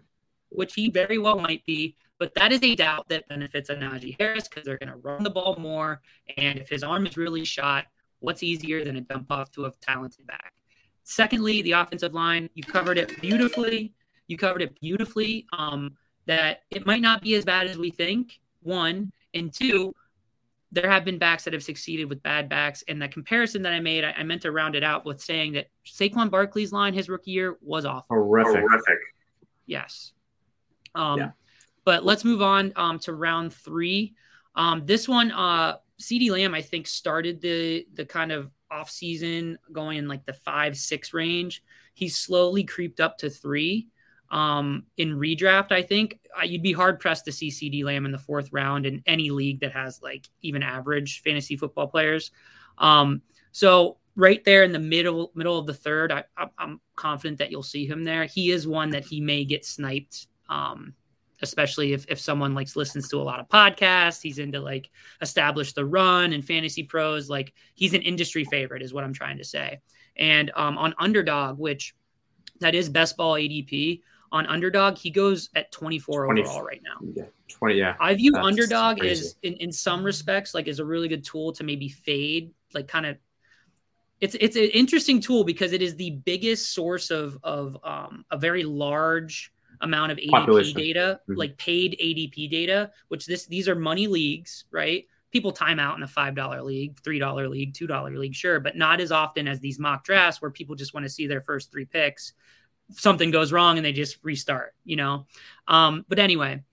Yeah. 0.51 0.57
Which 0.57 0.73
he 0.73 0.89
very 0.89 1.17
well 1.17 1.39
might 1.39 1.65
be, 1.65 1.95
but 2.19 2.33
that 2.35 2.51
is 2.51 2.61
a 2.61 2.75
doubt 2.75 3.09
that 3.09 3.27
benefits 3.27 3.69
a 3.69 3.75
Najee 3.75 4.15
Harris 4.19 4.47
because 4.47 4.65
they're 4.65 4.77
going 4.77 4.91
to 4.91 4.97
run 4.97 5.23
the 5.23 5.29
ball 5.29 5.55
more. 5.59 6.01
And 6.37 6.59
if 6.59 6.69
his 6.69 6.83
arm 6.83 7.07
is 7.07 7.17
really 7.17 7.45
shot, 7.45 7.85
what's 8.19 8.43
easier 8.43 8.83
than 8.83 8.97
a 8.97 9.01
dump 9.01 9.31
off 9.31 9.51
to 9.51 9.65
a 9.65 9.71
talented 9.81 10.27
back? 10.27 10.53
Secondly, 11.03 11.61
the 11.61 11.71
offensive 11.71 12.13
line. 12.13 12.49
You 12.53 12.63
covered 12.63 12.97
it 12.97 13.19
beautifully. 13.21 13.93
You 14.27 14.37
covered 14.37 14.61
it 14.61 14.79
beautifully. 14.79 15.47
Um, 15.51 15.97
that 16.27 16.61
it 16.69 16.85
might 16.85 17.01
not 17.01 17.21
be 17.21 17.33
as 17.35 17.43
bad 17.43 17.67
as 17.67 17.77
we 17.77 17.89
think. 17.89 18.39
One 18.61 19.11
and 19.33 19.51
two, 19.51 19.95
there 20.71 20.89
have 20.89 21.03
been 21.03 21.17
backs 21.17 21.43
that 21.45 21.53
have 21.53 21.63
succeeded 21.63 22.07
with 22.07 22.21
bad 22.21 22.47
backs. 22.47 22.83
And 22.87 23.01
the 23.01 23.07
comparison 23.07 23.63
that 23.63 23.73
I 23.73 23.79
made, 23.79 24.03
I, 24.03 24.11
I 24.11 24.23
meant 24.23 24.43
to 24.43 24.51
round 24.51 24.75
it 24.75 24.83
out 24.83 25.05
with 25.05 25.19
saying 25.19 25.53
that 25.53 25.67
Saquon 25.85 26.29
Barkley's 26.29 26.71
line 26.71 26.93
his 26.93 27.09
rookie 27.09 27.31
year 27.31 27.57
was 27.61 27.85
awful. 27.85 28.15
Horrific. 28.15 28.61
Horrific. 28.61 28.99
Yes. 29.65 30.13
Um, 30.95 31.19
yeah. 31.19 31.32
But 31.84 32.06
let's 32.06 32.23
move 32.23 32.41
on 32.41 32.73
um, 32.75 32.99
to 32.99 33.13
round 33.13 33.54
three. 33.54 34.13
Um, 34.56 34.86
this 34.86 35.08
one, 35.08 35.32
uh, 35.32 35.77
CeeDee 35.99 36.32
Lamb, 36.32 36.54
I 36.54 36.62
think, 36.62 36.88
started 36.88 37.41
the 37.41 37.86
the 37.93 38.06
kind 38.06 38.32
of 38.32 38.51
off 38.69 38.89
season 38.89 39.58
going 39.71 39.97
in 39.97 40.08
like 40.08 40.25
the 40.25 40.34
five 40.34 40.77
six 40.77 41.13
range. 41.13 41.63
He's 41.93 42.17
slowly 42.17 42.63
creeped 42.63 42.99
up 42.99 43.17
to 43.19 43.30
three. 43.30 43.88
Um, 44.30 44.86
in 44.95 45.17
redraft, 45.17 45.73
I 45.73 45.82
think 45.82 46.19
uh, 46.39 46.45
you'd 46.45 46.63
be 46.63 46.71
hard 46.71 47.01
pressed 47.01 47.25
to 47.25 47.34
see 47.34 47.49
CeeDee 47.49 47.84
Lamb 47.84 48.06
in 48.06 48.13
the 48.13 48.17
fourth 48.17 48.49
round 48.54 48.86
in 48.86 49.04
any 49.06 49.30
league 49.30 49.60
that 49.60 49.73
has 49.73 50.01
like 50.01 50.30
even 50.41 50.63
average 50.63 51.21
fantasy 51.21 51.58
football 51.58 51.88
players. 51.88 52.32
Um, 52.77 53.21
so 53.51 53.97
right 54.15 54.43
there 54.45 54.63
in 54.63 54.71
the 54.71 54.80
middle 54.80 55.32
middle 55.36 55.60
of 55.60 55.65
the 55.65 55.73
third, 55.73 56.13
I, 56.13 56.23
am 56.58 56.80
confident 56.95 57.39
that 57.39 57.51
you'll 57.51 57.62
see 57.62 57.86
him 57.86 58.06
there. 58.06 58.23
He 58.25 58.51
is 58.51 58.67
one 58.67 58.89
that 58.91 59.04
he 59.04 59.19
may 59.19 59.43
get 59.43 59.65
sniped, 59.65 60.27
um, 60.51 60.93
especially 61.41 61.93
if 61.93 62.05
if 62.07 62.19
someone 62.19 62.53
like 62.53 62.75
listens 62.75 63.09
to 63.09 63.17
a 63.17 63.23
lot 63.23 63.39
of 63.39 63.47
podcasts. 63.47 64.21
He's 64.21 64.37
into 64.37 64.59
like 64.59 64.89
establish 65.21 65.73
the 65.73 65.85
run 65.85 66.33
and 66.33 66.45
fantasy 66.45 66.83
pros. 66.83 67.29
Like 67.29 67.53
he's 67.73 67.93
an 67.93 68.01
industry 68.01 68.45
favorite, 68.45 68.83
is 68.83 68.93
what 68.93 69.03
I'm 69.03 69.13
trying 69.13 69.37
to 69.37 69.43
say. 69.43 69.79
And 70.17 70.51
um, 70.55 70.77
on 70.77 70.93
underdog, 70.99 71.57
which 71.57 71.95
that 72.59 72.75
is 72.75 72.89
best 72.89 73.17
ball 73.17 73.33
ADP 73.35 74.01
on 74.31 74.45
underdog, 74.45 74.97
he 74.97 75.09
goes 75.09 75.49
at 75.55 75.71
24 75.71 76.25
20, 76.25 76.41
overall 76.41 76.63
right 76.63 76.81
now. 76.83 77.07
Yeah, 77.15 77.23
20. 77.47 77.75
Yeah, 77.75 77.95
I 77.99 78.13
view 78.13 78.33
That's 78.33 78.45
underdog 78.45 79.03
as 79.03 79.35
in, 79.41 79.53
in 79.55 79.71
some 79.71 80.03
respects 80.03 80.53
like 80.53 80.67
is 80.67 80.79
a 80.79 80.85
really 80.85 81.07
good 81.07 81.23
tool 81.23 81.53
to 81.53 81.63
maybe 81.63 81.89
fade, 81.89 82.51
like 82.73 82.87
kind 82.87 83.05
of. 83.05 83.17
It's 84.19 84.35
it's 84.39 84.55
an 84.55 84.65
interesting 84.65 85.19
tool 85.19 85.43
because 85.43 85.73
it 85.73 85.81
is 85.81 85.95
the 85.95 86.11
biggest 86.11 86.75
source 86.75 87.09
of 87.09 87.39
of 87.41 87.75
um, 87.83 88.23
a 88.29 88.37
very 88.37 88.63
large 88.63 89.51
amount 89.81 90.11
of 90.11 90.17
ADP 90.17 90.29
Population. 90.29 90.77
data, 90.77 91.19
mm-hmm. 91.23 91.39
like 91.39 91.57
paid 91.57 91.97
ADP 92.01 92.49
data, 92.49 92.91
which 93.09 93.25
this 93.25 93.45
these 93.45 93.67
are 93.67 93.75
money 93.75 94.07
leagues, 94.07 94.65
right? 94.71 95.05
People 95.31 95.51
time 95.51 95.79
out 95.79 95.97
in 95.97 96.03
a 96.03 96.07
five 96.07 96.35
dollar 96.35 96.61
league, 96.61 96.99
three 97.03 97.19
dollar 97.19 97.47
league, 97.47 97.73
two 97.73 97.87
dollar 97.87 98.17
league, 98.17 98.35
sure, 98.35 98.59
but 98.59 98.75
not 98.75 98.99
as 98.99 99.11
often 99.11 99.47
as 99.47 99.59
these 99.59 99.79
mock 99.79 100.03
drafts 100.03 100.41
where 100.41 100.51
people 100.51 100.75
just 100.75 100.93
want 100.93 101.05
to 101.05 101.09
see 101.09 101.27
their 101.27 101.41
first 101.41 101.71
three 101.71 101.85
picks 101.85 102.33
something 102.93 103.31
goes 103.31 103.51
wrong 103.51 103.77
and 103.77 103.85
they 103.85 103.93
just 103.93 104.17
restart, 104.23 104.73
you 104.83 104.95
know? 104.95 105.25
Um, 105.67 106.05
but 106.07 106.19
anyway, 106.19 106.63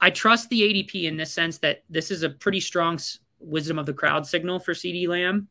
I 0.00 0.10
trust 0.10 0.48
the 0.50 0.62
ADP 0.62 1.04
in 1.04 1.16
this 1.16 1.32
sense 1.32 1.58
that 1.58 1.84
this 1.88 2.10
is 2.10 2.22
a 2.22 2.30
pretty 2.30 2.60
strong 2.60 2.98
wisdom 3.38 3.78
of 3.78 3.86
the 3.86 3.92
crowd 3.92 4.26
signal 4.26 4.58
for 4.58 4.74
CeeDee 4.74 5.08
Lamb. 5.08 5.48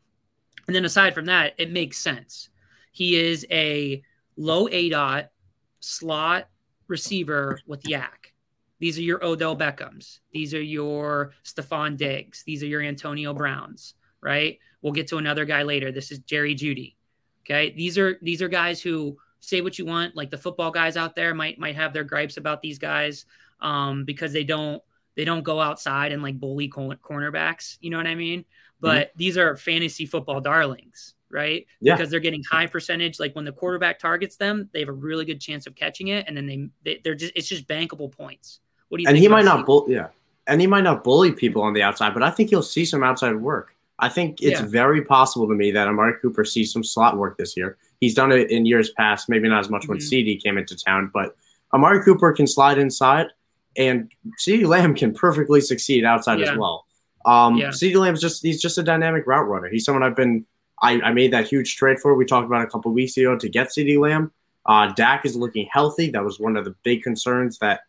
And 0.67 0.75
then 0.75 0.85
aside 0.85 1.13
from 1.13 1.25
that, 1.25 1.53
it 1.57 1.71
makes 1.71 1.97
sense. 1.97 2.49
He 2.91 3.15
is 3.15 3.45
a 3.51 4.01
low 4.37 4.67
A 4.69 4.89
dot 4.89 5.31
slot 5.79 6.49
receiver 6.93 7.59
with 7.65 7.83
YAC. 7.83 8.31
These 8.79 8.99
are 8.99 9.01
your 9.01 9.25
Odell 9.25 9.57
Beckhams. 9.57 10.19
These 10.31 10.53
are 10.53 10.61
your 10.61 11.33
Stefon 11.43 11.97
Diggs. 11.97 12.43
These 12.43 12.61
are 12.61 12.67
your 12.67 12.81
Antonio 12.81 13.33
Browns, 13.33 13.95
right? 14.21 14.59
We'll 14.81 14.93
get 14.93 15.07
to 15.07 15.17
another 15.17 15.45
guy 15.45 15.63
later. 15.63 15.91
This 15.91 16.11
is 16.11 16.19
Jerry 16.19 16.53
Jeudy. 16.53 16.95
Okay. 17.41 17.73
These 17.75 17.97
are 17.97 18.19
these 18.21 18.41
are 18.41 18.47
guys 18.47 18.81
who 18.81 19.17
say 19.39 19.61
what 19.61 19.79
you 19.79 19.85
want. 19.85 20.15
Like 20.15 20.29
the 20.29 20.37
football 20.37 20.69
guys 20.69 20.97
out 20.97 21.15
there 21.15 21.33
might 21.33 21.57
might 21.57 21.75
have 21.75 21.93
their 21.93 22.03
gripes 22.03 22.37
about 22.37 22.61
these 22.61 22.77
guys 22.77 23.25
um, 23.59 24.05
because 24.05 24.31
they 24.31 24.43
don't 24.43 24.81
they 25.15 25.25
don't 25.25 25.43
go 25.43 25.59
outside 25.59 26.11
and 26.11 26.21
like 26.21 26.39
bully 26.39 26.69
cornerbacks. 26.69 27.77
You 27.81 27.89
know 27.89 27.97
what 27.97 28.07
I 28.07 28.15
mean? 28.15 28.41
Mm-hmm. 28.41 28.81
But 28.81 29.07
mm-hmm. 29.07 29.17
these 29.17 29.37
are 29.37 29.57
fantasy 29.57 30.05
football 30.05 30.41
darlings, 30.41 31.15
right? 31.33 31.65
Yeah. 31.81 31.95
Because 31.95 32.09
they're 32.09 32.19
getting 32.19 32.43
high 32.43 32.67
percentage. 32.67 33.19
Like 33.19 33.35
when 33.35 33.45
the 33.45 33.51
quarterback 33.51 33.99
targets 33.99 34.37
them, 34.37 34.69
they 34.71 34.79
have 34.79 34.89
a 34.89 34.93
really 34.93 35.25
good 35.25 35.41
chance 35.41 35.67
of 35.67 35.75
catching 35.75 36.09
it, 36.09 36.25
and 36.27 36.37
then 36.37 36.45
they, 36.45 36.69
they 36.83 37.01
they're 37.03 37.15
just 37.15 37.33
it's 37.35 37.47
just 37.47 37.67
bankable 37.67 38.11
points. 38.11 38.59
What 38.89 38.97
do 38.97 39.03
you? 39.03 39.09
And 39.09 39.17
he 39.17 39.27
might 39.27 39.45
not 39.45 39.65
bully. 39.65 39.95
Yeah, 39.95 40.07
and 40.47 40.61
he 40.61 40.67
might 40.67 40.83
not 40.83 41.03
bully 41.03 41.31
people 41.31 41.61
on 41.61 41.73
the 41.73 41.81
outside, 41.81 42.13
but 42.13 42.23
I 42.23 42.29
think 42.29 42.49
he'll 42.49 42.61
see 42.61 42.85
some 42.85 43.03
outside 43.03 43.35
work. 43.35 43.75
I 43.99 44.09
think 44.09 44.41
it's 44.41 44.59
yeah. 44.59 44.65
very 44.65 45.03
possible 45.03 45.47
to 45.47 45.53
me 45.53 45.71
that 45.71 45.87
Amari 45.87 46.19
Cooper 46.19 46.43
sees 46.43 46.73
some 46.73 46.83
slot 46.83 47.17
work 47.17 47.37
this 47.37 47.55
year. 47.55 47.77
He's 47.99 48.13
done 48.13 48.31
it 48.31 48.51
in 48.51 48.65
years 48.65 48.91
past, 48.91 49.29
maybe 49.29 49.47
not 49.47 49.59
as 49.59 49.69
much 49.69 49.87
when 49.87 49.99
mm-hmm. 49.99 50.13
CeeDee 50.13 50.41
came 50.41 50.57
into 50.57 50.75
town, 50.75 51.11
but 51.13 51.35
Amari 51.73 52.03
Cooper 52.03 52.33
can 52.33 52.47
slide 52.47 52.77
inside, 52.77 53.27
and 53.77 54.11
CeeDee 54.39 54.67
Lamb 54.67 54.95
can 54.95 55.13
perfectly 55.13 55.61
succeed 55.61 56.05
outside 56.05 56.39
yeah. 56.39 56.51
as 56.51 56.57
well. 56.57 56.85
Um, 57.25 57.57
yeah. 57.57 57.69
CeeDee 57.69 57.95
Lamb's 57.95 58.19
just 58.19 58.43
he's 58.43 58.61
just 58.61 58.77
a 58.77 58.83
dynamic 58.83 59.25
route 59.25 59.47
runner. 59.47 59.69
He's 59.69 59.85
someone 59.85 60.03
I've 60.03 60.15
been 60.15 60.45
I, 60.81 60.99
I 61.01 61.13
made 61.13 61.31
that 61.33 61.47
huge 61.47 61.75
trade 61.75 61.99
for. 61.99 62.15
We 62.15 62.25
talked 62.25 62.45
about 62.45 62.63
a 62.63 62.67
couple 62.67 62.91
weeks 62.91 63.17
ago 63.17 63.37
to 63.37 63.49
get 63.49 63.67
CeeDee 63.67 63.99
Lamb. 63.99 64.31
Uh, 64.65 64.93
Dak 64.93 65.25
is 65.25 65.35
looking 65.35 65.67
healthy. 65.71 66.11
That 66.11 66.23
was 66.23 66.39
one 66.39 66.55
of 66.57 66.65
the 66.65 66.75
big 66.83 67.03
concerns 67.03 67.59
that 67.59 67.81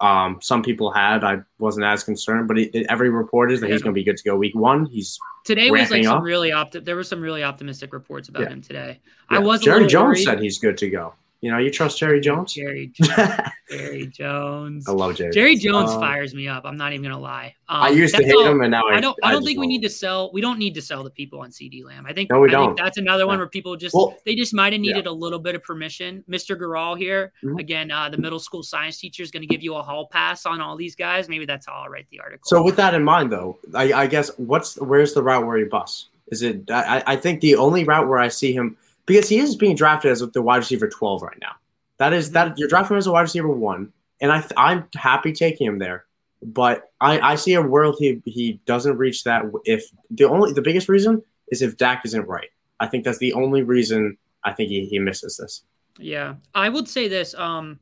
um, 0.00 0.38
some 0.42 0.62
people 0.62 0.90
had. 0.90 1.24
I 1.24 1.38
wasn't 1.58 1.86
as 1.86 2.04
concerned, 2.04 2.48
but 2.48 2.58
it, 2.58 2.74
it, 2.74 2.86
every 2.88 3.08
report 3.08 3.52
is 3.52 3.60
that 3.60 3.68
yeah. 3.68 3.74
he's 3.74 3.82
going 3.82 3.94
to 3.94 3.98
be 3.98 4.04
good 4.04 4.16
to 4.16 4.24
go 4.24 4.36
week 4.36 4.54
one. 4.54 4.84
He's 4.86 5.18
today 5.44 5.70
was 5.70 5.90
like 5.90 6.04
some 6.04 6.22
really 6.22 6.50
opti- 6.50 6.84
There 6.84 6.96
were 6.96 7.04
some 7.04 7.20
really 7.20 7.44
optimistic 7.44 7.92
reports 7.92 8.28
about 8.28 8.42
yeah. 8.42 8.48
him 8.48 8.62
today. 8.62 9.00
Yeah. 9.30 9.38
I 9.38 9.40
was 9.40 9.62
Jerry 9.62 9.86
Jones 9.86 10.16
worried. 10.16 10.24
said 10.24 10.40
he's 10.40 10.58
good 10.58 10.76
to 10.78 10.90
go. 10.90 11.14
You 11.42 11.50
know, 11.50 11.58
you 11.58 11.72
trust 11.72 11.98
Jerry 11.98 12.20
Jones? 12.20 12.54
Jerry, 12.54 12.92
Jerry 13.68 14.06
Jones. 14.06 14.88
I 14.88 14.92
love 14.92 15.16
Jerry. 15.16 15.32
Jerry 15.32 15.56
Jones 15.56 15.90
um, 15.90 15.98
fires 15.98 16.36
me 16.36 16.46
up. 16.46 16.64
I'm 16.64 16.76
not 16.76 16.92
even 16.92 17.02
gonna 17.02 17.18
lie. 17.18 17.56
Um, 17.68 17.82
I 17.82 17.88
used 17.88 18.14
to 18.14 18.22
hate 18.22 18.32
all, 18.32 18.46
him, 18.46 18.60
and 18.60 18.70
now 18.70 18.84
I, 18.88 18.98
I 18.98 19.00
don't. 19.00 19.18
I, 19.24 19.30
I 19.30 19.32
don't 19.32 19.42
think 19.42 19.58
we 19.58 19.66
need 19.66 19.82
to 19.82 19.90
sell. 19.90 20.30
We 20.32 20.40
don't 20.40 20.56
need 20.56 20.72
to 20.74 20.82
sell 20.82 21.02
the 21.02 21.10
people 21.10 21.40
on 21.40 21.50
CeeDee 21.50 21.84
Lamb. 21.84 22.06
I 22.06 22.12
think. 22.12 22.30
No, 22.30 22.38
we 22.38 22.48
I 22.48 22.52
don't. 22.52 22.76
that's 22.76 22.96
another 22.96 23.26
one 23.26 23.38
where 23.38 23.48
people 23.48 23.74
just 23.74 23.92
well, 23.92 24.16
they 24.24 24.36
just 24.36 24.54
might 24.54 24.72
have 24.72 24.80
needed 24.80 25.06
yeah. 25.06 25.10
a 25.10 25.12
little 25.12 25.40
bit 25.40 25.56
of 25.56 25.64
permission. 25.64 26.22
Mr. 26.30 26.56
Garal 26.56 26.96
here 26.96 27.32
mm-hmm. 27.42 27.58
again. 27.58 27.90
Uh, 27.90 28.08
the 28.08 28.18
middle 28.18 28.38
school 28.38 28.62
science 28.62 28.98
teacher 28.98 29.24
is 29.24 29.32
going 29.32 29.42
to 29.42 29.48
give 29.48 29.64
you 29.64 29.74
a 29.74 29.82
hall 29.82 30.06
pass 30.06 30.46
on 30.46 30.60
all 30.60 30.76
these 30.76 30.94
guys. 30.94 31.28
Maybe 31.28 31.44
that's 31.44 31.66
how 31.66 31.72
I'll 31.72 31.88
write 31.88 32.06
the 32.10 32.20
article. 32.20 32.44
So 32.44 32.62
with 32.62 32.76
that 32.76 32.94
in 32.94 33.02
mind, 33.02 33.32
though, 33.32 33.58
I, 33.74 33.92
I 33.92 34.06
guess 34.06 34.30
what's 34.36 34.76
where's 34.76 35.12
the 35.12 35.24
route 35.24 35.44
where 35.44 35.58
he 35.58 35.64
busts? 35.64 36.10
Is 36.28 36.42
it? 36.42 36.70
I, 36.70 37.02
I 37.04 37.16
think 37.16 37.40
the 37.40 37.56
only 37.56 37.82
route 37.82 38.06
where 38.06 38.20
I 38.20 38.28
see 38.28 38.52
him 38.52 38.76
because 39.06 39.28
he 39.28 39.38
is 39.38 39.56
being 39.56 39.76
drafted 39.76 40.10
as 40.10 40.20
the 40.20 40.42
wide 40.42 40.58
receiver 40.58 40.88
12 40.88 41.22
right 41.22 41.38
now. 41.40 41.52
That 41.98 42.12
is 42.12 42.32
that 42.32 42.58
you're 42.58 42.68
drafting 42.68 42.94
him 42.94 42.98
as 42.98 43.06
a 43.06 43.12
wide 43.12 43.22
receiver 43.22 43.48
one, 43.48 43.92
and 44.20 44.32
I 44.32 44.44
I'm 44.56 44.88
happy 44.96 45.32
taking 45.32 45.66
him 45.66 45.78
there. 45.78 46.06
But 46.42 46.90
I, 47.00 47.20
I 47.20 47.34
see 47.36 47.54
a 47.54 47.62
world 47.62 47.96
he 47.98 48.20
he 48.24 48.60
doesn't 48.66 48.96
reach 48.96 49.24
that 49.24 49.44
if 49.64 49.84
the 50.10 50.24
only 50.24 50.52
the 50.52 50.62
biggest 50.62 50.88
reason 50.88 51.22
is 51.48 51.62
if 51.62 51.76
Dak 51.76 52.02
isn't 52.04 52.26
right. 52.26 52.48
I 52.80 52.88
think 52.88 53.04
that's 53.04 53.18
the 53.18 53.34
only 53.34 53.62
reason 53.62 54.16
I 54.42 54.52
think 54.52 54.70
he, 54.70 54.86
he 54.86 54.98
misses 54.98 55.36
this. 55.36 55.62
Yeah, 55.98 56.34
I 56.54 56.68
would 56.68 56.88
say 56.88 57.06
this. 57.06 57.34
Um, 57.34 57.78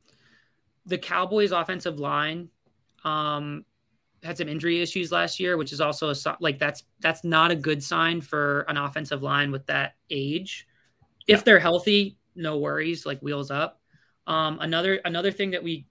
the 0.84 0.98
Cowboys' 0.98 1.52
offensive 1.52 1.98
line 1.98 2.50
um, 3.04 3.64
had 4.22 4.36
some 4.36 4.48
injury 4.48 4.82
issues 4.82 5.10
last 5.10 5.40
year, 5.40 5.56
which 5.56 5.72
is 5.72 5.80
also 5.80 6.10
a 6.10 6.36
like 6.40 6.58
that's 6.58 6.84
that's 7.00 7.24
not 7.24 7.50
a 7.50 7.56
good 7.56 7.82
sign 7.82 8.20
for 8.20 8.62
an 8.68 8.76
offensive 8.76 9.22
line 9.22 9.50
with 9.50 9.66
that 9.66 9.94
age. 10.10 10.66
If 11.30 11.38
yeah. 11.38 11.42
they're 11.44 11.58
healthy, 11.58 12.16
no 12.34 12.58
worries, 12.58 13.06
like 13.06 13.20
wheels 13.20 13.50
up. 13.50 13.80
Um, 14.26 14.58
another 14.60 15.00
another 15.04 15.30
thing 15.30 15.50
that 15.52 15.62
we 15.62 15.86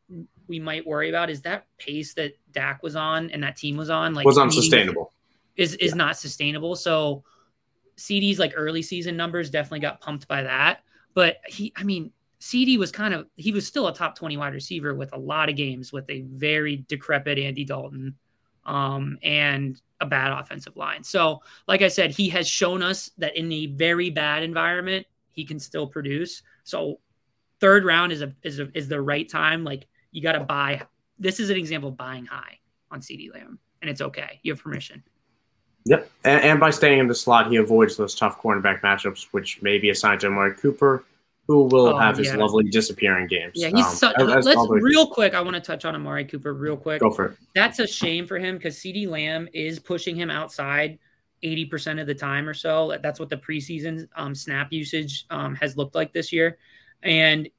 we 0.48 0.60
might 0.60 0.86
worry 0.86 1.10
about 1.10 1.30
is 1.30 1.42
that 1.44 1.68
pace 1.78 2.14
that 2.16 2.34
Dak 2.52 2.84
was 2.84 2.96
on 2.96 3.30
and 3.32 3.44
that 3.44 3.56
team 3.56 3.78
was 3.78 3.90
on, 3.90 4.14
like 4.14 4.26
was 4.26 4.38
unsustainable. 4.38 5.14
Is 5.56 5.76
is 5.76 5.92
yeah. 5.92 5.96
not 5.96 6.18
sustainable. 6.18 6.76
So 6.76 7.24
CeeDee's 7.98 8.40
like 8.40 8.54
early 8.56 8.82
season 8.82 9.18
numbers 9.18 9.50
definitely 9.50 9.82
got 9.82 10.02
pumped 10.02 10.28
by 10.28 10.44
that. 10.44 10.82
But 11.14 11.38
he, 11.48 11.74
I 11.76 11.84
mean, 11.84 12.12
CeeDee 12.40 12.78
was 12.78 12.92
kind 12.92 13.14
of 13.14 13.28
he 13.36 13.52
was 13.52 13.68
still 13.68 13.88
a 13.88 13.94
top 13.94 14.16
20 14.16 14.38
wide 14.38 14.54
receiver 14.54 14.94
with 14.94 15.14
a 15.14 15.18
lot 15.18 15.50
of 15.50 15.56
games 15.56 15.92
with 15.92 16.10
a 16.10 16.22
very 16.22 16.86
decrepit 16.88 17.38
Andy 17.38 17.66
Dalton 17.66 18.16
um, 18.66 19.18
and 19.24 19.82
a 20.00 20.06
bad 20.06 20.32
offensive 20.32 20.78
line. 20.78 21.04
So, 21.04 21.42
like 21.68 21.82
I 21.82 21.90
said, 21.90 22.12
he 22.12 22.30
has 22.30 22.48
shown 22.48 22.82
us 22.82 23.12
that 23.18 23.36
in 23.36 23.52
a 23.52 23.66
very 23.66 24.10
bad 24.10 24.44
environment, 24.44 25.06
he 25.40 25.46
can 25.46 25.58
still 25.58 25.88
produce. 25.88 26.44
So 26.66 27.00
third 27.62 27.86
round 27.86 28.12
is 28.12 28.22
a 28.22 28.34
is 28.44 28.60
a, 28.60 28.70
is 28.74 28.90
the 28.90 29.02
right 29.02 29.28
time. 29.28 29.64
Like 29.64 29.88
you 30.12 30.22
got 30.22 30.34
to 30.34 30.42
buy. 30.42 30.82
This 31.18 31.40
is 31.40 31.50
an 31.50 31.56
example 31.56 31.90
of 31.90 31.98
buying 31.98 32.26
high 32.26 32.60
on 32.92 33.00
CeeDee 33.00 33.34
Lamb, 33.34 33.58
and 33.82 33.90
it's 33.90 34.02
okay. 34.02 34.42
You 34.44 34.52
have 34.52 34.62
permission. 34.62 35.02
Yep, 35.86 36.12
and, 36.26 36.44
and, 36.44 36.60
by 36.60 36.72
staying 36.72 37.00
in 37.00 37.08
the 37.08 37.16
slot, 37.16 37.50
he 37.50 37.56
avoids 37.56 37.96
those 37.96 38.14
tough 38.14 38.42
cornerback 38.42 38.82
matchups, 38.82 39.28
which 39.32 39.62
may 39.62 39.78
be 39.78 39.92
assigned 39.92 40.20
to 40.20 40.28
Amari 40.28 40.54
Cooper, 40.56 41.06
who 41.48 41.64
will 41.64 41.88
oh, 41.88 41.98
have 41.98 42.18
his 42.18 42.28
yeah. 42.28 42.36
lovely 42.36 42.66
disappearing 42.66 43.28
games. 43.28 43.54
Yeah, 43.56 43.70
he's 43.70 43.86
um, 43.86 43.96
so, 43.96 44.12
as, 44.12 44.46
let's 44.46 44.60
real 44.70 45.08
quick. 45.08 45.34
I 45.34 45.42
want 45.42 45.56
to 45.56 45.62
touch 45.62 45.86
on 45.86 45.96
Amari 45.96 46.26
Cooper 46.26 46.54
real 46.54 46.76
quick. 46.76 47.00
Go 47.00 47.12
for 47.12 47.28
it. 47.28 47.38
That's 47.56 47.80
a 47.80 47.88
shame 47.88 48.28
for 48.28 48.38
him 48.38 48.58
because 48.58 48.76
CeeDee 48.76 49.08
Lamb 49.08 49.48
is 49.54 49.80
pushing 49.80 50.18
him 50.18 50.30
outside 50.30 51.00
80% 51.44 52.02
of 52.02 52.08
the 52.08 52.16
time 52.16 52.48
or 52.48 52.54
so. 52.54 52.98
That's 53.02 53.20
what 53.20 53.30
the 53.30 53.38
preseason 53.38 54.08
um, 54.16 54.36
snap 54.36 54.72
usage 54.72 55.26
um, 55.30 55.56
has 55.56 55.78
looked 55.78 55.96
like 55.96 56.14
this 56.14 56.32
year. 56.34 56.58
And 57.02 57.50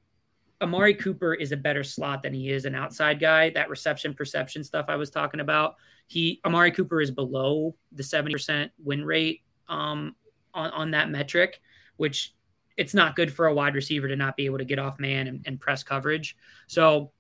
Amari 0.63 0.95
Cooper 0.95 1.35
is 1.35 1.53
a 1.53 1.57
better 1.57 1.83
slot 1.83 2.23
than 2.23 2.35
he 2.35 2.51
is 2.51 2.65
an 2.67 2.75
outside 2.75 3.19
guy. 3.19 3.51
That 3.51 3.71
reception 3.71 4.15
perception 4.15 4.63
stuff 4.63 4.87
I 4.89 4.97
was 4.97 5.11
talking 5.11 5.41
about, 5.41 5.77
he 6.07 6.41
Amari 6.45 6.71
Cooper 6.71 7.01
is 7.01 7.11
below 7.11 7.75
the 7.93 8.03
70% 8.03 8.71
win 8.83 9.05
rate 9.05 9.43
um, 9.69 10.15
on, 10.53 10.71
on 10.71 10.91
that 10.91 11.11
metric, 11.11 11.61
which 11.97 12.35
it's 12.77 12.95
not 12.95 13.17
good 13.17 13.33
for 13.33 13.47
a 13.47 13.55
wide 13.55 13.75
receiver 13.75 14.09
to 14.09 14.17
not 14.17 14.37
be 14.37 14.47
able 14.47 14.59
to 14.59 14.65
get 14.65 14.79
off 14.79 14.99
man 14.99 15.27
and, 15.27 15.43
and 15.47 15.61
press 15.61 15.83
coverage. 15.83 16.37
So 16.67 17.13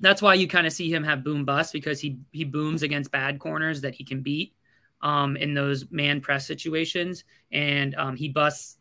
that's 0.00 0.20
why 0.20 0.34
you 0.34 0.48
kind 0.48 0.66
of 0.66 0.72
see 0.72 0.92
him 0.92 1.04
have 1.04 1.24
boom 1.24 1.44
bust 1.44 1.72
because 1.72 2.00
he 2.00 2.18
he 2.32 2.44
booms 2.44 2.82
against 2.82 3.10
bad 3.10 3.38
corners 3.38 3.80
that 3.82 3.94
he 3.94 4.04
can 4.04 4.20
beat 4.20 4.54
um, 5.02 5.36
in 5.36 5.54
those 5.54 5.90
man 5.90 6.20
press 6.20 6.46
situations, 6.46 7.24
and 7.50 7.94
um, 7.96 8.16
he 8.16 8.28
busts 8.28 8.78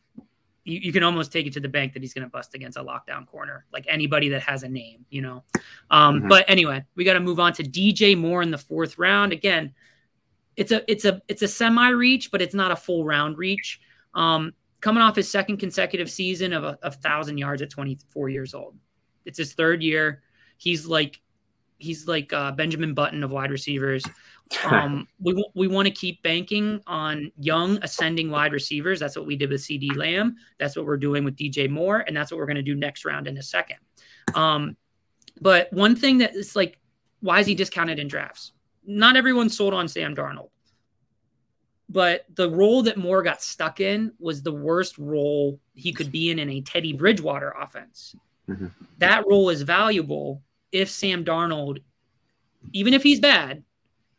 you, 0.64 0.80
you, 0.80 0.94
can 0.94 1.04
almost 1.04 1.32
take 1.32 1.48
it 1.48 1.54
to 1.54 1.60
the 1.60 1.68
bank 1.68 1.94
that 1.94 2.02
he's 2.02 2.14
going 2.14 2.24
to 2.26 2.30
bust 2.30 2.54
against 2.54 2.78
a 2.78 2.84
lockdown 2.84 3.26
corner, 3.26 3.66
like 3.74 3.86
anybody 3.88 4.30
that 4.30 4.44
has 4.44 4.64
a 4.64 4.70
name, 4.70 5.06
you 5.10 5.22
know. 5.22 5.44
Um, 5.90 6.20
mm-hmm. 6.20 6.28
But 6.28 6.46
anyway, 6.48 6.86
we 6.96 7.04
got 7.04 7.14
to 7.14 7.20
move 7.20 7.40
on 7.40 7.54
to 7.54 7.64
DJ 7.64 8.18
Moore 8.18 8.42
in 8.42 8.52
the 8.52 8.58
fourth 8.58 8.98
round. 8.98 9.34
Again, 9.34 9.74
it's 10.56 10.72
a 10.72 10.90
it's 10.92 11.06
a 11.06 11.22
it's 11.28 11.42
a 11.42 11.48
semi 11.48 11.90
reach, 11.90 12.32
but 12.32 12.42
it's 12.42 12.54
not 12.54 12.72
a 12.72 12.76
full 12.76 13.04
round 13.04 13.38
reach. 13.38 13.82
Um, 14.14 14.54
coming 14.82 15.02
off 15.02 15.16
his 15.16 15.32
second 15.32 15.58
consecutive 15.58 16.10
season 16.10 16.54
of 16.54 16.64
a 16.64 16.78
of 16.84 16.96
thousand 16.96 17.38
yards 17.38 17.62
at 17.62 17.70
24 17.70 18.30
years 18.30 18.54
old, 18.54 18.76
it's 19.26 19.38
his 19.38 19.54
third 19.54 19.82
year. 19.82 20.22
He's 20.58 20.86
like 20.86 21.22
he's 21.80 22.08
like 22.08 22.32
uh, 22.34 22.52
Benjamin 22.52 22.94
Button 22.94 23.24
of 23.24 23.32
wide 23.32 23.50
receivers. 23.50 24.04
Um, 24.64 25.08
we 25.20 25.46
we 25.56 25.68
want 25.68 25.88
to 25.88 25.94
keep 25.94 26.22
banking 26.24 26.82
on 26.88 27.32
young 27.38 27.78
ascending 27.84 28.30
wide 28.30 28.54
receivers. 28.54 29.00
That's 29.00 29.16
what 29.16 29.26
we 29.26 29.36
did 29.36 29.50
with 29.50 29.62
CeeDee 29.62 29.96
Lamb. 29.96 30.36
That's 30.60 30.76
what 30.76 30.86
we're 30.86 30.98
doing 30.98 31.24
with 31.24 31.36
DJ 31.36 31.70
Moore, 31.70 32.04
and 32.08 32.16
that's 32.16 32.32
what 32.32 32.38
we're 32.38 32.46
going 32.46 32.56
to 32.56 32.62
do 32.62 32.76
next 32.76 33.06
round 33.06 33.28
in 33.28 33.38
a 33.38 33.44
second. 33.44 33.78
Um, 34.36 34.78
but 35.40 35.72
one 35.74 35.96
thing 35.96 36.20
that 36.20 36.36
is 36.36 36.56
like, 36.56 36.80
why 37.22 37.40
is 37.40 37.48
he 37.48 37.56
discounted 37.56 38.00
in 38.00 38.08
drafts? 38.08 38.54
Not 38.86 39.16
everyone's 39.16 39.56
sold 39.56 39.74
on 39.74 39.88
Sam 39.88 40.16
Darnold, 40.16 40.50
but 41.90 42.26
the 42.36 42.50
role 42.50 42.84
that 42.84 42.98
Moore 42.98 43.24
got 43.24 43.42
stuck 43.42 43.80
in 43.80 44.14
was 44.20 44.42
the 44.42 44.52
worst 44.52 44.98
role 44.98 45.60
he 45.74 45.94
could 45.94 46.12
be 46.12 46.32
in 46.32 46.40
in 46.40 46.50
a 46.50 46.62
Teddy 46.62 46.94
Bridgewater 46.94 47.54
offense. 47.60 48.16
Mm-hmm. 48.50 48.68
That 48.98 49.26
role 49.28 49.50
is 49.50 49.62
valuable 49.62 50.42
if 50.72 50.90
Sam 50.90 51.24
Darnold, 51.24 51.80
even 52.72 52.94
if 52.94 53.04
he's 53.04 53.20
bad, 53.20 53.64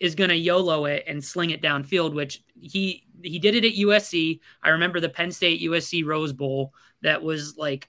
is 0.03 0.16
going 0.16 0.30
to 0.30 0.36
YOLO 0.36 0.86
it 0.86 1.05
and 1.07 1.24
sling 1.24 1.50
it 1.50 1.62
downfield, 1.62 2.12
which 2.12 2.42
he 2.61 3.07
he 3.22 3.38
did 3.38 3.55
it 3.55 3.64
at 3.64 3.74
USC. 3.74 4.40
I 4.61 4.70
remember 4.70 4.98
the 4.98 5.09
Penn 5.09 5.30
State 5.30 5.62
USC 5.62 6.05
Rose 6.05 6.32
Bowl 6.32 6.74
that 7.03 7.22
was 7.22 7.57
like 7.57 7.88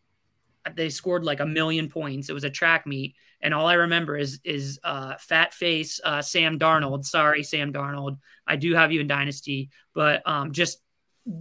they 0.76 0.90
scored 0.90 1.24
like 1.24 1.40
a 1.40 1.46
million 1.46 1.90
points. 1.90 2.30
It 2.30 2.34
was 2.34 2.44
a 2.44 2.52
track 2.52 2.86
meet, 2.86 3.16
and 3.42 3.52
all 3.52 3.66
I 3.66 3.74
remember 3.74 4.16
is 4.16 4.40
is 4.44 4.80
uh, 4.84 5.16
fat 5.18 5.56
face 5.56 6.00
uh, 6.04 6.22
Sam 6.22 6.60
Darnold. 6.60 7.04
Sorry, 7.04 7.42
Sam 7.42 7.74
Darnold. 7.74 8.20
I 8.46 8.58
do 8.58 8.76
have 8.76 8.92
you 8.92 9.02
in 9.02 9.08
Dynasty, 9.08 9.72
but 9.96 10.22
um, 10.28 10.52
just 10.52 10.84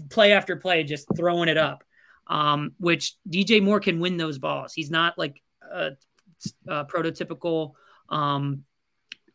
play 0.09 0.33
after 0.33 0.57
play, 0.57 0.85
just 0.85 1.07
throwing 1.15 1.51
it 1.51 1.59
up. 1.59 1.85
Um, 2.29 2.73
which 2.79 3.17
DJ 3.29 3.63
Moore 3.63 3.81
can 3.81 4.01
win 4.01 4.17
those 4.17 4.39
balls. 4.39 4.73
He's 4.73 4.91
not 4.91 5.19
like 5.19 5.43
a, 5.71 5.91
a 6.67 6.87
prototypical 6.87 7.73
um, 8.09 8.65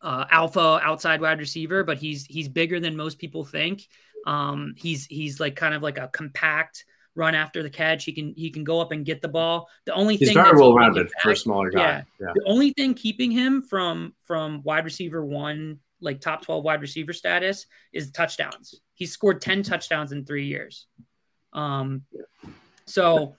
uh, 0.01 0.25
alpha 0.29 0.79
outside 0.83 1.21
wide 1.21 1.39
receiver, 1.39 1.83
but 1.83 1.97
he's 1.97 2.25
he's 2.25 2.47
bigger 2.47 2.79
than 2.79 2.95
most 2.95 3.19
people 3.19 3.43
think. 3.43 3.87
Um, 4.25 4.73
he's 4.77 5.05
he's 5.05 5.39
like 5.39 5.55
kind 5.55 5.73
of 5.73 5.81
like 5.81 5.97
a 5.97 6.09
compact 6.09 6.85
run 7.15 7.35
after 7.35 7.63
the 7.63 7.69
catch. 7.69 8.05
He 8.05 8.13
can 8.13 8.33
he 8.37 8.49
can 8.49 8.63
go 8.63 8.79
up 8.79 8.91
and 8.91 9.05
get 9.05 9.21
the 9.21 9.27
ball. 9.27 9.69
The 9.85 9.93
only 9.93 10.15
he's 10.15 10.29
thing 10.29 10.35
very 10.35 10.57
well 10.57 10.73
rounded 10.73 11.09
for 11.21 11.31
a 11.31 11.35
smaller 11.35 11.71
guy. 11.71 11.79
Yeah, 11.79 12.01
yeah, 12.19 12.31
The 12.35 12.43
only 12.45 12.71
thing 12.73 12.93
keeping 12.93 13.31
him 13.31 13.63
from 13.63 14.13
from 14.25 14.61
wide 14.63 14.85
receiver 14.85 15.25
one, 15.25 15.79
like 15.99 16.21
top 16.21 16.43
twelve 16.43 16.63
wide 16.63 16.81
receiver 16.81 17.13
status, 17.13 17.65
is 17.91 18.11
touchdowns. 18.11 18.79
He's 18.93 19.11
scored 19.11 19.41
ten 19.41 19.63
touchdowns 19.63 20.11
in 20.11 20.25
three 20.25 20.45
years. 20.45 20.85
Um, 21.53 22.03
so 22.85 23.35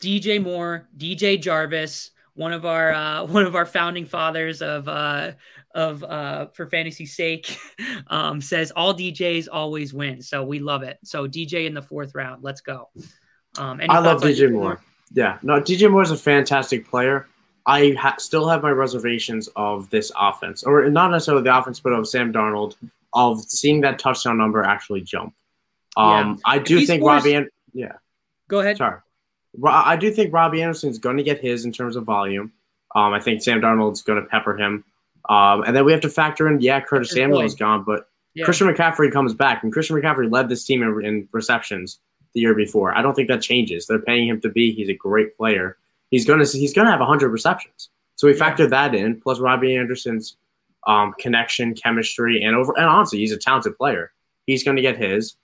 DJ 0.00 0.42
Moore, 0.42 0.88
DJ 0.96 1.40
Jarvis, 1.40 2.12
one 2.36 2.52
of 2.52 2.64
our 2.64 2.92
uh, 2.92 3.24
one 3.26 3.44
of 3.44 3.56
our 3.56 3.66
founding 3.66 4.04
fathers 4.04 4.62
of 4.62 4.88
uh, 4.88 5.32
of 5.74 6.04
uh, 6.04 6.46
for 6.54 6.66
fantasy 6.68 7.06
sake 7.06 7.58
um, 8.06 8.40
says 8.40 8.70
all 8.70 8.94
DJs 8.94 9.48
always 9.50 9.92
win. 9.92 10.22
So 10.22 10.44
we 10.44 10.60
love 10.60 10.82
it. 10.82 10.98
So 11.04 11.26
DJ 11.26 11.66
in 11.66 11.74
the 11.74 11.82
fourth 11.82 12.14
round. 12.14 12.44
Let's 12.44 12.60
go. 12.60 12.88
Um, 13.58 13.80
I 13.88 13.98
love 13.98 14.22
DJ 14.22 14.52
Moore. 14.52 14.62
Moore. 14.62 14.80
Yeah, 15.12 15.38
no, 15.42 15.60
DJ 15.60 15.90
Moore 15.90 16.02
is 16.02 16.10
a 16.10 16.16
fantastic 16.16 16.88
player. 16.88 17.26
I 17.64 17.92
ha- 17.98 18.16
still 18.18 18.48
have 18.48 18.62
my 18.62 18.70
reservations 18.70 19.48
of 19.56 19.90
this 19.90 20.12
offense, 20.18 20.62
or 20.62 20.88
not 20.88 21.10
necessarily 21.10 21.42
the 21.42 21.56
offense, 21.56 21.80
but 21.80 21.92
of 21.92 22.06
Sam 22.06 22.32
Darnold, 22.32 22.76
of 23.12 23.40
seeing 23.42 23.80
that 23.80 23.98
touchdown 23.98 24.38
number 24.38 24.62
actually 24.62 25.00
jump. 25.00 25.34
Um, 25.96 26.34
yeah. 26.34 26.34
I 26.44 26.58
do 26.58 26.84
think 26.84 27.00
scores- 27.00 27.24
Robbie. 27.24 27.34
An- 27.34 27.50
yeah. 27.72 27.92
Go 28.48 28.60
ahead. 28.60 28.76
Sorry. 28.76 29.00
I 29.64 29.96
do 29.96 30.10
think 30.10 30.32
Robbie 30.32 30.62
Anderson 30.62 30.90
is 30.90 30.98
going 30.98 31.16
to 31.16 31.22
get 31.22 31.40
his 31.40 31.64
in 31.64 31.72
terms 31.72 31.96
of 31.96 32.04
volume. 32.04 32.52
Um, 32.94 33.12
I 33.12 33.20
think 33.20 33.42
Sam 33.42 33.60
Darnold's 33.60 34.02
going 34.02 34.22
to 34.22 34.28
pepper 34.28 34.56
him. 34.56 34.84
Um, 35.28 35.62
and 35.62 35.76
then 35.76 35.84
we 35.84 35.92
have 35.92 36.00
to 36.02 36.08
factor 36.08 36.48
in, 36.48 36.60
yeah, 36.60 36.80
Curtis 36.80 37.10
Samuel 37.10 37.40
is 37.40 37.54
gone, 37.54 37.84
but 37.84 38.08
yeah. 38.34 38.44
Christian 38.44 38.68
McCaffrey 38.68 39.10
comes 39.10 39.34
back, 39.34 39.62
and 39.62 39.72
Christian 39.72 39.96
McCaffrey 39.96 40.30
led 40.30 40.48
this 40.48 40.64
team 40.64 40.82
in, 40.82 41.04
in, 41.04 41.28
receptions 41.32 41.98
the 42.34 42.40
year 42.40 42.54
before. 42.54 42.96
I 42.96 43.02
don't 43.02 43.14
think 43.14 43.28
that 43.28 43.42
changes. 43.42 43.86
They're 43.86 43.98
paying 43.98 44.28
him 44.28 44.40
to 44.42 44.48
be. 44.48 44.72
He's 44.72 44.88
a 44.88 44.94
great 44.94 45.36
player. 45.36 45.78
He's 46.10 46.24
gonna 46.24 46.44
he's 46.44 46.72
gonna 46.72 46.90
have 46.90 47.00
100 47.00 47.28
receptions. 47.30 47.88
So 48.14 48.26
we 48.26 48.34
yeah. 48.34 48.38
factor 48.38 48.66
that 48.68 48.94
in, 48.94 49.20
plus 49.20 49.40
Robbie 49.40 49.74
Anderson's 49.74 50.36
um, 50.86 51.14
connection, 51.18 51.74
chemistry, 51.74 52.42
and 52.42 52.54
over. 52.54 52.72
And 52.76 52.86
honestly, 52.86 53.18
he's 53.18 53.32
a 53.32 53.36
talented 53.36 53.76
player. 53.76 54.12
He's 54.46 54.62
going 54.62 54.76
to 54.76 54.82
get 54.82 54.96
his. 54.96 55.36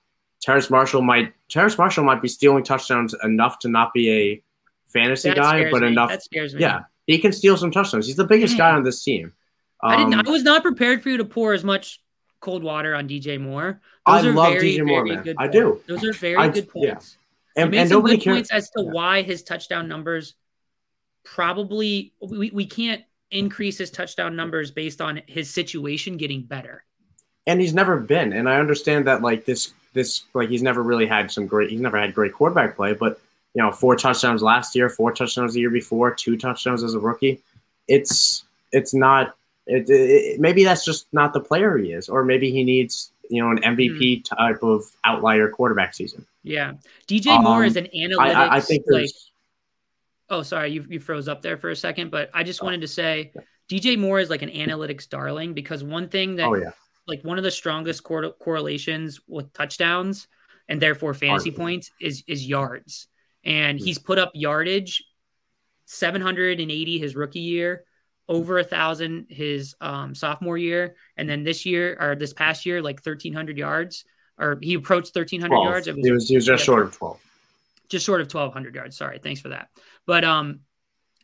Terrace 0.42 0.68
Marshall 0.68 1.02
might 1.02 1.32
Terrace 1.48 1.78
Marshall 1.78 2.04
might 2.04 2.20
be 2.20 2.28
stealing 2.28 2.64
touchdowns 2.64 3.14
enough 3.22 3.58
to 3.60 3.68
not 3.68 3.94
be 3.94 4.10
a 4.10 4.42
fantasy 4.88 5.30
that 5.30 5.36
guy, 5.36 5.70
but 5.70 5.82
me. 5.82 5.88
enough. 5.88 6.12
Yeah, 6.32 6.80
he 7.06 7.18
can 7.18 7.32
steal 7.32 7.56
some 7.56 7.70
touchdowns. 7.70 8.06
He's 8.06 8.16
the 8.16 8.24
biggest 8.24 8.58
guy 8.58 8.72
on 8.72 8.82
this 8.82 9.02
team. 9.02 9.32
Um, 9.82 9.90
I 9.90 9.96
didn't. 9.96 10.26
I 10.26 10.30
was 10.30 10.42
not 10.42 10.62
prepared 10.62 11.02
for 11.02 11.08
you 11.10 11.16
to 11.18 11.24
pour 11.24 11.52
as 11.52 11.64
much 11.64 12.00
cold 12.40 12.62
water 12.62 12.94
on 12.94 13.08
DJ 13.08 13.40
Moore. 13.40 13.80
Those 14.06 14.26
I 14.26 14.30
love 14.30 14.52
very, 14.54 14.74
DJ 14.74 14.86
Moore, 14.86 15.04
man. 15.04 15.34
I 15.38 15.46
do. 15.46 15.80
Those 15.86 16.04
are 16.04 16.12
very 16.12 16.36
I, 16.36 16.48
good 16.48 16.68
points. 16.68 17.16
Yeah. 17.56 17.64
And, 17.64 17.74
and 17.74 17.88
nobody 17.88 18.16
good 18.16 18.24
points 18.24 18.50
as 18.52 18.70
to 18.70 18.82
yeah. 18.82 18.90
why 18.90 19.22
his 19.22 19.42
touchdown 19.42 19.86
numbers 19.86 20.34
probably 21.24 22.14
we, 22.20 22.50
we 22.50 22.66
can't 22.66 23.02
increase 23.30 23.78
his 23.78 23.90
touchdown 23.90 24.34
numbers 24.34 24.72
based 24.72 25.00
on 25.00 25.22
his 25.26 25.50
situation 25.50 26.16
getting 26.16 26.42
better. 26.42 26.84
And 27.46 27.60
he's 27.60 27.74
never 27.74 27.98
been. 27.98 28.32
And 28.32 28.48
I 28.48 28.58
understand 28.58 29.06
that 29.06 29.22
like 29.22 29.44
this 29.44 29.72
this 29.92 30.24
like 30.34 30.48
he's 30.48 30.62
never 30.62 30.82
really 30.82 31.06
had 31.06 31.30
some 31.30 31.46
great 31.46 31.70
he's 31.70 31.80
never 31.80 31.98
had 31.98 32.14
great 32.14 32.32
quarterback 32.32 32.76
play, 32.76 32.94
but 32.94 33.20
you 33.54 33.62
know, 33.62 33.70
four 33.70 33.96
touchdowns 33.96 34.42
last 34.42 34.74
year, 34.74 34.88
four 34.88 35.12
touchdowns 35.12 35.54
the 35.54 35.60
year 35.60 35.70
before, 35.70 36.14
two 36.14 36.36
touchdowns 36.36 36.82
as 36.82 36.94
a 36.94 36.98
rookie. 36.98 37.40
It's 37.88 38.44
it's 38.72 38.94
not 38.94 39.36
it, 39.66 39.88
it, 39.88 40.40
maybe 40.40 40.64
that's 40.64 40.84
just 40.84 41.06
not 41.12 41.32
the 41.32 41.40
player 41.40 41.76
he 41.76 41.92
is, 41.92 42.08
or 42.08 42.24
maybe 42.24 42.50
he 42.50 42.64
needs 42.64 43.12
you 43.28 43.42
know 43.42 43.50
an 43.50 43.58
MVP 43.58 44.22
mm. 44.22 44.24
type 44.24 44.62
of 44.62 44.84
outlier 45.04 45.48
quarterback 45.48 45.94
season. 45.94 46.26
Yeah, 46.42 46.74
DJ 47.06 47.36
um, 47.36 47.44
Moore 47.44 47.64
is 47.64 47.76
an 47.76 47.88
analytics. 47.94 48.18
I, 48.18 48.56
I 48.56 48.60
think 48.60 48.84
like. 48.88 49.10
Oh, 50.30 50.42
sorry, 50.42 50.70
you 50.72 50.86
you 50.88 50.98
froze 50.98 51.28
up 51.28 51.42
there 51.42 51.58
for 51.58 51.68
a 51.68 51.76
second, 51.76 52.10
but 52.10 52.30
I 52.32 52.42
just 52.42 52.62
wanted 52.62 52.80
to 52.82 52.88
say. 52.88 53.32
DJ 53.70 53.98
Moore 53.98 54.18
is 54.20 54.28
like 54.28 54.42
an 54.42 54.50
analytics 54.50 55.08
darling 55.08 55.54
because 55.54 55.82
one 55.82 56.08
thing 56.08 56.36
that, 56.36 56.46
oh, 56.46 56.54
yeah. 56.56 56.72
Like 57.06 57.22
one 57.24 57.38
of 57.38 57.44
the 57.44 57.50
strongest 57.50 58.02
cor- 58.02 58.32
correlations 58.32 59.20
with 59.26 59.52
touchdowns 59.52 60.28
and 60.68 60.80
therefore 60.80 61.14
fantasy 61.14 61.50
points 61.50 61.90
is 62.00 62.22
is 62.26 62.46
yards, 62.46 63.08
and 63.44 63.78
mm. 63.78 63.84
he's 63.84 63.98
put 63.98 64.18
up 64.18 64.30
yardage, 64.34 65.04
seven 65.86 66.20
hundred 66.20 66.60
and 66.60 66.70
eighty 66.70 66.98
his 66.98 67.16
rookie 67.16 67.40
year, 67.40 67.84
over 68.28 68.58
a 68.58 68.64
thousand 68.64 69.26
his 69.28 69.74
um, 69.80 70.14
sophomore 70.14 70.56
year, 70.56 70.96
and 71.16 71.28
then 71.28 71.42
this 71.42 71.66
year 71.66 71.96
or 72.00 72.14
this 72.14 72.32
past 72.32 72.64
year, 72.64 72.80
like 72.80 73.02
thirteen 73.02 73.34
hundred 73.34 73.58
yards, 73.58 74.04
or 74.38 74.58
he 74.62 74.74
approached 74.74 75.12
thirteen 75.12 75.40
hundred 75.40 75.62
yards. 75.62 75.86
It 75.88 75.96
was, 75.96 76.04
he 76.06 76.12
was, 76.12 76.28
he 76.28 76.36
was 76.36 76.46
just 76.46 76.64
short 76.64 76.82
of 76.84 76.96
twelve. 76.96 77.20
Just 77.88 78.06
short 78.06 78.20
of 78.20 78.28
twelve 78.28 78.52
hundred 78.52 78.74
yards. 78.74 78.96
Sorry, 78.96 79.18
thanks 79.18 79.40
for 79.40 79.50
that. 79.50 79.68
But 80.06 80.24
um, 80.24 80.60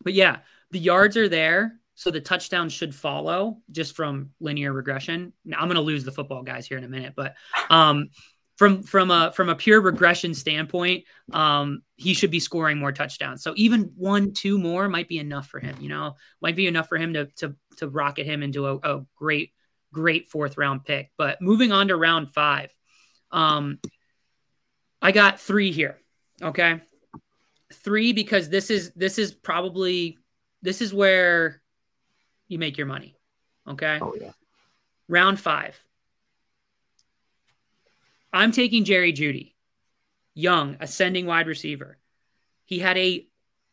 but 0.03 0.13
yeah, 0.13 0.39
the 0.71 0.79
yards 0.79 1.17
are 1.17 1.29
there, 1.29 1.78
so 1.99 2.13
the 2.13 2.21
touchdown 2.21 2.69
should 2.69 2.95
follow 2.95 3.59
just 3.73 3.97
from 3.97 4.31
linear 4.39 4.73
regression. 4.73 5.33
Now 5.45 5.59
I'm 5.59 5.67
going 5.67 5.75
to 5.75 5.81
lose 5.81 6.05
the 6.05 6.13
football 6.13 6.45
guys 6.45 6.65
here 6.65 6.79
in 6.79 6.85
a 6.85 6.89
minute, 6.89 7.15
but 7.17 7.35
um, 7.71 8.11
from 8.57 8.85
from 8.85 9.11
a 9.11 9.33
from 9.33 9.49
a 9.49 9.57
pure 9.57 9.81
regression 9.81 10.33
standpoint, 10.33 11.07
um, 11.33 11.83
he 11.97 12.15
should 12.15 12.31
be 12.31 12.39
scoring 12.39 12.79
more 12.79 12.93
touchdowns. 12.93 13.43
So 13.43 13.53
even 13.57 13.91
one, 13.97 14.33
two 14.33 14.61
more 14.61 14.89
might 14.89 15.09
be 15.09 15.19
enough 15.19 15.49
for 15.49 15.59
him. 15.59 15.75
You 15.81 15.89
know, 15.89 16.15
might 16.41 16.55
be 16.55 16.69
enough 16.69 16.89
for 16.89 16.99
him 16.99 17.15
to 17.15 17.27
to 17.39 17.57
to 17.79 17.89
rocket 17.89 18.27
him 18.27 18.45
into 18.45 18.69
a, 18.69 18.77
a 18.77 19.05
great 19.17 19.51
great 19.93 20.31
fourth 20.31 20.57
round 20.57 20.85
pick. 20.85 21.11
But 21.19 21.43
moving 21.43 21.73
on 21.73 21.89
to 21.89 21.97
round 21.97 22.31
five, 22.31 22.73
um, 23.33 23.81
I 25.03 25.11
got 25.11 25.41
three 25.41 25.73
here. 25.73 25.99
Okay, 26.41 26.81
Three 27.73 28.13
because 28.13 28.49
this 28.49 28.71
is 28.71 28.93
this 28.93 29.19
is 29.19 29.35
probably 29.35 30.17
this 30.63 30.81
is 30.81 30.95
where 30.95 31.61
you 32.49 32.59
make 32.59 32.77
your 32.77 32.87
money. 32.87 33.17
Okay. 33.67 33.99
Oh 34.01 34.15
yeah. 34.19 34.33
Round 35.09 35.39
five. 35.39 35.81
I'm 38.33 38.53
taking 38.53 38.85
Jerry 38.85 39.13
Jeudy, 39.13 39.55
young, 40.35 40.77
ascending 40.81 41.27
wide 41.27 41.47
receiver. 41.47 41.99
He 42.65 42.79
had 42.79 42.99
a 42.99 43.27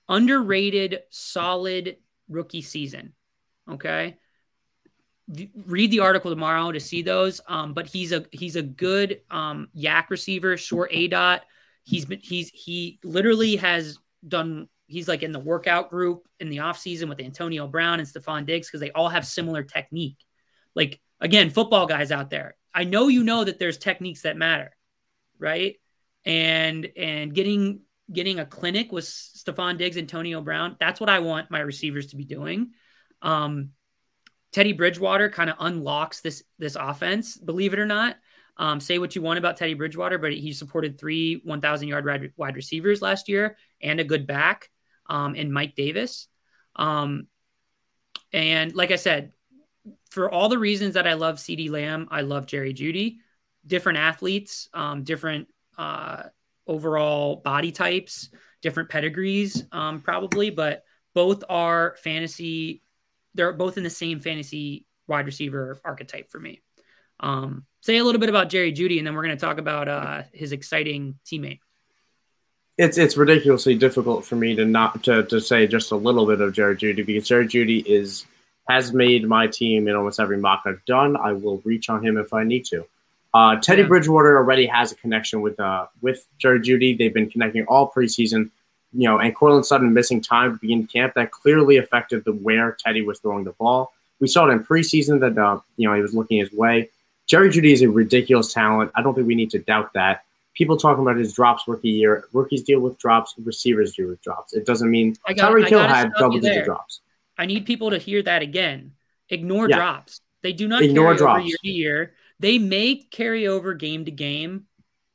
underrated, 0.08 1.00
solid 1.10 1.98
rookie 2.30 2.62
season. 2.62 3.14
Okay. 3.70 4.18
Read 5.66 5.92
the 5.92 6.02
article 6.02 6.32
tomorrow 6.32 6.72
to 6.72 6.80
see 6.80 7.02
those. 7.02 7.42
Um, 7.48 7.74
but 7.74 7.88
he's 7.88 8.12
a 8.12 8.26
he's 8.32 8.56
a 8.56 8.62
good 8.62 9.22
um, 9.32 9.70
YAC 9.76 10.10
receiver, 10.10 10.56
short 10.56 10.90
A 10.94 11.08
dot. 11.08 11.42
He's 11.84 12.06
been 12.06 12.20
he's 12.20 12.50
he 12.50 13.00
literally 13.04 13.58
has 13.58 13.98
done 14.28 14.68
he's 14.88 15.08
like 15.08 15.24
in 15.24 15.32
the 15.32 15.40
workout 15.40 15.90
group 15.90 16.28
in 16.40 16.50
the 16.50 16.58
offseason 16.58 17.10
with 17.10 17.20
Antonio 17.20 17.68
Brown 17.68 18.00
and 18.00 18.08
Stefon 18.08 18.46
Diggs 18.46 18.68
because 18.68 18.80
they 18.80 18.92
all 18.92 19.10
have 19.10 19.26
similar 19.26 19.64
technique. 19.64 20.18
Like 20.76 21.00
again, 21.20 21.50
football 21.50 21.86
guys 21.86 22.12
out 22.12 22.30
there, 22.30 22.56
I 22.74 22.84
know 22.84 23.08
you 23.08 23.24
know 23.24 23.44
that 23.44 23.60
there's 23.60 23.78
techniques 23.78 24.22
that 24.22 24.38
matter, 24.38 24.76
right? 25.40 25.76
And 26.26 26.90
and 26.98 27.34
getting 27.34 27.82
getting 28.12 28.40
a 28.40 28.46
clinic 28.46 28.92
with 28.92 29.06
Stefon 29.06 29.78
Diggs, 29.78 29.98
and 29.98 30.04
Antonio 30.04 30.42
Brown, 30.42 30.76
that's 30.80 31.00
what 31.00 31.10
I 31.10 31.20
want 31.20 31.50
my 31.50 31.60
receivers 31.60 32.08
to 32.08 32.16
be 32.16 32.26
doing. 32.26 32.72
Um, 33.22 33.72
Teddy 34.52 34.74
Bridgewater 34.74 35.30
kind 35.30 35.50
of 35.50 35.58
unlocks 35.60 36.22
this 36.22 36.44
this 36.60 36.76
offense, 36.76 37.38
believe 37.38 37.74
it 37.74 37.80
or 37.80 37.86
not. 37.86 38.18
Um, 38.58 38.80
say 38.80 39.00
what 39.00 39.16
you 39.16 39.22
want 39.22 39.38
about 39.38 39.58
Teddy 39.58 39.74
Bridgewater, 39.74 40.18
but 40.18 40.32
he 40.32 40.54
supported 40.54 40.98
three 40.98 41.42
1,000 41.44 41.88
yard 41.90 42.32
wide 42.38 42.56
receivers 42.56 43.02
last 43.02 43.28
year 43.28 43.58
and 43.82 44.00
a 44.00 44.06
good 44.06 44.26
back 44.26 44.70
um, 45.08 45.36
in 45.36 45.52
Mike 45.52 45.76
Davis. 45.76 46.28
Um, 46.76 47.28
and 48.34 48.76
like 48.76 48.92
I 48.92 48.96
said, 48.98 49.32
for 50.10 50.30
all 50.30 50.50
the 50.50 50.58
reasons 50.58 50.96
that 50.96 51.08
I 51.08 51.14
love 51.14 51.38
CeeDee 51.38 51.70
Lamb, 51.70 52.08
I 52.12 52.22
love 52.22 52.46
Jerry 52.46 52.74
Jeudy. 52.74 53.18
Different 53.68 53.98
athletes, 53.98 54.70
um, 54.74 55.04
different 55.04 55.48
uh, 55.78 56.24
overall 56.68 57.38
body 57.38 57.72
types, 57.72 58.30
different 58.62 58.90
pedigrees, 58.90 59.66
um, 59.72 60.02
probably, 60.02 60.50
but 60.50 60.84
both 61.14 61.44
are 61.50 61.96
fantasy. 62.02 62.82
They're 63.34 63.54
both 63.54 63.78
in 63.78 63.84
the 63.84 63.90
same 63.90 64.20
fantasy 64.20 64.86
wide 65.08 65.26
receiver 65.26 65.80
archetype 65.84 66.32
for 66.32 66.40
me. 66.40 66.62
Um, 67.20 67.66
say 67.82 67.98
a 67.98 68.04
little 68.04 68.20
bit 68.20 68.30
about 68.30 68.50
Jerry 68.50 68.74
Jeudy, 68.74 68.98
and 68.98 69.08
then 69.08 69.16
we're 69.16 69.24
going 69.24 69.38
to 69.38 69.46
talk 69.46 69.58
about 69.58 69.88
uh, 69.88 70.24
his 70.34 70.52
exciting 70.52 71.16
teammate. 71.26 71.60
It's 72.78 72.98
it's 72.98 73.16
ridiculously 73.16 73.76
difficult 73.76 74.26
for 74.26 74.36
me 74.36 74.56
to 74.56 74.66
not 74.66 75.04
to, 75.04 75.24
to 75.24 75.40
say 75.40 75.66
just 75.66 75.92
a 75.92 75.96
little 75.96 76.26
bit 76.26 76.42
of 76.42 76.54
Jerry 76.54 76.76
Jeudy 76.76 77.06
because 77.06 77.28
Jerry 77.28 77.48
Jeudy 77.48 77.86
is 77.86 78.26
has 78.68 78.94
made 78.94 79.28
my 79.28 79.48
team 79.48 79.88
in 79.88 79.96
almost 79.96 80.20
every 80.20 80.38
mock 80.38 80.64
I've 80.66 80.84
done. 80.86 81.16
I 81.16 81.34
will 81.34 81.62
reach 81.64 81.90
on 81.90 82.04
him 82.06 82.18
if 82.18 82.34
I 82.34 82.44
need 82.44 82.66
to. 82.66 82.86
Uh, 83.34 83.58
Teddy 83.58 83.82
yeah. 83.82 83.88
Bridgewater 83.88 84.38
already 84.38 84.66
has 84.66 84.92
a 84.92 84.96
connection 84.96 85.42
with 85.42 85.60
uh, 85.60 85.88
with 86.02 86.26
Jerry 86.38 86.60
Jeudy. 86.60 86.98
They've 86.98 87.14
been 87.14 87.30
connecting 87.30 87.66
all 87.68 87.92
preseason, 87.92 88.50
you 88.94 89.08
know, 89.08 89.20
and 89.20 89.36
Courtland 89.36 89.66
Sutton 89.66 89.94
missing 89.94 90.22
time 90.22 90.54
to 90.54 90.60
begin 90.60 90.88
camp 90.88 91.14
that 91.16 91.32
clearly 91.32 91.78
affected 91.78 92.26
the 92.26 92.34
where 92.34 92.78
Teddy 92.80 93.02
was 93.02 93.20
throwing 93.20 93.44
the 93.46 93.52
ball. 93.52 93.94
We 94.20 94.28
saw 94.28 94.48
it 94.48 94.52
in 94.52 94.64
preseason 94.64 95.20
that 95.22 95.38
uh, 95.38 95.60
you 95.78 95.88
know 95.88 95.96
he 95.96 96.02
was 96.02 96.14
looking 96.14 96.40
his 96.40 96.52
way. 96.52 96.90
Jerry 97.28 97.50
Jeudy 97.50 97.72
is 97.72 97.82
a 97.82 97.90
ridiculous 97.90 98.54
talent. 98.54 98.92
I 98.96 99.02
don't 99.02 99.14
think 99.16 99.28
we 99.28 99.36
need 99.36 99.52
to 99.52 99.60
doubt 99.60 99.94
that. 99.94 100.24
People 100.56 100.78
talking 100.78 101.02
about 101.02 101.18
his 101.18 101.34
drops 101.34 101.68
rookie 101.68 101.90
year. 101.90 102.26
Rookies 102.34 102.64
deal 102.64 102.80
with 102.80 102.98
drops. 102.98 103.36
Receivers 103.38 103.94
deal 103.94 104.08
with 104.08 104.22
drops. 104.22 104.54
It 104.54 104.66
doesn't 104.66 104.90
mean 104.90 105.16
Tyreek 105.28 105.68
Hill 105.68 105.80
had 105.80 106.12
double 106.18 106.40
digit 106.40 106.66
drops. 106.66 107.02
I 107.38 107.46
need 107.46 107.66
people 107.66 107.90
to 107.92 107.98
hear 107.98 108.24
that 108.24 108.42
again. 108.42 108.94
Ignore 109.30 109.70
yeah. 109.70 109.76
drops. 109.78 110.22
They 110.42 110.54
do 110.54 110.68
not 110.68 110.84
Ignore 110.84 111.08
carry 111.08 111.18
drops. 111.18 111.40
over 111.40 111.48
year 111.48 111.58
to 111.64 111.70
year. 111.70 112.14
They 112.40 112.60
may 112.60 112.96
carry 112.96 113.48
over 113.48 113.74
game 113.74 114.06
to 114.06 114.12
game 114.12 114.66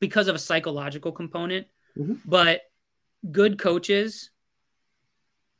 because 0.01 0.28
of 0.28 0.34
a 0.34 0.38
psychological 0.38 1.12
component, 1.12 1.66
mm-hmm. 1.97 2.14
but 2.24 2.62
good 3.30 3.59
coaches 3.59 4.30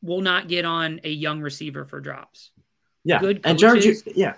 will 0.03 0.23
not 0.23 0.49
get 0.49 0.65
on 0.65 1.01
a 1.05 1.11
young 1.11 1.41
receiver 1.41 1.85
for 1.85 2.01
drops. 2.01 2.51
Yeah. 3.05 3.21
Good 3.21 3.43
coaches, 3.43 3.51
and 3.51 3.59
George, 3.59 4.17
yeah. 4.17 4.35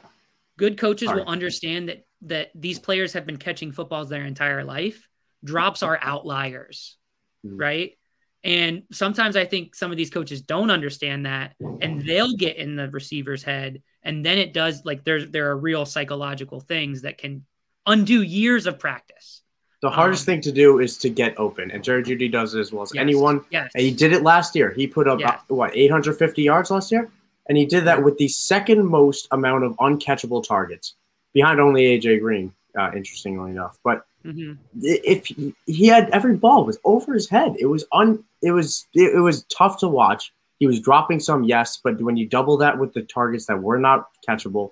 Good 0.56 0.78
coaches 0.78 1.10
will 1.10 1.26
understand 1.26 1.88
that 1.88 2.06
that 2.22 2.50
these 2.54 2.78
players 2.78 3.12
have 3.14 3.26
been 3.26 3.36
catching 3.36 3.72
footballs 3.72 4.08
their 4.08 4.24
entire 4.24 4.64
life. 4.64 5.08
Drops 5.44 5.82
are 5.82 5.98
outliers, 6.00 6.96
mm-hmm. 7.44 7.56
right? 7.56 7.98
And 8.44 8.82
sometimes 8.90 9.36
I 9.36 9.44
think 9.44 9.74
some 9.74 9.90
of 9.92 9.96
these 9.96 10.10
coaches 10.10 10.42
don't 10.42 10.70
understand 10.70 11.26
that 11.26 11.54
and 11.80 12.02
they'll 12.02 12.36
get 12.36 12.56
in 12.56 12.74
the 12.74 12.88
receiver's 12.88 13.44
head. 13.44 13.82
And 14.02 14.26
then 14.26 14.38
it 14.38 14.52
does 14.52 14.84
like 14.84 15.04
there's 15.04 15.30
there 15.30 15.50
are 15.50 15.56
real 15.56 15.86
psychological 15.86 16.58
things 16.58 17.02
that 17.02 17.18
can 17.18 17.44
undo 17.86 18.20
years 18.20 18.66
of 18.66 18.80
practice. 18.80 19.42
The 19.80 19.90
hardest 19.90 20.22
um, 20.22 20.34
thing 20.34 20.40
to 20.42 20.52
do 20.52 20.80
is 20.80 20.96
to 20.98 21.10
get 21.10 21.38
open. 21.38 21.70
And 21.70 21.84
Jerry 21.84 22.02
Jeudy 22.02 22.30
does 22.30 22.54
it 22.54 22.60
as 22.60 22.72
well 22.72 22.82
as 22.82 22.92
yes, 22.94 23.00
anyone. 23.00 23.44
Yes. 23.50 23.70
And 23.74 23.84
he 23.84 23.92
did 23.92 24.12
it 24.12 24.22
last 24.22 24.56
year. 24.56 24.70
He 24.70 24.88
put 24.88 25.06
up 25.06 25.20
yes. 25.20 25.40
uh, 25.50 25.54
what, 25.54 25.76
850 25.76 26.42
yards 26.42 26.70
last 26.70 26.90
year? 26.90 27.10
and 27.48 27.58
he 27.58 27.66
did 27.66 27.84
that 27.84 28.02
with 28.02 28.16
the 28.18 28.28
second 28.28 28.86
most 28.86 29.28
amount 29.30 29.64
of 29.64 29.76
uncatchable 29.76 30.46
targets, 30.46 30.94
behind 31.32 31.60
only 31.60 31.98
AJ 31.98 32.20
Green, 32.20 32.52
uh, 32.78 32.90
interestingly 32.94 33.50
enough. 33.50 33.78
But 33.82 34.06
mm-hmm. 34.24 34.52
if 34.80 35.26
he, 35.26 35.54
he 35.66 35.86
had 35.86 36.10
every 36.10 36.36
ball 36.36 36.64
was 36.64 36.78
over 36.84 37.14
his 37.14 37.28
head, 37.28 37.56
it 37.58 37.66
was 37.66 37.84
un, 37.92 38.22
it 38.42 38.52
was 38.52 38.86
it, 38.94 39.14
it 39.14 39.20
was 39.20 39.44
tough 39.44 39.78
to 39.80 39.88
watch. 39.88 40.32
He 40.58 40.66
was 40.66 40.80
dropping 40.80 41.18
some, 41.20 41.42
yes, 41.44 41.80
but 41.82 42.00
when 42.00 42.16
you 42.16 42.26
double 42.26 42.56
that 42.58 42.78
with 42.78 42.92
the 42.94 43.02
targets 43.02 43.46
that 43.46 43.60
were 43.60 43.78
not 43.78 44.08
catchable, 44.26 44.70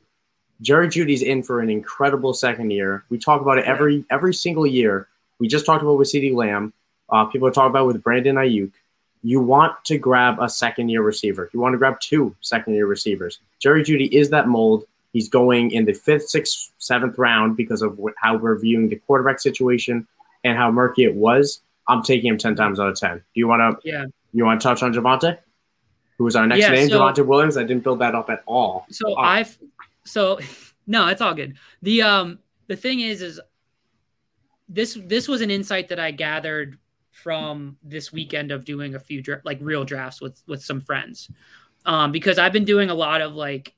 Jerry 0.61 0.89
Jeudy's 0.89 1.23
in 1.23 1.43
for 1.43 1.61
an 1.61 1.69
incredible 1.69 2.33
second 2.33 2.71
year. 2.71 3.05
We 3.09 3.19
talk 3.19 3.41
about 3.41 3.59
it 3.59 3.65
every 3.65 4.05
every 4.11 4.35
single 4.35 4.67
year. 4.67 5.09
We 5.39 5.49
just 5.49 5.67
talked 5.67 5.83
about 5.83 5.99
with 5.99 6.09
CeeDee 6.09 6.35
Lamb. 6.35 6.73
Uh, 7.09 7.25
people 7.25 7.49
are 7.49 7.51
talking 7.51 7.71
about 7.71 7.87
with 7.87 8.03
Brandon 8.03 8.37
Aiyuk 8.37 8.73
you 9.23 9.41
want 9.41 9.85
to 9.85 9.99
grab 9.99 10.39
a 10.41 10.49
second 10.49 10.89
year 10.89 11.03
receiver. 11.03 11.51
You 11.53 11.61
want 11.61 11.75
to 11.75 11.79
grab 11.79 12.01
two 12.01 12.35
second 12.41 12.75
year 12.75 12.87
receivers. 12.87 13.39
Jerry 13.59 13.83
Jeudy 13.83 14.09
is 14.13 14.31
that 14.31 14.49
mold. 14.49 14.85
He's 15.13 15.29
going 15.29 15.73
in 15.73 15.85
the 15.85 15.93
fifth, 15.93 16.29
sixth, 16.29 16.73
seventh 16.79 17.19
round 17.19 17.57
because 17.57 17.83
of 17.83 18.01
how 18.17 18.37
we're 18.37 18.59
viewing 18.59 18.89
the 18.89 18.97
quarterback 18.97 19.41
situation 19.41 20.07
and 20.45 20.57
how 20.57 20.71
murky 20.71 21.05
it 21.05 21.15
was. 21.15 21.61
I'm 21.89 22.03
taking 22.03 22.31
him 22.31 22.39
10 22.39 22.55
times 22.55 22.79
out 22.79 22.89
of 22.89 22.99
10. 22.99 23.17
Do 23.17 23.23
you 23.35 23.49
want 23.49 23.83
to 23.83 23.89
yeah. 23.89 24.05
you 24.33 24.45
want 24.45 24.61
to 24.61 24.65
touch 24.69 24.83
on 24.83 24.93
Javonte? 24.93 25.39
Who 26.19 26.25
was 26.25 26.37
our 26.37 26.47
next 26.47 26.61
yeah, 26.61 26.71
name? 26.71 26.89
So, 26.89 27.01
Javonte 27.01 27.27
Williams. 27.27 27.57
I 27.57 27.63
didn't 27.63 27.83
build 27.83 27.99
that 28.01 28.15
up 28.15 28.31
at 28.31 28.43
all. 28.47 28.87
So 28.91 29.15
oh. 29.17 29.17
I've 29.17 29.59
so 30.05 30.39
no, 30.87 31.09
it's 31.09 31.21
all 31.21 31.35
good. 31.35 31.57
The 31.83 32.03
um 32.03 32.39
the 32.69 32.77
thing 32.77 33.01
is 33.01 33.23
is 33.23 33.41
this 34.69 34.97
this 35.05 35.27
was 35.27 35.41
an 35.41 35.51
insight 35.51 35.89
that 35.89 35.99
I 35.99 36.13
gathered 36.13 36.79
from 37.11 37.77
this 37.83 38.13
weekend 38.13 38.53
of 38.53 38.65
doing 38.65 38.95
a 38.95 39.01
few 39.01 39.21
dra- 39.21 39.43
like 39.45 39.59
real 39.61 39.85
drafts 39.85 40.21
with 40.21 40.41
with 40.47 40.63
some 40.63 40.81
friends 40.81 41.29
um, 41.87 42.13
because 42.13 42.39
I've 42.39 42.53
been 42.53 42.65
doing 42.65 42.91
a 42.91 42.95
lot 42.95 43.21
of 43.21 43.35
like 43.35 43.75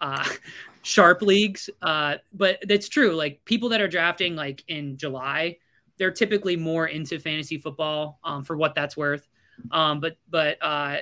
uh, 0.00 0.28
sharp 0.82 1.22
leagues. 1.22 1.70
Uh, 1.82 2.16
but 2.32 2.58
that's 2.66 2.88
true. 2.88 3.14
Like 3.14 3.44
people 3.44 3.68
that 3.70 3.80
are 3.80 3.88
drafting 3.88 4.36
like 4.36 4.64
in 4.68 4.96
July, 4.96 5.58
they're 5.98 6.10
typically 6.10 6.56
more 6.56 6.86
into 6.86 7.18
fantasy 7.18 7.58
football 7.58 8.18
um, 8.24 8.44
for 8.44 8.56
what 8.56 8.74
that's 8.74 8.96
worth. 8.96 9.28
Um, 9.70 10.00
but 10.00 10.16
but 10.28 10.56
uh, 10.62 10.98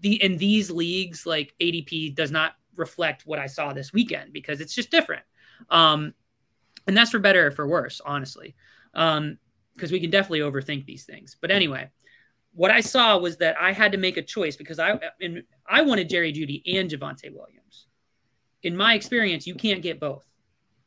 the 0.00 0.22
in 0.22 0.38
these 0.38 0.70
leagues, 0.70 1.26
like 1.26 1.54
ADP 1.60 2.14
does 2.14 2.30
not 2.30 2.54
reflect 2.76 3.26
what 3.26 3.38
I 3.38 3.46
saw 3.46 3.72
this 3.72 3.92
weekend 3.92 4.32
because 4.32 4.60
it's 4.60 4.74
just 4.74 4.90
different. 4.90 5.24
Um, 5.68 6.14
and 6.86 6.96
that's 6.96 7.10
for 7.10 7.18
better 7.18 7.48
or 7.48 7.50
for 7.50 7.66
worse, 7.66 8.00
honestly. 8.04 8.54
Um, 8.94 9.38
because 9.74 9.92
we 9.92 10.00
can 10.00 10.10
definitely 10.10 10.40
overthink 10.40 10.86
these 10.86 11.04
things. 11.04 11.36
But 11.40 11.52
anyway, 11.52 11.88
what 12.52 12.70
I 12.70 12.80
saw 12.80 13.16
was 13.16 13.36
that 13.36 13.56
I 13.60 13.72
had 13.72 13.92
to 13.92 13.98
make 13.98 14.16
a 14.16 14.22
choice 14.22 14.56
because 14.56 14.78
I 14.78 14.98
and 15.20 15.44
I 15.66 15.82
wanted 15.82 16.08
Jerry 16.08 16.32
Jeudy 16.32 16.62
and 16.78 16.90
Javonte 16.90 17.32
Williams. 17.32 17.86
In 18.62 18.76
my 18.76 18.94
experience, 18.94 19.46
you 19.46 19.54
can't 19.54 19.82
get 19.82 20.00
both. 20.00 20.24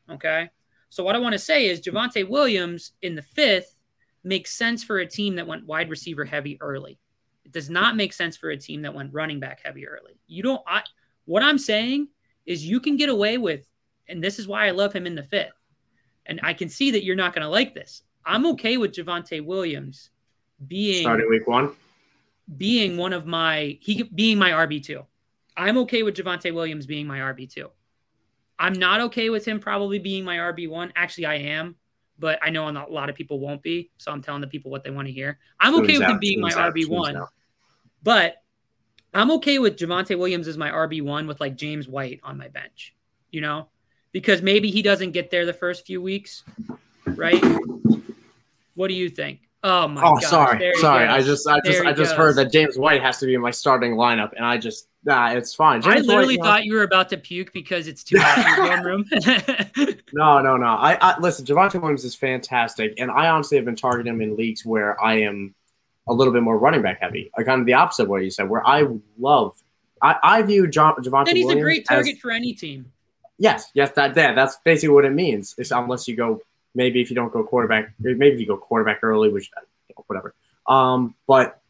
Okay. 0.10 0.50
So 0.90 1.04
what 1.04 1.16
I 1.16 1.20
want 1.20 1.34
to 1.34 1.40
say 1.40 1.68
is 1.68 1.82
Javonte 1.82 2.28
Williams 2.28 2.92
in 3.02 3.16
the 3.16 3.22
fifth 3.22 3.82
makes 4.24 4.54
sense 4.54 4.84
for 4.84 5.00
a 5.00 5.06
team 5.06 5.36
that 5.36 5.48
went 5.48 5.66
wide 5.66 5.90
receiver 5.90 6.26
heavy 6.26 6.58
early. 6.62 7.00
It 7.46 7.52
does 7.52 7.70
not 7.70 7.96
make 7.96 8.14
sense 8.14 8.38
for 8.38 8.50
a 8.50 8.58
team 8.58 8.82
that 8.84 8.94
went 8.94 9.14
running 9.14 9.40
back 9.40 9.62
heavy 9.64 9.88
early. 9.88 10.20
You 10.28 10.44
don't 10.44 10.62
I 10.68 10.84
what 11.26 11.44
I'm 11.44 11.58
saying 11.58 12.10
is 12.46 12.66
you 12.66 12.80
can 12.80 12.98
get 12.98 13.10
away 13.10 13.38
with, 13.38 13.66
and 14.08 14.24
this 14.24 14.40
is 14.40 14.48
why 14.48 14.68
I 14.68 14.72
love 14.72 14.94
him 14.94 15.08
in 15.08 15.16
the 15.16 15.24
fifth. 15.24 15.54
And 16.26 16.40
I 16.44 16.54
can 16.54 16.70
see 16.70 16.92
that 16.92 17.04
you're 17.04 17.16
not 17.16 17.34
going 17.34 17.44
to 17.44 17.50
like 17.50 17.74
this. 17.74 18.04
I'm 18.26 18.46
okay 18.48 18.78
with 18.78 18.92
Javonte 18.92 19.44
Williams 19.44 20.10
being 20.68 21.02
starting 21.02 21.30
week 21.30 21.48
one, 21.48 21.72
being 22.58 22.98
one 22.98 23.14
of 23.14 23.26
my 23.26 23.78
he 23.80 24.04
being 24.04 24.38
my 24.38 24.52
RB 24.52 24.84
two. 24.84 25.06
I'm 25.62 25.78
okay 25.78 26.02
with 26.02 26.16
Javonte 26.16 26.52
Williams 26.52 26.88
being 26.88 27.06
my 27.06 27.20
RB 27.20 27.48
two. 27.48 27.70
I'm 28.58 28.74
not 28.74 29.00
okay 29.02 29.30
with 29.30 29.46
him 29.46 29.60
probably 29.60 30.00
being 30.00 30.24
my 30.26 30.38
RB 30.38 30.68
one. 30.68 30.92
Actually, 30.96 31.28
I 31.28 31.36
am, 31.36 31.76
but 32.18 32.40
I 32.42 32.50
know 32.50 32.68
a 32.68 32.74
lot 32.90 33.12
of 33.12 33.16
people 33.16 33.40
won't 33.40 33.62
be. 33.62 33.92
So 33.98 34.12
I'm 34.12 34.24
telling 34.24 34.42
the 34.42 34.48
people 34.48 34.72
what 34.72 34.84
they 34.84 34.90
want 34.90 35.08
to 35.08 35.14
hear. 35.14 35.38
I'm 35.60 35.76
okay 35.76 36.00
with 36.00 36.08
him 36.08 36.18
being 36.18 36.42
my 36.42 36.50
RB 36.50 36.90
one, 36.90 37.22
but 38.02 38.42
I'm 39.14 39.30
okay 39.34 39.60
with 39.60 39.78
Javonte 39.78 40.18
Williams 40.18 40.48
as 40.48 40.58
my 40.58 40.72
RB 40.72 41.04
one 41.04 41.28
with 41.28 41.40
like 41.40 41.58
James 41.58 41.88
White 41.88 42.22
on 42.24 42.40
my 42.40 42.48
bench. 42.48 42.96
You 43.30 43.42
know, 43.42 43.68
because 44.14 44.42
maybe 44.42 44.72
he 44.72 44.82
doesn't 44.82 45.12
get 45.12 45.30
there 45.30 45.46
the 45.46 45.54
first 45.54 45.86
few 45.86 46.02
weeks, 46.02 46.44
right? 47.06 47.40
What 48.74 48.88
do 48.88 48.96
you 48.96 49.10
think? 49.10 49.42
Oh 49.64 49.88
my! 49.88 50.02
Oh, 50.02 50.06
God. 50.06 50.12
Oh, 50.12 50.20
gosh, 50.22 50.30
sorry, 50.32 50.74
sorry. 50.78 51.08
I 51.08 51.22
just, 51.22 51.48
I 51.48 51.60
just, 51.64 51.82
I 51.82 51.94
just 51.94 52.12
goes. 52.12 52.18
heard 52.18 52.36
that 52.38 52.52
James 52.52 52.80
White 52.80 53.04
has 53.04 53.20
to 53.20 53.28
be 53.28 53.36
in 53.36 53.42
my 53.42 53.52
starting 53.52 53.94
lineup, 53.94 54.32
and 54.36 54.44
I 54.44 54.58
just, 54.58 54.88
nah, 55.04 55.32
it's 55.32 55.54
fine. 55.54 55.82
James 55.82 55.96
I 55.96 56.00
literally 56.00 56.38
White, 56.38 56.46
thought 56.46 56.66
you 56.66 56.74
were 56.74 56.84
about 56.84 57.10
to 57.10 57.18
puke 57.18 57.54
because 57.54 57.88
it's 57.88 58.04
too 58.04 58.18
hot 58.20 58.38
in 58.38 58.66
your 58.66 58.76
dorm 58.76 58.86
room. 58.86 59.06
no, 60.14 60.42
no, 60.42 60.58
no. 60.58 60.66
I, 60.66 60.98
I 61.02 61.20
listen. 61.20 61.46
Javonte 61.46 61.82
Williams 61.82 62.04
is 62.04 62.16
fantastic, 62.16 62.94
and 62.98 63.12
I 63.12 63.30
honestly 63.30 63.58
have 63.58 63.66
been 63.66 63.76
targeting 63.76 64.14
him 64.14 64.22
in 64.22 64.36
leagues 64.36 64.66
where 64.66 65.02
I 65.04 65.22
am 65.22 65.56
a 66.08 66.14
little 66.14 66.34
bit 66.34 66.44
more 66.44 66.58
running 66.58 66.82
back 66.82 67.00
heavy, 67.02 67.32
like 67.38 67.46
kind 67.46 67.60
of 67.60 67.66
the 67.66 67.74
opposite 67.74 68.04
of 68.04 68.10
what 68.10 68.24
you 68.24 68.32
said, 68.32 68.50
where 68.50 68.66
I 68.68 68.88
love. 69.20 69.56
I, 70.02 70.16
I 70.24 70.42
view 70.42 70.68
John, 70.68 70.96
Javonte. 70.96 71.28
And 71.28 71.38
he's 71.38 71.46
Williams 71.46 71.62
a 71.62 71.64
great 71.64 71.88
target 71.88 72.16
as, 72.16 72.20
for 72.20 72.32
any 72.32 72.54
team. 72.54 72.92
Yes, 73.38 73.70
yes, 73.74 73.92
that, 73.92 74.16
that 74.16 74.36
that's 74.36 74.58
basically 74.64 74.94
what 74.94 75.06
it 75.06 75.12
means. 75.12 75.56
Is 75.58 75.72
unless 75.72 76.08
you 76.08 76.16
go 76.16 76.42
maybe 76.74 77.02
if 77.02 77.10
you 77.10 77.16
don't 77.16 77.32
go 77.32 77.44
quarterback, 77.44 77.94
maybe 78.00 78.30
if 78.30 78.40
you 78.40 78.48
go 78.48 78.58
quarterback 78.58 79.00
early, 79.04 79.30
which 79.30 79.52
whatever. 80.08 80.34
Um, 80.68 81.16
but 81.28 81.61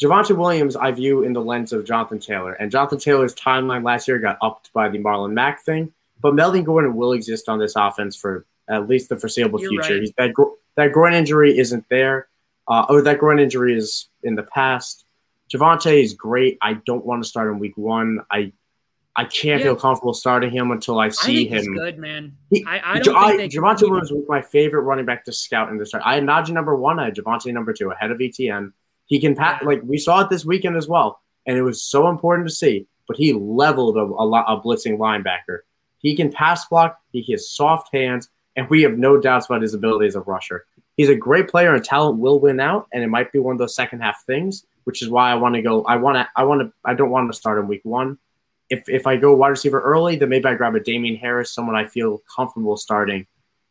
Javonte 0.00 0.36
Williams, 0.36 0.76
I 0.76 0.92
view 0.92 1.24
in 1.24 1.32
the 1.32 1.40
lens 1.40 1.72
of 1.72 1.84
Jonathan 1.84 2.20
Taylor, 2.20 2.52
and 2.52 2.70
Jonathan 2.70 2.98
Taylor's 2.98 3.34
timeline 3.34 3.84
last 3.84 4.06
year 4.06 4.18
got 4.18 4.38
upped 4.40 4.72
by 4.72 4.88
the 4.88 4.98
Marlon 4.98 5.32
Mack 5.32 5.64
thing. 5.64 5.92
But 6.20 6.34
Melvin 6.34 6.64
Gordon 6.64 6.94
will 6.94 7.12
exist 7.12 7.48
on 7.48 7.58
this 7.58 7.74
offense 7.76 8.16
for 8.16 8.46
at 8.68 8.88
least 8.88 9.08
the 9.08 9.16
foreseeable 9.16 9.60
You're 9.60 9.70
future. 9.70 10.00
Right. 10.00 10.14
That 10.16 10.34
that 10.76 10.92
groin 10.92 11.14
injury 11.14 11.58
isn't 11.58 11.84
there. 11.88 12.28
Uh, 12.66 12.86
oh, 12.88 13.00
that 13.00 13.18
groin 13.18 13.38
injury 13.38 13.76
is 13.76 14.08
in 14.22 14.34
the 14.34 14.42
past. 14.42 15.04
Javonte 15.52 16.02
is 16.02 16.14
great. 16.14 16.58
I 16.60 16.74
don't 16.74 17.04
want 17.04 17.22
to 17.22 17.28
start 17.28 17.50
in 17.50 17.58
week 17.58 17.76
one. 17.76 18.20
I 18.30 18.52
I 19.16 19.24
can't 19.24 19.58
yeah. 19.60 19.66
feel 19.66 19.76
comfortable 19.76 20.14
starting 20.14 20.50
him 20.52 20.70
until 20.70 21.00
I 21.00 21.08
see 21.08 21.52
I 21.52 21.56
him. 21.56 21.74
good 21.74 21.98
man. 21.98 22.36
He, 22.50 22.64
I, 22.64 22.94
I 22.94 22.98
don't 23.00 23.16
I, 23.16 23.36
think 23.36 23.52
Javonte 23.52 23.82
Williams 23.82 24.12
was 24.12 24.24
my 24.28 24.42
favorite 24.42 24.82
running 24.82 25.06
back 25.06 25.24
to 25.24 25.32
scout 25.32 25.70
in 25.70 25.78
the 25.78 25.86
start. 25.86 26.04
I 26.06 26.14
had 26.14 26.24
Najee 26.24 26.50
number 26.50 26.76
one. 26.76 27.00
I 27.00 27.06
had 27.06 27.16
Javonte 27.16 27.52
number 27.52 27.72
two 27.72 27.90
ahead 27.90 28.12
of 28.12 28.18
ETN. 28.18 28.72
He 29.08 29.20
can 29.20 29.34
pass 29.34 29.62
like 29.64 29.82
we 29.82 29.98
saw 29.98 30.20
it 30.20 30.30
this 30.30 30.44
weekend 30.44 30.76
as 30.76 30.88
well, 30.88 31.20
and 31.46 31.58
it 31.58 31.62
was 31.62 31.82
so 31.82 32.08
important 32.08 32.48
to 32.48 32.54
see. 32.54 32.86
But 33.06 33.16
he 33.16 33.32
leveled 33.32 33.96
a, 33.96 34.00
a, 34.00 34.56
a 34.56 34.62
blitzing 34.62 34.98
linebacker. 34.98 35.60
He 35.98 36.14
can 36.14 36.30
pass 36.30 36.66
block. 36.66 36.98
He 37.10 37.24
has 37.32 37.50
soft 37.50 37.88
hands, 37.92 38.28
and 38.54 38.68
we 38.70 38.82
have 38.82 38.98
no 38.98 39.18
doubts 39.18 39.46
about 39.46 39.62
his 39.62 39.74
ability 39.74 40.06
as 40.06 40.14
a 40.14 40.20
rusher. 40.20 40.66
He's 40.96 41.08
a 41.08 41.14
great 41.14 41.48
player, 41.48 41.74
and 41.74 41.84
talent 41.84 42.18
will 42.18 42.38
win 42.38 42.60
out. 42.60 42.86
And 42.92 43.02
it 43.02 43.08
might 43.08 43.32
be 43.32 43.38
one 43.38 43.54
of 43.54 43.58
those 43.58 43.74
second 43.74 44.00
half 44.00 44.24
things, 44.26 44.64
which 44.84 45.02
is 45.02 45.08
why 45.08 45.32
I 45.32 45.34
want 45.36 45.54
to 45.56 45.62
go. 45.62 45.82
I 45.84 45.96
want 45.96 46.16
to. 46.16 46.28
I 46.36 46.44
want 46.44 46.60
to. 46.60 46.72
I 46.84 46.94
don't 46.94 47.10
want 47.10 47.32
to 47.32 47.36
start 47.36 47.58
in 47.58 47.66
week 47.66 47.82
one 47.84 48.18
if 48.70 48.88
if 48.88 49.06
I 49.06 49.16
go 49.16 49.34
wide 49.34 49.48
receiver 49.48 49.80
early, 49.80 50.16
then 50.16 50.28
maybe 50.28 50.46
I 50.46 50.54
grab 50.54 50.74
a 50.74 50.80
Damien 50.80 51.16
Harris, 51.16 51.52
someone 51.52 51.76
I 51.76 51.86
feel 51.86 52.22
comfortable 52.34 52.76
starting 52.76 53.26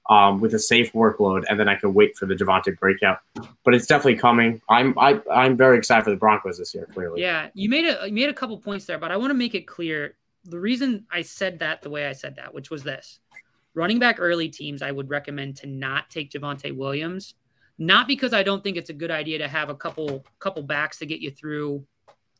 um, 0.10 0.39
with 0.39 0.53
a 0.53 0.60
safe 0.60 0.93
workload, 0.93 1.43
and 1.49 1.60
then 1.60 1.68
I 1.68 1.76
could 1.76 1.89
wait 1.89 2.18
for 2.18 2.26
the 2.26 2.36
Javonte 2.36 2.78
breakout. 2.80 3.20
But 3.64 3.74
it's 3.74 3.86
definitely 3.86 4.16
coming. 4.16 4.62
I'm 4.70 4.97
I, 4.97 5.22
I'm 5.32 5.58
very 5.58 5.78
excited 5.78 6.03
for 6.03 6.12
the 6.12 6.18
Broncos 6.18 6.58
this 6.58 6.74
year. 6.74 6.88
Clearly, 6.93 7.22
yeah. 7.22 7.49
You 7.53 7.70
made 7.70 7.86
a 7.86 8.08
you 8.08 8.14
made 8.14 8.30
a 8.30 8.34
couple 8.34 8.58
points 8.58 8.86
there, 8.86 8.97
but 8.97 9.12
I 9.12 9.18
want 9.18 9.32
to 9.32 9.36
make 9.36 9.55
it 9.55 9.68
clear 9.68 10.16
the 10.45 10.60
reason 10.60 11.05
I 11.12 11.22
said 11.22 11.60
that 11.60 11.82
the 11.82 11.89
way 11.89 12.08
I 12.08 12.14
said 12.14 12.36
that, 12.38 12.53
which 12.53 12.70
was 12.70 12.84
this: 12.84 13.20
running 13.74 13.99
back 13.99 14.18
early 14.20 14.49
teams, 14.49 14.82
I 14.82 14.91
would 14.91 15.10
recommend 15.10 15.58
to 15.58 15.68
not 15.68 16.10
take 16.10 16.32
Javonte 16.32 16.76
Williams, 16.76 17.36
not 17.78 18.08
because 18.08 18.34
I 18.34 18.43
don't 18.43 18.64
think 18.64 18.78
it's 18.78 18.89
a 18.89 18.93
good 18.93 19.12
idea 19.12 19.38
to 19.39 19.47
have 19.47 19.70
a 19.70 19.76
couple 19.76 20.26
couple 20.39 20.64
backs 20.64 20.99
to 20.99 21.05
get 21.05 21.20
you 21.20 21.32
through 21.32 21.86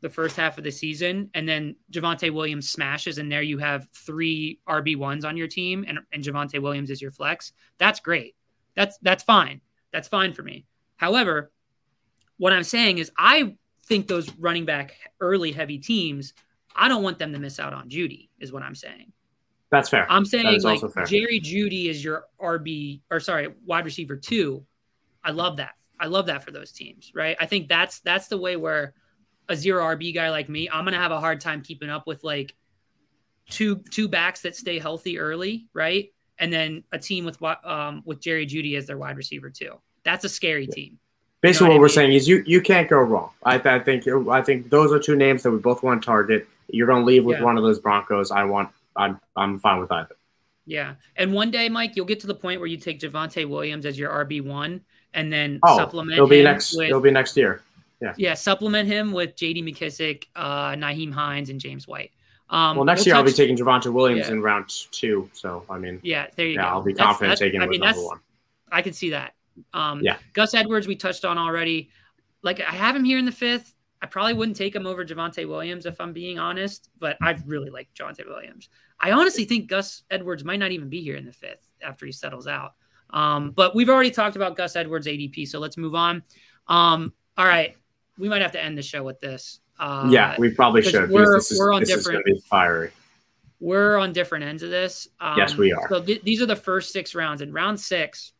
the 0.00 0.08
first 0.08 0.36
half 0.36 0.58
of 0.58 0.64
the 0.64 0.70
season, 0.70 1.30
and 1.34 1.48
then 1.48 1.76
Javonte 1.92 2.32
Williams 2.32 2.70
smashes, 2.70 3.18
and 3.18 3.30
there 3.30 3.42
you 3.42 3.58
have 3.58 3.88
three 3.94 4.60
RB 4.68 4.96
ones 4.96 5.24
on 5.24 5.36
your 5.36 5.48
team, 5.48 5.84
and, 5.88 5.98
and 6.12 6.22
Javonte 6.22 6.60
Williams 6.60 6.90
is 6.90 7.02
your 7.02 7.10
flex. 7.10 7.52
That's 7.78 8.00
great. 8.00 8.34
That's 8.76 8.98
that's 8.98 9.24
fine. 9.24 9.60
That's 9.92 10.08
fine 10.08 10.32
for 10.32 10.42
me. 10.42 10.66
However, 10.96 11.50
what 12.36 12.52
I'm 12.52 12.62
saying 12.62 12.98
is 12.98 13.10
I 13.18 13.56
think 13.86 14.06
those 14.06 14.30
running 14.38 14.64
back 14.64 14.94
early 15.20 15.50
heavy 15.50 15.78
teams, 15.78 16.34
I 16.76 16.88
don't 16.88 17.02
want 17.02 17.18
them 17.18 17.32
to 17.32 17.38
miss 17.38 17.58
out 17.58 17.72
on 17.72 17.88
Jeudy. 17.88 18.28
is 18.38 18.52
what 18.52 18.62
I'm 18.62 18.74
saying. 18.74 19.12
That's 19.70 19.88
fair. 19.88 20.06
I'm 20.10 20.24
saying 20.24 20.62
like 20.62 20.80
Jerry 21.06 21.40
Jeudy 21.40 21.86
is 21.86 22.02
your 22.02 22.24
RB 22.40 23.00
or 23.10 23.20
sorry, 23.20 23.48
wide 23.66 23.84
receiver 23.84 24.16
two. 24.16 24.64
I 25.22 25.32
love 25.32 25.56
that. 25.56 25.74
I 26.00 26.06
love 26.06 26.26
that 26.26 26.44
for 26.44 26.52
those 26.52 26.72
teams, 26.72 27.12
right? 27.14 27.36
I 27.40 27.46
think 27.46 27.68
that's 27.68 28.00
that's 28.00 28.28
the 28.28 28.38
way 28.38 28.56
where 28.56 28.94
a 29.48 29.56
zero 29.56 29.84
RB 29.96 30.14
guy 30.14 30.30
like 30.30 30.48
me, 30.48 30.68
I'm 30.70 30.84
gonna 30.84 30.98
have 30.98 31.12
a 31.12 31.20
hard 31.20 31.40
time 31.40 31.62
keeping 31.62 31.90
up 31.90 32.06
with 32.06 32.24
like 32.24 32.54
two 33.50 33.76
two 33.90 34.08
backs 34.08 34.42
that 34.42 34.56
stay 34.56 34.78
healthy 34.78 35.18
early, 35.18 35.68
right? 35.72 36.12
And 36.38 36.52
then 36.52 36.84
a 36.92 36.98
team 36.98 37.24
with 37.24 37.42
um 37.42 38.02
with 38.04 38.20
Jerry 38.20 38.46
Jeudy 38.46 38.76
as 38.76 38.86
their 38.86 38.98
wide 38.98 39.16
receiver 39.16 39.50
too. 39.50 39.74
That's 40.04 40.24
a 40.24 40.28
scary 40.28 40.66
team. 40.66 40.98
Basically, 41.40 41.66
you 41.66 41.68
know 41.68 41.74
what, 41.74 41.76
what 41.76 41.80
we're 41.80 41.86
mean? 41.86 41.94
saying 41.94 42.12
is 42.12 42.28
you 42.28 42.42
you 42.46 42.60
can't 42.60 42.88
go 42.88 42.98
wrong. 42.98 43.30
I, 43.44 43.56
I 43.56 43.78
think 43.78 44.06
I 44.06 44.42
think 44.42 44.70
those 44.70 44.92
are 44.92 44.98
two 44.98 45.16
names 45.16 45.42
that 45.42 45.50
we 45.50 45.58
both 45.58 45.82
want 45.82 46.02
to 46.02 46.06
target. 46.06 46.48
You're 46.68 46.86
gonna 46.86 47.04
leave 47.04 47.24
with 47.24 47.38
yeah. 47.38 47.44
one 47.44 47.56
of 47.56 47.64
those 47.64 47.78
Broncos. 47.78 48.30
I 48.30 48.44
want. 48.44 48.70
I'm 48.96 49.20
I'm 49.36 49.58
fine 49.60 49.80
with 49.80 49.92
either. 49.92 50.16
Yeah, 50.66 50.94
and 51.16 51.32
one 51.32 51.50
day, 51.50 51.68
Mike, 51.68 51.96
you'll 51.96 52.06
get 52.06 52.20
to 52.20 52.26
the 52.26 52.34
point 52.34 52.60
where 52.60 52.66
you 52.66 52.76
take 52.76 53.00
Javonte 53.00 53.48
Williams 53.48 53.86
as 53.86 53.98
your 53.98 54.10
RB 54.24 54.44
one, 54.44 54.82
and 55.14 55.32
then 55.32 55.60
oh, 55.62 55.76
supplement. 55.78 56.14
It'll 56.16 56.28
be 56.28 56.42
next. 56.42 56.76
With, 56.76 56.88
it'll 56.88 57.00
be 57.00 57.10
next 57.10 57.36
year. 57.36 57.62
Yeah. 58.00 58.14
Yeah. 58.16 58.34
Supplement 58.34 58.88
him 58.88 59.12
with 59.12 59.36
J.D. 59.36 59.62
McKissic, 59.62 60.24
uh, 60.36 60.72
Nyheim 60.72 61.12
Hines, 61.12 61.50
and 61.50 61.60
James 61.60 61.88
White. 61.88 62.12
Um, 62.50 62.76
well, 62.76 62.84
next 62.84 63.00
we'll 63.00 63.06
year 63.08 63.14
touch, 63.14 63.18
I'll 63.18 63.26
be 63.26 63.32
taking 63.32 63.56
Javonte 63.56 63.92
Williams 63.92 64.26
yeah. 64.26 64.34
in 64.34 64.42
round 64.42 64.70
two. 64.90 65.28
So 65.32 65.64
I 65.68 65.78
mean, 65.78 66.00
yeah, 66.02 66.28
there 66.36 66.46
you 66.46 66.54
yeah, 66.54 66.62
go. 66.62 66.68
I'll 66.68 66.82
be 66.82 66.94
confident 66.94 67.32
that's, 67.32 67.40
taking 67.40 67.60
him 67.60 67.68
I 67.68 67.70
mean, 67.70 67.80
number 67.80 68.02
one. 68.02 68.20
I 68.70 68.82
can 68.82 68.92
see 68.92 69.10
that. 69.10 69.34
Um, 69.74 70.00
yeah. 70.02 70.16
Gus 70.32 70.54
Edwards, 70.54 70.86
we 70.86 70.96
touched 70.96 71.24
on 71.24 71.36
already. 71.36 71.90
Like 72.42 72.60
I 72.60 72.72
have 72.72 72.96
him 72.96 73.04
here 73.04 73.18
in 73.18 73.24
the 73.24 73.32
fifth. 73.32 73.74
I 74.00 74.06
probably 74.06 74.34
wouldn't 74.34 74.56
take 74.56 74.74
him 74.74 74.86
over 74.86 75.04
Javonte 75.04 75.46
Williams 75.46 75.84
if 75.84 76.00
I'm 76.00 76.12
being 76.12 76.38
honest, 76.38 76.88
but 77.00 77.16
I 77.20 77.36
really 77.46 77.68
like 77.68 77.88
Javonte 77.94 78.26
Williams. 78.26 78.68
I 79.00 79.10
honestly 79.10 79.44
think 79.44 79.68
Gus 79.68 80.02
Edwards 80.10 80.44
might 80.44 80.60
not 80.60 80.70
even 80.70 80.88
be 80.88 81.02
here 81.02 81.16
in 81.16 81.26
the 81.26 81.32
fifth 81.32 81.70
after 81.82 82.06
he 82.06 82.12
settles 82.12 82.46
out. 82.46 82.74
Um, 83.10 83.50
but 83.50 83.74
we've 83.74 83.88
already 83.88 84.10
talked 84.10 84.36
about 84.36 84.56
Gus 84.56 84.76
Edwards 84.76 85.06
ADP, 85.06 85.48
so 85.48 85.58
let's 85.58 85.76
move 85.76 85.94
on. 85.94 86.22
Um, 86.68 87.12
all 87.36 87.46
right, 87.46 87.76
we 88.18 88.28
might 88.28 88.42
have 88.42 88.52
to 88.52 88.62
end 88.62 88.76
the 88.76 88.82
show 88.82 89.02
with 89.02 89.20
this. 89.20 89.60
Uh, 89.78 90.08
yeah, 90.10 90.34
we 90.38 90.50
probably 90.50 90.82
should. 90.82 91.10
We're, 91.10 91.36
this 91.36 91.52
is, 91.52 91.58
we're 91.58 91.72
on 91.72 91.84
different. 91.84 92.26
fiery. 92.44 92.90
We're 93.60 93.96
on 93.96 94.12
different 94.12 94.44
ends 94.44 94.62
of 94.62 94.70
this. 94.70 95.08
Um, 95.20 95.38
yes, 95.38 95.56
we 95.56 95.72
are. 95.72 95.88
So 95.88 96.02
th- 96.02 96.22
these 96.22 96.42
are 96.42 96.46
the 96.46 96.56
first 96.56 96.92
six 96.92 97.14
rounds. 97.14 97.42
In 97.42 97.52
round 97.52 97.78
six, 97.78 98.32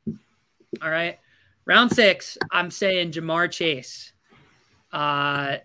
all 0.82 0.90
right, 0.90 1.18
round 1.64 1.92
six, 1.92 2.36
I'm 2.50 2.70
saying 2.70 3.12
Ja'Marr 3.12 3.50
Chase. 3.50 4.12
Uh, 4.92 5.58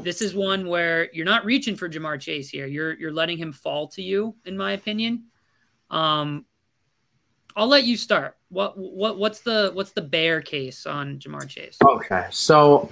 this 0.00 0.22
is 0.22 0.34
one 0.34 0.66
where 0.66 1.12
you're 1.12 1.26
not 1.26 1.44
reaching 1.44 1.76
for 1.76 1.88
Ja'Marr 1.88 2.20
Chase 2.20 2.48
here. 2.48 2.66
You're 2.66 2.94
you're 2.94 3.12
letting 3.12 3.38
him 3.38 3.52
fall 3.52 3.88
to 3.88 4.02
you, 4.02 4.34
in 4.44 4.56
my 4.56 4.72
opinion. 4.72 5.24
Um, 5.90 6.46
I'll 7.56 7.68
let 7.68 7.84
you 7.84 7.96
start. 7.96 8.36
What 8.48 8.78
what 8.78 9.18
what's 9.18 9.40
the 9.40 9.70
what's 9.74 9.92
the 9.92 10.02
bear 10.02 10.40
case 10.40 10.86
on 10.86 11.18
Ja'Marr 11.18 11.48
Chase? 11.48 11.78
Okay, 11.84 12.26
so 12.30 12.90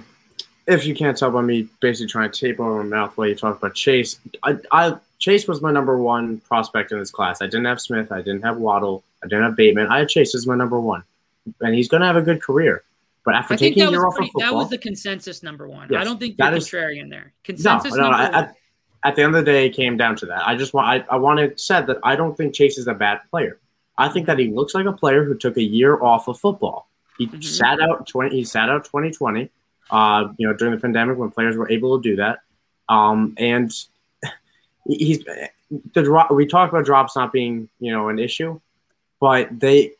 if 0.67 0.85
you 0.85 0.95
can't 0.95 1.17
tell 1.17 1.31
by 1.31 1.41
me 1.41 1.67
basically 1.79 2.07
trying 2.07 2.31
to 2.31 2.39
tape 2.39 2.59
over 2.59 2.83
my 2.83 2.97
mouth 2.97 3.17
while 3.17 3.27
you 3.27 3.35
talk 3.35 3.57
about 3.57 3.75
Chase, 3.75 4.19
I, 4.43 4.57
I 4.71 4.97
Chase 5.19 5.47
was 5.47 5.61
my 5.61 5.71
number 5.71 5.97
one 5.97 6.39
prospect 6.39 6.91
in 6.91 6.99
this 6.99 7.11
class. 7.11 7.41
I 7.41 7.45
didn't 7.45 7.65
have 7.65 7.79
Smith, 7.79 8.11
I 8.11 8.17
didn't 8.21 8.43
have 8.43 8.57
Waddle, 8.57 9.03
I 9.23 9.27
didn't 9.27 9.43
have 9.43 9.55
Bateman. 9.55 9.87
I 9.87 9.99
had 9.99 10.09
Chase 10.09 10.33
as 10.33 10.47
my 10.47 10.55
number 10.55 10.79
one, 10.79 11.03
and 11.61 11.75
he's 11.75 11.87
going 11.87 12.01
to 12.01 12.07
have 12.07 12.15
a 12.15 12.21
good 12.21 12.41
career. 12.41 12.83
But 13.23 13.35
after 13.35 13.55
I 13.55 13.57
taking 13.57 13.83
a 13.83 13.91
year 13.91 14.05
off 14.05 14.17
of 14.19 14.25
football, 14.25 14.41
that 14.41 14.53
was 14.53 14.69
the 14.69 14.77
consensus 14.77 15.41
number 15.41 15.67
one. 15.67 15.87
Yes, 15.89 16.01
I 16.01 16.03
don't 16.03 16.19
think 16.19 16.35
you're 16.37 16.47
contrarian 16.47 17.09
there. 17.09 17.33
Consensus 17.43 17.91
no, 17.91 18.03
no, 18.03 18.11
number 18.11 18.35
I, 18.35 18.41
one. 18.41 18.55
at 19.03 19.15
the 19.15 19.23
end 19.23 19.35
of 19.35 19.45
the 19.45 19.51
day, 19.51 19.67
it 19.67 19.71
came 19.71 19.97
down 19.97 20.15
to 20.17 20.25
that. 20.27 20.47
I 20.47 20.55
just 20.55 20.73
want 20.73 20.87
I, 20.87 21.13
I 21.13 21.17
wanted 21.17 21.59
said 21.59 21.87
that 21.87 21.97
I 22.03 22.15
don't 22.15 22.35
think 22.35 22.53
Chase 22.53 22.77
is 22.77 22.87
a 22.87 22.93
bad 22.93 23.21
player. 23.29 23.59
I 23.97 24.09
think 24.09 24.27
that 24.27 24.37
he 24.37 24.47
looks 24.47 24.75
like 24.75 24.85
a 24.85 24.91
player 24.91 25.23
who 25.23 25.35
took 25.35 25.57
a 25.57 25.63
year 25.63 26.01
off 26.03 26.27
of 26.27 26.39
football. 26.39 26.89
He 27.17 27.27
mm-hmm. 27.27 27.41
sat 27.41 27.79
out 27.81 28.07
twenty. 28.07 28.35
He 28.35 28.43
sat 28.43 28.69
out 28.69 28.85
twenty 28.85 29.11
twenty 29.11 29.49
uh, 29.89 30.29
you 30.37 30.47
know, 30.47 30.53
during 30.53 30.73
the 30.73 30.81
pandemic 30.81 31.17
when 31.17 31.31
players 31.31 31.55
were 31.55 31.69
able 31.69 31.99
to 31.99 32.09
do 32.09 32.15
that. 32.17 32.39
Um, 32.89 33.33
and 33.37 33.71
he's 34.85 35.23
the 35.93 36.03
drop. 36.03 36.31
We 36.31 36.45
talk 36.45 36.69
about 36.69 36.85
drops 36.85 37.15
not 37.15 37.31
being, 37.31 37.69
you 37.79 37.91
know, 37.91 38.09
an 38.09 38.19
issue, 38.19 38.59
but 39.19 39.59
they, 39.59 39.93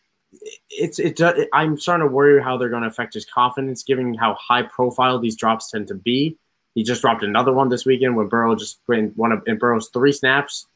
it's 0.69 0.99
it. 0.99 1.19
I'm 1.53 1.77
starting 1.77 2.07
to 2.07 2.13
worry 2.13 2.41
how 2.41 2.57
they're 2.57 2.69
going 2.69 2.83
to 2.83 2.89
affect 2.89 3.13
his 3.13 3.25
confidence, 3.25 3.83
given 3.83 4.13
how 4.13 4.35
high 4.35 4.63
profile 4.63 5.19
these 5.19 5.35
drops 5.35 5.71
tend 5.71 5.87
to 5.87 5.95
be. 5.95 6.37
He 6.75 6.83
just 6.83 7.01
dropped 7.01 7.23
another 7.23 7.53
one 7.53 7.69
this 7.69 7.85
weekend 7.85 8.15
when 8.15 8.27
Burrow 8.27 8.55
just 8.55 8.79
in 8.89 9.13
one 9.15 9.31
of 9.31 9.43
in 9.47 9.57
Burrow's 9.57 9.89
three 9.89 10.11
snaps, 10.11 10.67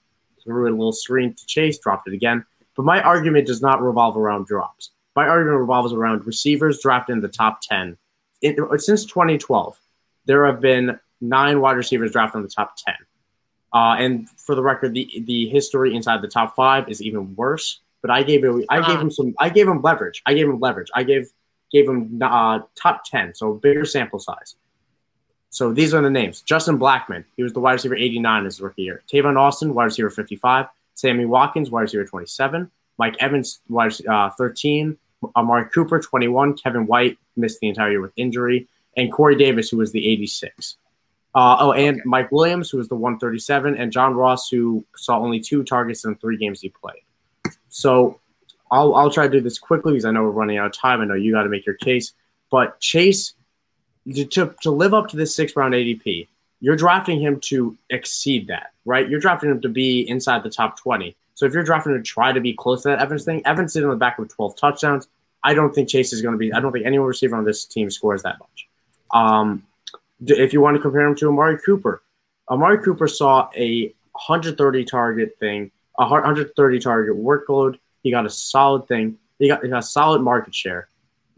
threw 0.44 0.70
a 0.70 0.72
little 0.72 0.94
screen 0.94 1.34
to 1.34 1.46
Chase, 1.46 1.78
dropped 1.78 2.08
it 2.08 2.14
again. 2.14 2.46
But 2.76 2.86
my 2.86 3.02
argument 3.02 3.48
does 3.48 3.62
not 3.62 3.82
revolve 3.82 4.16
around 4.16 4.48
drops 4.48 4.92
my 5.20 5.28
argument 5.28 5.60
revolves 5.60 5.92
around 5.92 6.26
receivers 6.26 6.82
drafted 6.82 7.14
in 7.14 7.22
the 7.22 7.28
top 7.28 7.60
10. 7.62 7.98
It, 8.42 8.82
since 8.82 9.06
2012, 9.06 9.80
there 10.26 10.46
have 10.46 10.62
been 10.62 11.00
nine 11.22 11.60
wide 11.60 11.78
receivers 11.78 12.12
drafted 12.12 12.38
in 12.40 12.44
the 12.44 12.50
top 12.50 12.76
10. 12.78 12.96
Uh, 13.74 13.96
and 14.00 14.30
for 14.30 14.56
the 14.56 14.64
record, 14.64 14.94
the 14.94 15.24
the 15.26 15.48
history 15.50 15.96
inside 15.96 16.22
the 16.22 16.28
top 16.28 16.56
five 16.56 16.90
is 16.90 17.02
even 17.02 17.36
worse. 17.36 17.82
But 18.02 18.12
I 18.12 18.24
gave 18.24 18.44
it, 18.44 18.66
I 18.70 18.78
gave 18.78 18.86
uh-huh. 18.86 19.02
him 19.02 19.12
some, 19.12 19.36
I 19.40 19.50
gave 19.50 19.68
him 19.68 19.82
leverage. 19.82 20.22
I 20.26 20.34
gave 20.34 20.48
him 20.48 20.60
leverage. 20.60 20.90
I 20.96 21.04
gave 21.04 21.30
gave 21.72 21.88
him 21.88 22.20
uh, 22.24 22.62
top 22.76 23.04
10, 23.06 23.36
so 23.36 23.54
bigger 23.54 23.86
sample 23.86 24.20
size. 24.20 24.56
So 25.52 25.72
these 25.72 25.94
are 25.94 26.02
the 26.02 26.10
names: 26.10 26.42
Justin 26.42 26.80
Blackmon, 26.80 27.26
he 27.38 27.44
was 27.44 27.54
the 27.54 27.60
wide 27.60 27.74
receiver 27.74 27.96
89 27.96 28.46
his 28.46 28.62
rookie 28.62 28.84
year. 28.84 29.04
Tavon 29.12 29.38
Austin, 29.38 29.74
wide 29.74 29.86
receiver 29.86 30.10
55. 30.10 30.68
Sammy 30.96 31.26
Watkins, 31.26 31.70
wide 31.70 31.82
receiver 31.82 32.06
27. 32.06 32.72
Mike 32.98 33.16
Evans, 33.20 33.60
wide 33.70 33.94
uh, 34.08 34.30
13. 34.32 34.98
Amari 35.36 35.70
Cooper, 35.74 36.00
21. 36.00 36.58
Kevin 36.58 36.86
White 36.86 37.18
missed 37.36 37.60
the 37.60 37.68
entire 37.68 37.92
year 37.92 38.02
with 38.02 38.14
injury, 38.16 38.68
and 38.98 39.12
Corey 39.12 39.36
Davis, 39.36 39.70
who 39.70 39.78
was 39.78 39.92
the 39.92 40.08
86. 40.08 40.78
Uh, 41.36 41.58
oh, 41.60 41.74
and 41.74 41.98
okay. 41.98 42.04
Mike 42.06 42.32
Williams, 42.32 42.70
who 42.70 42.78
was 42.78 42.88
the 42.88 42.96
137, 42.96 43.78
and 43.78 43.92
John 43.92 44.16
Ross, 44.16 44.50
who 44.50 44.86
saw 44.96 45.20
only 45.20 45.40
two 45.40 45.64
targets 45.64 46.04
in 46.06 46.16
three 46.16 46.38
games 46.38 46.62
he 46.62 46.70
played. 46.70 47.02
So 47.70 48.20
I'll, 48.72 48.96
I'll 48.96 49.12
try 49.12 49.28
to 49.28 49.32
do 49.32 49.42
this 49.42 49.60
quickly 49.60 49.94
because 49.94 50.06
I 50.06 50.12
know 50.12 50.24
we're 50.24 50.32
running 50.32 50.58
out 50.58 50.68
of 50.68 50.74
time. 50.74 51.02
I 51.02 51.06
know 51.06 51.14
you 51.14 51.34
got 51.34 51.44
to 51.44 51.50
make 51.50 51.66
your 51.66 51.76
case. 51.76 52.14
But 52.52 52.80
Chase, 52.80 53.34
to, 54.14 54.56
to 54.62 54.72
live 54.72 54.94
up 54.94 55.08
to 55.10 55.18
this 55.18 55.36
six 55.36 55.56
round 55.56 55.74
ADP, 55.74 56.28
you're 56.62 56.76
drafting 56.76 57.22
him 57.22 57.40
to 57.42 57.78
exceed 57.90 58.48
that, 58.48 58.72
right? 58.86 59.08
You're 59.08 59.20
drafting 59.20 59.52
him 59.52 59.62
to 59.62 59.70
be 59.70 60.02
inside 60.02 60.44
the 60.44 60.50
top 60.50 60.78
20. 60.80 61.16
So 61.40 61.46
if 61.46 61.54
you're 61.54 61.64
drafting 61.64 61.94
to 61.94 62.02
try 62.02 62.34
to 62.34 62.42
be 62.42 62.52
close 62.52 62.82
to 62.82 62.90
that 62.90 63.00
Evans 63.00 63.24
thing, 63.24 63.42
Evans 63.46 63.72
did 63.72 63.84
in 63.84 63.90
the 63.90 63.96
back 63.96 64.20
of 64.20 64.28
12 64.28 64.58
touchdowns. 64.58 65.08
I 65.42 65.54
don't 65.54 65.74
think 65.74 65.88
Chase 65.88 66.12
is 66.12 66.22
going 66.22 66.34
to 66.34 66.38
be, 66.38 66.52
I 66.52 66.60
don't 66.60 66.74
think 66.74 66.86
any 66.86 67.00
receiver 67.00 67.38
on 67.38 67.46
this 67.46 67.64
team 67.64 67.90
scores 67.90 68.24
that 68.24 68.40
much. 68.40 68.68
Um, 69.14 69.64
if 70.28 70.52
you 70.52 70.60
want 70.60 70.76
to 70.76 70.82
compare 70.82 71.08
him 71.08 71.16
to 71.16 71.30
Amari 71.30 71.58
Cooper, 71.58 72.02
Amari 72.50 72.84
Cooper 72.84 73.08
saw 73.08 73.50
a 73.56 73.86
130 74.12 74.84
target 74.84 75.38
thing, 75.40 75.72
a 75.98 76.02
130 76.04 76.80
target 76.80 77.16
workload. 77.16 77.80
He 78.04 78.12
got 78.12 78.26
a 78.26 78.30
solid 78.30 78.90
thing. 78.90 79.18
He 79.40 79.48
got, 79.48 79.64
he 79.64 79.70
got 79.70 79.80
a 79.80 79.82
solid 79.82 80.22
market 80.22 80.54
share. 80.54 80.90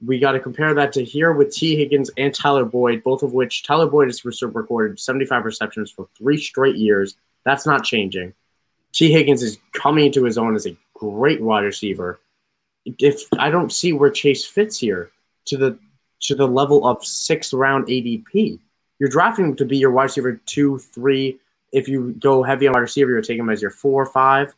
We 0.03 0.17
got 0.17 0.31
to 0.31 0.39
compare 0.39 0.73
that 0.73 0.93
to 0.93 1.03
here 1.03 1.31
with 1.31 1.53
Tee 1.53 1.75
Higgins 1.75 2.09
and 2.17 2.33
Tyler 2.33 2.65
Boyd, 2.65 3.03
both 3.03 3.21
of 3.21 3.33
which 3.33 3.61
Tyler 3.61 3.85
Boyd 3.85 4.07
has 4.07 4.25
recorded 4.25 4.99
75 4.99 5.45
receptions 5.45 5.91
for 5.91 6.07
three 6.17 6.39
straight 6.39 6.77
years. 6.77 7.17
That's 7.45 7.67
not 7.67 7.83
changing. 7.83 8.33
Tee 8.93 9.11
Higgins 9.11 9.41
is 9.41 9.57
coming 9.73 10.05
into 10.07 10.23
his 10.23 10.37
own 10.37 10.55
as 10.55 10.65
a 10.65 10.75
great 10.93 11.41
wide 11.41 11.63
receiver. 11.63 12.19
If 12.85 13.21
I 13.37 13.49
don't 13.49 13.71
see 13.71 13.93
where 13.93 14.09
Chase 14.09 14.45
fits 14.45 14.77
here 14.77 15.11
to 15.45 15.57
the 15.57 15.79
to 16.21 16.35
the 16.35 16.47
level 16.47 16.85
of 16.85 17.03
sixth 17.03 17.53
round 17.53 17.87
ADP, 17.87 18.59
you're 18.99 19.09
drafting 19.09 19.45
him 19.45 19.55
to 19.55 19.65
be 19.65 19.77
your 19.77 19.91
wide 19.91 20.03
receiver 20.03 20.39
two, 20.45 20.77
three. 20.77 21.39
If 21.71 21.87
you 21.87 22.15
go 22.19 22.43
heavy 22.43 22.67
on 22.67 22.73
wide 22.73 22.81
receiver, 22.81 23.11
you're 23.11 23.21
taking 23.21 23.39
him 23.39 23.49
as 23.49 23.61
your 23.61 23.71
four 23.71 24.05
five. 24.05 24.53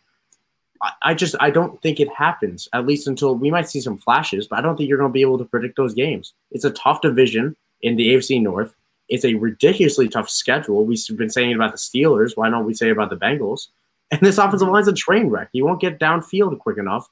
I, 0.81 0.91
I 1.01 1.13
just 1.13 1.35
I 1.39 1.49
don't 1.49 1.81
think 1.81 1.99
it 1.99 2.09
happens 2.09 2.67
at 2.73 2.85
least 2.85 3.07
until 3.07 3.35
we 3.35 3.51
might 3.51 3.69
see 3.69 3.81
some 3.81 3.97
flashes, 3.97 4.47
but 4.47 4.59
I 4.59 4.61
don't 4.61 4.77
think 4.77 4.89
you're 4.89 4.97
going 4.97 5.11
to 5.11 5.13
be 5.13 5.21
able 5.21 5.37
to 5.37 5.45
predict 5.45 5.77
those 5.77 5.93
games. 5.93 6.33
It's 6.51 6.65
a 6.65 6.71
tough 6.71 7.01
division 7.01 7.55
in 7.81 7.97
the 7.97 8.15
AFC 8.15 8.41
North. 8.41 8.73
It's 9.09 9.25
a 9.25 9.35
ridiculously 9.35 10.07
tough 10.07 10.29
schedule. 10.29 10.85
We've 10.85 10.99
been 11.17 11.29
saying 11.29 11.53
about 11.53 11.73
the 11.73 11.77
Steelers. 11.77 12.35
Why 12.35 12.49
don't 12.49 12.65
we 12.65 12.73
say 12.73 12.89
about 12.89 13.09
the 13.09 13.17
Bengals? 13.17 13.67
And 14.11 14.21
this 14.21 14.37
offensive 14.37 14.67
line's 14.67 14.87
a 14.87 14.93
train 14.93 15.27
wreck. 15.27 15.49
He 15.53 15.61
won't 15.61 15.81
get 15.81 15.99
downfield 15.99 16.57
quick 16.59 16.77
enough 16.77 17.09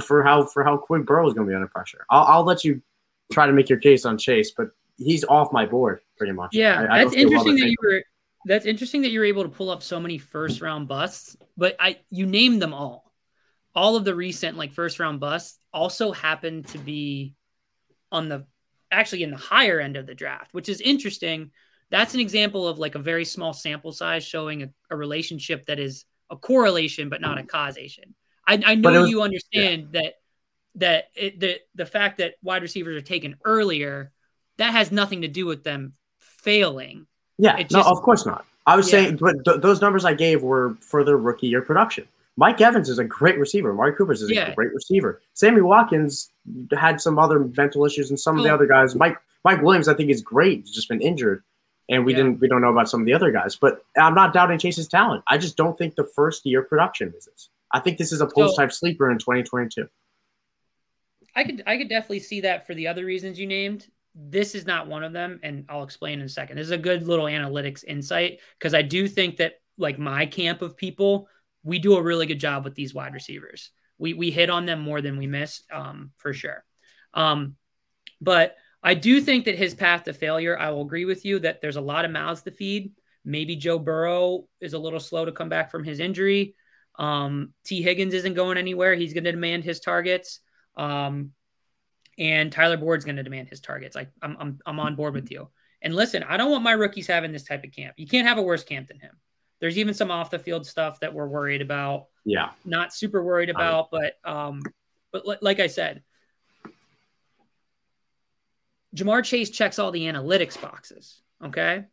for 0.00 0.22
how 0.22 0.44
for 0.44 0.64
how 0.64 0.76
quick 0.76 1.06
Burrow 1.06 1.26
is 1.28 1.34
going 1.34 1.46
to 1.46 1.50
be 1.50 1.54
under 1.54 1.68
pressure. 1.68 2.04
I'll, 2.10 2.24
I'll 2.24 2.44
let 2.44 2.64
you 2.64 2.82
try 3.32 3.46
to 3.46 3.52
make 3.52 3.68
your 3.68 3.78
case 3.78 4.04
on 4.04 4.18
Chase, 4.18 4.52
but 4.56 4.68
he's 4.98 5.24
off 5.24 5.52
my 5.52 5.66
board 5.66 6.00
pretty 6.18 6.32
much. 6.32 6.50
Yeah, 6.54 6.86
I, 6.90 7.00
I 7.00 7.04
that's 7.04 7.16
interesting 7.16 7.56
that 7.56 7.68
you 7.68 7.76
were. 7.82 8.02
That's 8.46 8.64
interesting 8.64 9.02
that 9.02 9.10
you're 9.10 9.26
able 9.26 9.42
to 9.42 9.50
pull 9.50 9.68
up 9.70 9.82
so 9.82 10.00
many 10.00 10.16
first 10.16 10.62
round 10.62 10.88
busts, 10.88 11.36
but 11.56 11.76
I 11.78 11.98
you 12.10 12.26
named 12.26 12.62
them 12.62 12.72
all. 12.72 13.12
All 13.74 13.96
of 13.96 14.04
the 14.04 14.14
recent 14.14 14.56
like 14.56 14.72
first 14.72 14.98
round 14.98 15.20
busts 15.20 15.58
also 15.72 16.12
happen 16.12 16.62
to 16.64 16.78
be 16.78 17.34
on 18.10 18.28
the 18.28 18.46
actually 18.90 19.22
in 19.22 19.30
the 19.30 19.36
higher 19.36 19.78
end 19.78 19.96
of 19.96 20.06
the 20.06 20.14
draft, 20.14 20.52
which 20.52 20.68
is 20.68 20.80
interesting. 20.80 21.50
That's 21.90 22.14
an 22.14 22.20
example 22.20 22.68
of 22.68 22.78
like 22.78 22.94
a 22.94 23.00
very 23.00 23.24
small 23.24 23.52
sample 23.52 23.92
size 23.92 24.24
showing 24.24 24.62
a, 24.62 24.68
a 24.90 24.96
relationship 24.96 25.66
that 25.66 25.78
is 25.78 26.04
a 26.30 26.36
correlation 26.36 27.08
but 27.08 27.20
not 27.20 27.38
a 27.38 27.42
mm-hmm. 27.42 27.48
causation. 27.48 28.14
I, 28.46 28.62
I 28.64 28.74
know 28.74 29.02
was, 29.02 29.10
you 29.10 29.22
understand 29.22 29.90
yeah. 29.92 30.00
that 30.00 30.14
that 30.76 31.04
it, 31.14 31.40
the 31.40 31.60
the 31.74 31.86
fact 31.86 32.18
that 32.18 32.34
wide 32.42 32.62
receivers 32.62 32.96
are 32.96 33.04
taken 33.04 33.36
earlier 33.44 34.12
that 34.58 34.72
has 34.72 34.92
nothing 34.92 35.22
to 35.22 35.28
do 35.28 35.46
with 35.46 35.64
them 35.64 35.94
failing. 36.18 37.06
Yeah, 37.38 37.56
just, 37.62 37.72
no, 37.72 37.82
of 37.82 38.02
course 38.02 38.26
not. 38.26 38.44
I 38.66 38.76
was 38.76 38.86
yeah. 38.86 39.04
saying, 39.04 39.16
but 39.16 39.36
th- 39.44 39.60
those 39.60 39.80
numbers 39.80 40.04
I 40.04 40.14
gave 40.14 40.42
were 40.42 40.76
for 40.80 41.02
their 41.02 41.16
rookie 41.16 41.48
year 41.48 41.62
production. 41.62 42.06
Mike 42.36 42.60
Evans 42.60 42.88
is 42.88 42.98
a 42.98 43.04
great 43.04 43.38
receiver. 43.38 43.72
Mark 43.72 43.96
Cooper's 43.96 44.22
is 44.22 44.30
yeah. 44.30 44.50
a 44.50 44.54
great 44.54 44.72
receiver. 44.72 45.20
Sammy 45.34 45.60
Watkins 45.60 46.30
had 46.72 47.00
some 47.00 47.18
other 47.18 47.50
mental 47.56 47.84
issues, 47.84 48.10
and 48.10 48.20
some 48.20 48.36
of 48.38 48.44
the 48.44 48.50
oh. 48.50 48.54
other 48.54 48.66
guys. 48.66 48.94
Mike 48.94 49.16
Mike 49.44 49.62
Williams, 49.62 49.88
I 49.88 49.94
think, 49.94 50.10
is 50.10 50.22
great. 50.22 50.60
He's 50.60 50.74
just 50.74 50.88
been 50.88 51.00
injured, 51.00 51.42
and 51.90 52.04
we 52.04 52.12
yeah. 52.12 52.18
didn't 52.18 52.40
we 52.40 52.48
don't 52.48 52.62
know 52.62 52.70
about 52.70 52.88
some 52.88 53.00
of 53.00 53.06
the 53.06 53.12
other 53.12 53.30
guys. 53.30 53.56
But 53.56 53.84
I'm 53.98 54.14
not 54.14 54.32
doubting 54.32 54.58
Chase's 54.58 54.88
talent. 54.88 55.22
I 55.26 55.36
just 55.36 55.56
don't 55.56 55.76
think 55.76 55.96
the 55.96 56.04
first 56.04 56.46
year 56.46 56.62
production 56.62 57.12
is 57.16 57.26
this. 57.26 57.50
I 57.72 57.80
think 57.80 57.98
this 57.98 58.12
is 58.12 58.20
a 58.20 58.26
post 58.26 58.56
type 58.56 58.72
so, 58.72 58.78
sleeper 58.78 59.10
in 59.10 59.18
2022. 59.18 59.86
I 61.36 61.44
could 61.44 61.62
I 61.66 61.76
could 61.76 61.88
definitely 61.88 62.20
see 62.20 62.40
that 62.42 62.66
for 62.66 62.74
the 62.74 62.88
other 62.88 63.04
reasons 63.04 63.38
you 63.38 63.46
named 63.46 63.86
this 64.14 64.54
is 64.54 64.66
not 64.66 64.88
one 64.88 65.04
of 65.04 65.12
them 65.12 65.38
and 65.42 65.64
i'll 65.68 65.84
explain 65.84 66.18
in 66.18 66.26
a 66.26 66.28
second 66.28 66.56
this 66.56 66.66
is 66.66 66.72
a 66.72 66.78
good 66.78 67.06
little 67.06 67.26
analytics 67.26 67.84
insight 67.84 68.40
because 68.58 68.74
i 68.74 68.82
do 68.82 69.06
think 69.06 69.36
that 69.36 69.54
like 69.78 69.98
my 69.98 70.26
camp 70.26 70.62
of 70.62 70.76
people 70.76 71.28
we 71.62 71.78
do 71.78 71.96
a 71.96 72.02
really 72.02 72.26
good 72.26 72.40
job 72.40 72.64
with 72.64 72.74
these 72.74 72.94
wide 72.94 73.14
receivers 73.14 73.70
we 73.98 74.14
we 74.14 74.30
hit 74.30 74.50
on 74.50 74.66
them 74.66 74.80
more 74.80 75.00
than 75.00 75.16
we 75.16 75.26
miss 75.26 75.62
um, 75.72 76.10
for 76.16 76.32
sure 76.32 76.64
um, 77.14 77.56
but 78.20 78.56
i 78.82 78.94
do 78.94 79.20
think 79.20 79.44
that 79.44 79.56
his 79.56 79.74
path 79.74 80.04
to 80.04 80.12
failure 80.12 80.58
i 80.58 80.70
will 80.70 80.82
agree 80.82 81.04
with 81.04 81.24
you 81.24 81.38
that 81.38 81.60
there's 81.60 81.76
a 81.76 81.80
lot 81.80 82.04
of 82.04 82.10
mouths 82.10 82.42
to 82.42 82.50
feed 82.50 82.92
maybe 83.24 83.56
joe 83.56 83.78
burrow 83.78 84.44
is 84.60 84.72
a 84.72 84.78
little 84.78 85.00
slow 85.00 85.24
to 85.24 85.32
come 85.32 85.48
back 85.48 85.70
from 85.70 85.84
his 85.84 86.00
injury 86.00 86.54
um, 86.98 87.54
Tee 87.64 87.80
Higgins 87.80 88.12
isn't 88.12 88.34
going 88.34 88.58
anywhere 88.58 88.94
he's 88.94 89.14
going 89.14 89.24
to 89.24 89.32
demand 89.32 89.64
his 89.64 89.80
targets 89.80 90.40
um, 90.76 91.32
and 92.20 92.52
Tyler 92.52 92.76
Boyd's 92.76 93.04
going 93.04 93.16
to 93.16 93.22
demand 93.22 93.48
his 93.48 93.60
targets. 93.60 93.96
I, 93.96 94.06
I'm, 94.22 94.36
I'm, 94.38 94.58
I'm 94.66 94.78
on 94.78 94.94
board 94.94 95.14
with 95.14 95.30
you. 95.30 95.48
And 95.82 95.94
listen, 95.94 96.22
I 96.22 96.36
don't 96.36 96.50
want 96.50 96.62
my 96.62 96.72
rookies 96.72 97.06
having 97.06 97.32
this 97.32 97.44
type 97.44 97.64
of 97.64 97.72
camp. 97.72 97.94
You 97.96 98.06
can't 98.06 98.28
have 98.28 98.36
a 98.36 98.42
worse 98.42 98.62
camp 98.62 98.88
than 98.88 99.00
him. 99.00 99.12
There's 99.60 99.78
even 99.78 99.94
some 99.94 100.10
off 100.10 100.30
the 100.30 100.38
field 100.38 100.66
stuff 100.66 101.00
that 101.00 101.14
we're 101.14 101.26
worried 101.26 101.62
about. 101.62 102.06
Yeah. 102.24 102.50
Not 102.64 102.92
super 102.92 103.22
worried 103.22 103.48
about, 103.48 103.90
but 103.90 104.14
um, 104.24 104.62
but 105.12 105.42
like 105.42 105.60
I 105.60 105.66
said, 105.66 106.02
Ja'Marr 108.96 109.24
Chase 109.24 109.50
checks 109.50 109.78
all 109.78 109.90
the 109.90 110.06
analytics 110.06 110.60
boxes. 110.60 111.20
Okay. 111.44 111.84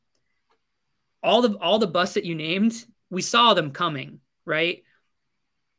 All 1.24 1.42
the 1.42 1.58
all 1.58 1.80
the 1.80 1.88
busts 1.88 2.16
that 2.16 2.26
you 2.26 2.36
named, 2.36 2.74
we 3.10 3.22
saw 3.22 3.54
them 3.54 3.72
coming, 3.72 4.20
right? 4.46 4.84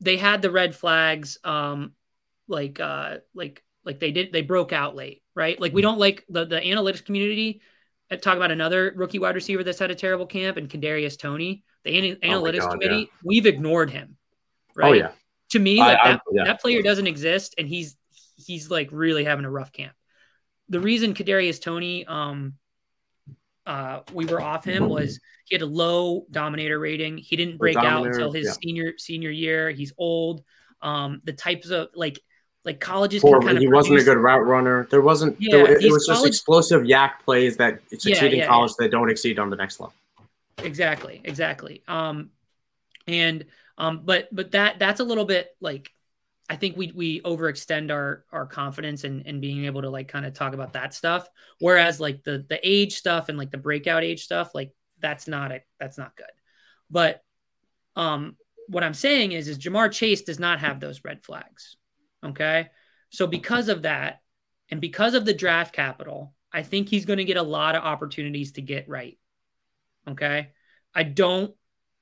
They 0.00 0.16
had 0.16 0.42
the 0.42 0.50
red 0.50 0.74
flags, 0.74 1.38
um, 1.44 1.92
like 2.46 2.80
uh, 2.80 3.18
like 3.34 3.62
like 3.84 4.00
they 4.00 4.12
did, 4.12 4.32
they 4.32 4.42
broke 4.42 4.72
out 4.72 4.94
late, 4.94 5.22
right? 5.34 5.60
Like 5.60 5.72
we 5.72 5.82
don't 5.82 5.98
like 5.98 6.24
the 6.28 6.44
the 6.44 6.60
analytics 6.60 7.04
community. 7.04 7.62
Uh, 8.10 8.16
talk 8.16 8.36
about 8.36 8.50
another 8.50 8.92
rookie 8.96 9.18
wide 9.18 9.34
receiver 9.34 9.62
that's 9.62 9.78
had 9.78 9.90
a 9.90 9.94
terrible 9.94 10.26
camp 10.26 10.56
and 10.56 10.68
Kadarius 10.68 11.18
Toney. 11.18 11.64
The 11.84 12.10
an- 12.10 12.18
oh 12.22 12.26
analytics 12.26 12.60
God, 12.60 12.72
committee, 12.72 13.00
yeah. 13.00 13.20
we've 13.24 13.46
ignored 13.46 13.90
him, 13.90 14.16
oh, 14.16 14.72
right? 14.76 14.90
Oh 14.90 14.92
yeah. 14.92 15.10
To 15.50 15.58
me, 15.58 15.78
like 15.78 15.98
I, 15.98 16.12
that, 16.12 16.20
I, 16.26 16.30
yeah. 16.32 16.44
that 16.44 16.60
player 16.60 16.82
doesn't 16.82 17.06
exist, 17.06 17.54
and 17.58 17.66
he's 17.66 17.96
he's 18.36 18.70
like 18.70 18.88
really 18.92 19.24
having 19.24 19.44
a 19.44 19.50
rough 19.50 19.72
camp. 19.72 19.92
The 20.68 20.80
reason 20.80 21.14
Kadarius 21.14 21.60
Toney, 21.60 22.04
um, 22.06 22.54
uh, 23.66 24.00
we 24.12 24.26
were 24.26 24.40
off 24.40 24.64
him 24.64 24.88
was 24.88 25.20
he 25.44 25.54
had 25.54 25.62
a 25.62 25.66
low 25.66 26.26
dominator 26.30 26.78
rating. 26.78 27.18
He 27.18 27.36
didn't 27.36 27.58
break 27.58 27.76
out 27.76 28.06
until 28.06 28.32
his 28.32 28.46
yeah. 28.46 28.52
senior 28.62 28.94
senior 28.98 29.30
year. 29.30 29.70
He's 29.70 29.92
old. 29.98 30.42
Um, 30.80 31.20
the 31.24 31.32
types 31.32 31.70
of 31.70 31.88
like 31.94 32.20
like 32.64 32.80
colleges 32.80 33.22
Poor, 33.22 33.40
kind 33.40 33.56
of 33.56 33.62
he 33.62 33.68
wasn't 33.68 33.98
a 33.98 34.04
good 34.04 34.18
route 34.18 34.46
runner. 34.46 34.86
There 34.90 35.00
wasn't. 35.00 35.36
Yeah, 35.38 35.56
there, 35.56 35.78
it, 35.78 35.90
was 35.90 36.06
college, 36.06 36.18
just 36.18 36.26
explosive 36.26 36.82
YAC 36.82 37.12
plays 37.24 37.56
that 37.56 37.80
succeed 37.90 38.32
yeah, 38.32 38.42
in 38.42 38.48
college 38.48 38.72
that 38.78 38.90
don't 38.90 39.10
exceed 39.10 39.38
on 39.38 39.50
the 39.50 39.56
next 39.56 39.80
level. 39.80 39.94
Exactly, 40.62 41.20
exactly. 41.24 41.82
Um, 41.88 42.30
and 43.06 43.46
um, 43.76 44.02
but 44.04 44.28
but 44.32 44.52
that 44.52 44.78
that's 44.78 45.00
a 45.00 45.04
little 45.04 45.24
bit 45.24 45.54
like 45.60 45.92
I 46.48 46.56
think 46.56 46.76
we 46.76 46.92
we 46.92 47.20
overextend 47.22 47.90
our 47.90 48.24
our 48.32 48.46
confidence 48.46 49.04
in 49.04 49.22
in 49.22 49.40
being 49.40 49.66
able 49.66 49.82
to 49.82 49.90
like 49.90 50.08
kind 50.08 50.24
of 50.24 50.32
talk 50.32 50.54
about 50.54 50.72
that 50.72 50.94
stuff. 50.94 51.28
Whereas 51.60 52.00
like 52.00 52.24
the 52.24 52.44
the 52.48 52.58
age 52.62 52.96
stuff 52.96 53.28
and 53.28 53.36
like 53.36 53.50
the 53.50 53.58
breakout 53.58 54.02
age 54.02 54.24
stuff, 54.24 54.54
like 54.54 54.72
that's 55.00 55.28
not 55.28 55.52
it. 55.52 55.62
that's 55.78 55.98
not 55.98 56.16
good. 56.16 56.26
But 56.90 57.22
um, 57.96 58.36
what 58.68 58.84
I'm 58.84 58.94
saying 58.94 59.32
is 59.32 59.48
is 59.48 59.58
Ja'Marr 59.58 59.92
Chase 59.92 60.22
does 60.22 60.38
not 60.38 60.60
have 60.60 60.80
those 60.80 61.04
red 61.04 61.22
flags. 61.22 61.76
Okay. 62.24 62.68
So 63.10 63.26
because 63.26 63.68
of 63.68 63.82
that, 63.82 64.20
and 64.70 64.80
because 64.80 65.14
of 65.14 65.24
the 65.24 65.34
draft 65.34 65.74
capital, 65.74 66.34
I 66.52 66.62
think 66.62 66.88
he's 66.88 67.06
going 67.06 67.18
to 67.18 67.24
get 67.24 67.36
a 67.36 67.42
lot 67.42 67.74
of 67.74 67.82
opportunities 67.82 68.52
to 68.52 68.62
get 68.62 68.88
right. 68.88 69.18
Okay. 70.06 70.48
I 70.94 71.02
don't, 71.02 71.54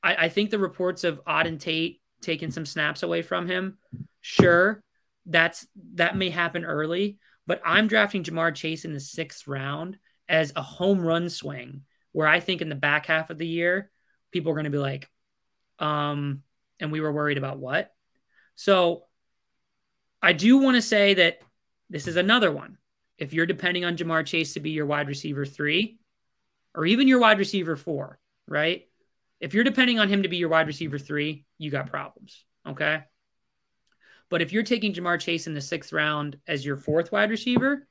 I, 0.02 0.16
I 0.26 0.28
think 0.28 0.50
the 0.50 0.58
reports 0.58 1.04
of 1.04 1.24
Auden 1.24 1.60
Tate 1.60 2.00
taking 2.20 2.50
some 2.50 2.66
snaps 2.66 3.02
away 3.02 3.22
from 3.22 3.46
him, 3.46 3.78
sure, 4.26 4.82
that's 5.24 5.66
that 5.94 6.16
may 6.16 6.30
happen 6.30 6.64
early, 6.64 7.18
but 7.46 7.60
I'm 7.64 7.86
drafting 7.86 8.24
Ja'Marr 8.24 8.54
Chase 8.54 8.84
in 8.84 8.92
the 8.92 9.00
sixth 9.00 9.46
round 9.46 9.98
as 10.28 10.52
a 10.56 10.62
home 10.62 11.00
run 11.00 11.28
swing 11.28 11.82
where 12.10 12.26
I 12.26 12.40
think 12.40 12.60
in 12.60 12.68
the 12.68 12.74
back 12.74 13.06
half 13.06 13.30
of 13.30 13.38
the 13.38 13.46
year, 13.46 13.90
people 14.32 14.50
are 14.50 14.54
going 14.54 14.64
to 14.64 14.70
be 14.70 14.78
like, 14.78 15.08
um, 15.78 16.42
and 16.80 16.90
we 16.90 17.00
were 17.00 17.12
worried 17.12 17.38
about 17.38 17.58
what. 17.58 17.92
So 18.56 19.04
I 20.20 20.32
do 20.32 20.58
want 20.58 20.74
to 20.74 20.82
say 20.82 21.14
that 21.14 21.38
this 21.88 22.08
is 22.08 22.16
another 22.16 22.50
one. 22.50 22.78
If 23.18 23.32
you're 23.32 23.46
depending 23.46 23.84
on 23.84 23.96
Ja'Marr 23.96 24.26
Chase 24.26 24.54
to 24.54 24.60
be 24.60 24.70
your 24.70 24.86
wide 24.86 25.08
receiver 25.08 25.46
three 25.46 25.98
or 26.74 26.84
even 26.84 27.06
your 27.06 27.20
wide 27.20 27.38
receiver 27.38 27.76
four, 27.76 28.18
right? 28.48 28.88
If 29.38 29.54
you're 29.54 29.64
depending 29.64 30.00
on 30.00 30.08
him 30.08 30.24
to 30.24 30.28
be 30.28 30.38
your 30.38 30.48
wide 30.48 30.66
receiver 30.66 30.98
three, 30.98 31.44
you 31.58 31.70
got 31.70 31.90
problems. 31.90 32.44
Okay. 32.66 33.04
But 34.28 34.42
if 34.42 34.52
you're 34.52 34.62
taking 34.62 34.92
Ja'Marr 34.92 35.20
Chase 35.20 35.46
in 35.46 35.54
the 35.54 35.60
sixth 35.60 35.92
round 35.92 36.36
as 36.46 36.64
your 36.64 36.76
fourth 36.76 37.12
wide 37.12 37.30
receiver, 37.30 37.86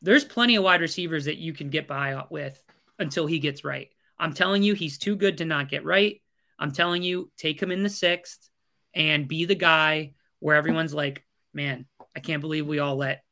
there's 0.00 0.24
plenty 0.24 0.56
of 0.56 0.64
wide 0.64 0.80
receivers 0.80 1.26
that 1.26 1.38
you 1.38 1.52
can 1.52 1.68
get 1.68 1.86
by 1.86 2.24
with 2.30 2.62
until 2.98 3.26
he 3.26 3.38
gets 3.38 3.64
right. 3.64 3.88
I'm 4.18 4.32
telling 4.32 4.62
you, 4.62 4.74
he's 4.74 4.98
too 4.98 5.16
good 5.16 5.38
to 5.38 5.44
not 5.44 5.68
get 5.68 5.84
right. 5.84 6.20
I'm 6.58 6.72
telling 6.72 7.02
you, 7.02 7.30
take 7.36 7.60
him 7.60 7.70
in 7.70 7.82
the 7.82 7.90
sixth 7.90 8.48
and 8.94 9.28
be 9.28 9.44
the 9.44 9.54
guy 9.54 10.14
where 10.38 10.56
everyone's 10.56 10.94
like, 10.94 11.24
man, 11.52 11.86
I 12.16 12.20
can't 12.20 12.40
believe 12.40 12.66
we 12.66 12.78
all 12.78 12.96
let 12.96 13.22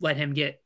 let 0.00 0.16
him 0.16 0.34
get 0.34 0.62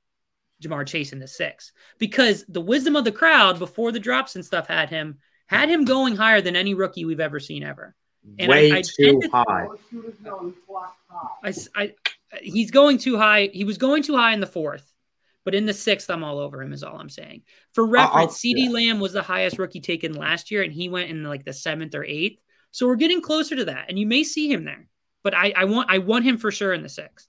Ja'Marr 0.62 0.86
Chase 0.86 1.12
in 1.12 1.18
the 1.18 1.28
sixth. 1.28 1.72
Because 1.98 2.44
the 2.48 2.60
wisdom 2.60 2.96
of 2.96 3.04
the 3.04 3.12
crowd 3.12 3.58
before 3.58 3.92
the 3.92 4.00
drops 4.00 4.36
and 4.36 4.44
stuff 4.44 4.66
had 4.66 4.90
him 4.90 5.18
had 5.46 5.68
him 5.68 5.84
going 5.84 6.16
higher 6.16 6.40
than 6.40 6.56
any 6.56 6.74
rookie 6.74 7.04
we've 7.04 7.20
ever 7.20 7.40
seen 7.40 7.62
ever. 7.62 7.94
And 8.38 8.48
Way 8.48 8.72
I, 8.72 8.78
I 8.78 8.82
too 8.82 9.20
high. 9.32 9.66
I, 11.42 11.54
I, 11.76 11.92
he's 12.40 12.70
going 12.70 12.98
too 12.98 13.16
high. 13.16 13.50
He 13.52 13.64
was 13.64 13.78
going 13.78 14.02
too 14.02 14.16
high 14.16 14.32
in 14.32 14.40
the 14.40 14.46
fourth, 14.46 14.92
but 15.44 15.54
in 15.54 15.66
the 15.66 15.74
sixth, 15.74 16.10
I'm 16.10 16.24
all 16.24 16.38
over 16.38 16.62
him. 16.62 16.72
Is 16.72 16.82
all 16.82 16.98
I'm 16.98 17.10
saying. 17.10 17.42
For 17.74 17.86
reference, 17.86 18.38
CeeDee 18.38 18.64
yeah. 18.64 18.70
Lamb 18.70 19.00
was 19.00 19.12
the 19.12 19.22
highest 19.22 19.58
rookie 19.58 19.80
taken 19.80 20.14
last 20.14 20.50
year, 20.50 20.62
and 20.62 20.72
he 20.72 20.88
went 20.88 21.10
in 21.10 21.22
like 21.22 21.44
the 21.44 21.52
seventh 21.52 21.94
or 21.94 22.04
eighth. 22.04 22.40
So 22.70 22.86
we're 22.86 22.96
getting 22.96 23.20
closer 23.20 23.54
to 23.56 23.66
that, 23.66 23.86
and 23.88 23.98
you 23.98 24.06
may 24.06 24.24
see 24.24 24.50
him 24.50 24.64
there. 24.64 24.88
But 25.22 25.34
I, 25.34 25.52
I 25.56 25.64
want 25.66 25.90
I 25.90 25.98
want 25.98 26.24
him 26.24 26.38
for 26.38 26.50
sure 26.50 26.72
in 26.72 26.82
the 26.82 26.88
sixth. 26.88 27.28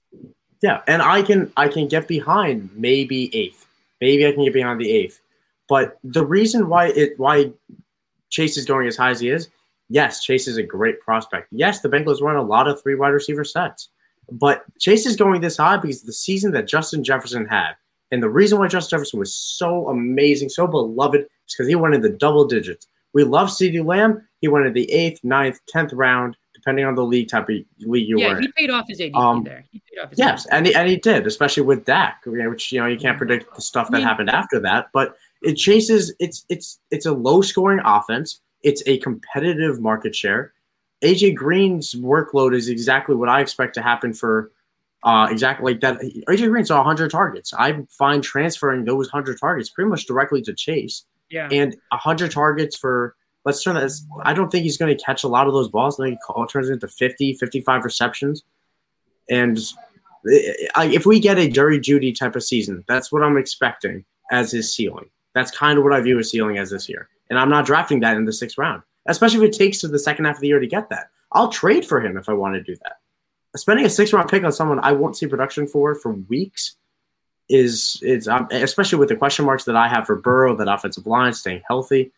Yeah, 0.62 0.80
and 0.88 1.02
I 1.02 1.22
can 1.22 1.52
I 1.56 1.68
can 1.68 1.88
get 1.88 2.08
behind 2.08 2.70
maybe 2.74 3.34
eighth. 3.34 3.66
Maybe 4.00 4.26
I 4.26 4.32
can 4.32 4.44
get 4.44 4.54
behind 4.54 4.80
the 4.80 4.90
eighth. 4.90 5.20
But 5.68 5.98
the 6.02 6.24
reason 6.24 6.68
why 6.68 6.88
it 6.88 7.18
why 7.18 7.52
Chase 8.30 8.56
is 8.56 8.64
going 8.64 8.88
as 8.88 8.96
high 8.96 9.10
as 9.10 9.20
he 9.20 9.28
is 9.28 9.50
yes, 9.88 10.22
Chase 10.22 10.48
is 10.48 10.56
a 10.56 10.62
great 10.62 11.00
prospect. 11.00 11.48
Yes, 11.50 11.80
the 11.80 11.88
Bengals 11.88 12.20
run 12.20 12.36
a 12.36 12.42
lot 12.42 12.68
of 12.68 12.82
three 12.82 12.94
wide 12.94 13.08
receiver 13.08 13.44
sets. 13.44 13.88
But 14.30 14.64
Chase 14.80 15.06
is 15.06 15.16
going 15.16 15.40
this 15.40 15.56
high 15.56 15.76
because 15.76 16.02
the 16.02 16.12
season 16.12 16.52
that 16.52 16.66
Justin 16.66 17.04
Jefferson 17.04 17.46
had, 17.46 17.72
and 18.10 18.22
the 18.22 18.28
reason 18.28 18.58
why 18.58 18.68
Justin 18.68 18.98
Jefferson 18.98 19.18
was 19.18 19.34
so 19.34 19.88
amazing, 19.88 20.48
so 20.48 20.66
beloved, 20.66 21.20
is 21.20 21.54
because 21.54 21.68
he 21.68 21.74
went 21.74 21.94
in 21.94 22.00
the 22.00 22.10
double 22.10 22.44
digits. 22.44 22.86
We 23.12 23.24
love 23.24 23.48
CeeDee 23.48 23.84
Lamb. 23.84 24.26
He 24.40 24.48
went 24.48 24.66
in 24.66 24.72
the 24.72 24.90
eighth, 24.92 25.20
ninth, 25.24 25.60
tenth 25.68 25.92
round, 25.92 26.36
depending 26.54 26.84
on 26.84 26.96
the 26.96 27.04
league 27.04 27.28
type 27.28 27.44
of 27.44 27.48
league 27.48 28.08
you 28.08 28.18
yeah, 28.18 28.28
were 28.28 28.36
in. 28.36 28.42
Yeah, 28.42 28.48
he 28.48 28.52
paid 28.66 28.70
off 28.70 28.86
his 28.88 29.00
ADP 29.00 29.14
um, 29.14 29.44
there. 29.44 29.64
He 29.70 29.82
paid 29.90 30.02
off 30.02 30.10
his 30.10 30.18
yes, 30.18 30.46
ADP. 30.46 30.48
and 30.52 30.66
he, 30.66 30.74
and 30.74 30.88
he 30.88 30.96
did, 30.96 31.26
especially 31.26 31.62
with 31.62 31.84
Dak, 31.84 32.20
which 32.26 32.72
you 32.72 32.80
know 32.80 32.86
you 32.86 32.98
can't 32.98 33.16
predict 33.16 33.54
the 33.54 33.62
stuff 33.62 33.90
that 33.90 34.02
happened 34.02 34.30
after 34.30 34.60
that. 34.60 34.88
But 34.92 35.16
it 35.42 35.54
chases. 35.54 36.14
It's 36.18 36.44
it's 36.48 36.80
it's 36.90 37.06
a 37.06 37.12
low 37.12 37.40
scoring 37.40 37.80
offense. 37.84 38.40
It's 38.66 38.82
a 38.86 38.98
competitive 38.98 39.80
market 39.80 40.12
share. 40.12 40.52
AJ 41.00 41.36
Green's 41.36 41.94
workload 41.94 42.52
is 42.52 42.68
exactly 42.68 43.14
what 43.14 43.28
I 43.28 43.40
expect 43.40 43.74
to 43.74 43.82
happen 43.82 44.12
for 44.12 44.50
uh, 45.04 45.28
exactly 45.30 45.72
like 45.72 45.80
that. 45.82 46.00
AJ 46.28 46.50
Green 46.50 46.64
saw 46.64 46.78
100 46.78 47.12
targets. 47.12 47.54
I 47.54 47.84
find 47.90 48.24
transferring 48.24 48.84
those 48.84 49.06
100 49.12 49.38
targets 49.38 49.68
pretty 49.70 49.88
much 49.88 50.06
directly 50.06 50.42
to 50.42 50.52
Chase. 50.52 51.04
Yeah. 51.30 51.48
And 51.52 51.76
100 51.90 52.32
targets 52.32 52.76
for, 52.76 53.14
let's 53.44 53.62
turn 53.62 53.76
that, 53.76 53.92
I 54.24 54.34
don't 54.34 54.50
think 54.50 54.64
he's 54.64 54.78
going 54.78 54.96
to 54.96 55.00
catch 55.00 55.22
a 55.22 55.28
lot 55.28 55.46
of 55.46 55.52
those 55.52 55.68
balls. 55.68 56.00
I 56.00 56.06
think 56.06 56.18
it 56.28 56.48
turns 56.48 56.68
into 56.68 56.88
50, 56.88 57.34
55 57.34 57.84
receptions. 57.84 58.42
And 59.30 59.60
if 60.24 61.06
we 61.06 61.20
get 61.20 61.38
a 61.38 61.48
Jerry 61.48 61.78
Jeudy 61.78 62.18
type 62.18 62.34
of 62.34 62.42
season, 62.42 62.82
that's 62.88 63.12
what 63.12 63.22
I'm 63.22 63.36
expecting 63.36 64.04
as 64.32 64.50
his 64.50 64.74
ceiling. 64.74 65.08
That's 65.36 65.52
kind 65.52 65.78
of 65.78 65.84
what 65.84 65.92
I 65.92 66.00
view 66.00 66.16
his 66.16 66.32
ceiling 66.32 66.58
as 66.58 66.70
this 66.70 66.88
year. 66.88 67.08
And 67.30 67.38
I'm 67.38 67.50
not 67.50 67.66
drafting 67.66 68.00
that 68.00 68.16
in 68.16 68.24
the 68.24 68.32
sixth 68.32 68.58
round, 68.58 68.82
especially 69.06 69.44
if 69.44 69.54
it 69.54 69.58
takes 69.58 69.78
to 69.78 69.88
the 69.88 69.98
second 69.98 70.24
half 70.26 70.36
of 70.36 70.40
the 70.40 70.48
year 70.48 70.60
to 70.60 70.66
get 70.66 70.88
that. 70.90 71.10
I'll 71.32 71.48
trade 71.48 71.84
for 71.84 72.00
him 72.00 72.16
if 72.16 72.28
I 72.28 72.32
want 72.32 72.54
to 72.54 72.62
do 72.62 72.76
that. 72.84 72.98
Spending 73.56 73.86
a 73.86 73.90
six 73.90 74.12
round 74.12 74.28
pick 74.28 74.44
on 74.44 74.52
someone 74.52 74.80
I 74.80 74.92
won't 74.92 75.16
see 75.16 75.26
production 75.26 75.66
for 75.66 75.94
for 75.94 76.12
weeks 76.12 76.76
is 77.48 77.98
is 78.02 78.28
um, 78.28 78.48
especially 78.50 78.98
with 78.98 79.08
the 79.08 79.16
question 79.16 79.44
marks 79.44 79.64
that 79.64 79.76
I 79.76 79.88
have 79.88 80.06
for 80.06 80.16
Burrow, 80.16 80.56
that 80.56 80.68
offensive 80.68 81.06
line 81.06 81.32
staying 81.32 81.62
healthy. 81.66 82.12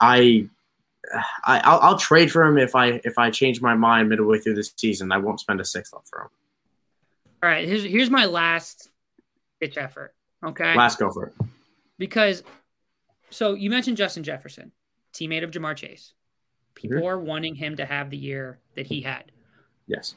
I, 0.00 0.48
I 1.44 1.60
I'll, 1.60 1.80
I'll, 1.80 1.98
trade 1.98 2.30
for 2.30 2.44
him 2.44 2.58
if 2.58 2.74
I 2.74 3.00
if 3.04 3.18
I 3.18 3.30
change 3.30 3.60
my 3.60 3.74
mind 3.74 4.08
midway 4.08 4.38
through 4.38 4.54
this 4.54 4.72
season. 4.76 5.12
I 5.12 5.18
won't 5.18 5.40
spend 5.40 5.60
a 5.60 5.64
sixth 5.64 5.94
on 5.94 6.02
for 6.04 6.22
him. 6.22 6.28
All 7.42 7.48
right, 7.48 7.66
here's 7.66 7.84
here's 7.84 8.10
my 8.10 8.26
last 8.26 8.90
pitch 9.60 9.76
effort. 9.76 10.14
Okay, 10.44 10.76
last 10.76 10.98
go 10.98 11.10
for 11.10 11.26
it. 11.26 11.34
Because 11.98 12.42
so 13.32 13.54
you 13.54 13.70
mentioned 13.70 13.96
Justin 13.96 14.22
Jefferson, 14.22 14.72
teammate 15.12 15.42
of 15.42 15.50
Ja'Marr 15.50 15.76
Chase. 15.76 16.14
People 16.74 16.98
mm-hmm. 16.98 17.06
are 17.06 17.18
wanting 17.18 17.54
him 17.54 17.76
to 17.76 17.84
have 17.84 18.10
the 18.10 18.16
year 18.16 18.60
that 18.76 18.86
he 18.86 19.00
had. 19.00 19.32
Yes. 19.86 20.14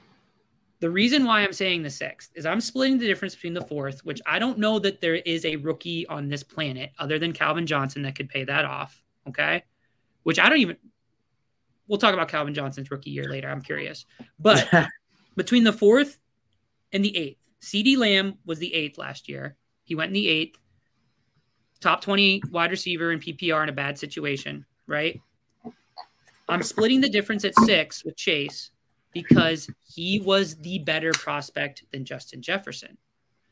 The 0.79 0.89
reason 0.89 1.25
why 1.25 1.41
I'm 1.41 1.53
saying 1.53 1.83
the 1.83 1.89
sixth 1.89 2.31
is 2.35 2.45
I'm 2.45 2.61
splitting 2.61 2.97
the 2.97 3.07
difference 3.07 3.33
between 3.35 3.53
the 3.53 3.61
fourth, 3.61 4.03
which 4.05 4.21
I 4.25 4.39
don't 4.39 4.59
know 4.59 4.77
that 4.79 5.01
there 5.01 5.15
is 5.15 5.45
a 5.45 5.55
rookie 5.55 6.05
on 6.07 6.27
this 6.27 6.43
planet 6.43 6.91
other 6.99 7.17
than 7.17 7.33
Calvin 7.33 7.65
Johnson 7.65 8.01
that 8.03 8.15
could 8.15 8.29
pay 8.29 8.43
that 8.43 8.65
off. 8.65 9.01
Okay. 9.27 9.63
Which 10.23 10.39
I 10.39 10.49
don't 10.49 10.59
even, 10.59 10.77
we'll 11.87 11.99
talk 11.99 12.13
about 12.13 12.27
Calvin 12.27 12.53
Johnson's 12.53 12.91
rookie 12.91 13.11
year 13.11 13.29
later. 13.29 13.49
I'm 13.49 13.61
curious. 13.61 14.05
But 14.37 14.69
between 15.35 15.63
the 15.63 15.73
fourth 15.73 16.19
and 16.91 17.03
the 17.03 17.15
eighth, 17.15 17.49
CeeDee 17.61 17.97
Lamb 17.97 18.37
was 18.45 18.59
the 18.59 18.73
eighth 18.73 18.97
last 18.97 19.29
year. 19.29 19.55
He 19.83 19.95
went 19.95 20.09
in 20.09 20.13
the 20.13 20.27
eighth 20.27 20.59
top 21.85 22.01
20 22.01 22.41
wide 22.49 22.71
receiver 22.71 23.11
in 23.11 23.19
PPR 23.19 23.61
in 23.61 23.69
a 23.69 23.71
bad 23.71 23.99
situation, 23.99 24.65
right? 24.87 25.21
I'm 26.49 26.63
splitting 26.63 26.99
the 26.99 27.09
difference 27.09 27.45
at 27.45 27.53
six 27.59 28.03
with 28.03 28.17
Chase 28.17 28.71
because 29.13 29.69
he 29.87 30.19
was 30.19 30.55
the 30.57 30.79
better 30.79 31.11
prospect 31.11 31.83
than 31.93 32.03
Justin 32.03 32.41
Jefferson. 32.41 32.97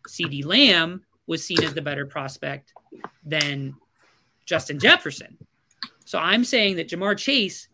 CeeDee 0.10 0.44
Lamb 0.44 1.04
was 1.28 1.44
seen 1.44 1.64
as 1.64 1.76
the 1.76 1.82
better 1.82 2.08
prospect 2.08 2.74
than 3.24 3.76
Justin 4.48 4.80
Jefferson. 4.80 5.38
So 6.04 6.18
I'm 6.18 6.44
saying 6.44 6.78
that 6.78 6.90
Ja'Marr 6.90 7.18
Chase 7.18 7.68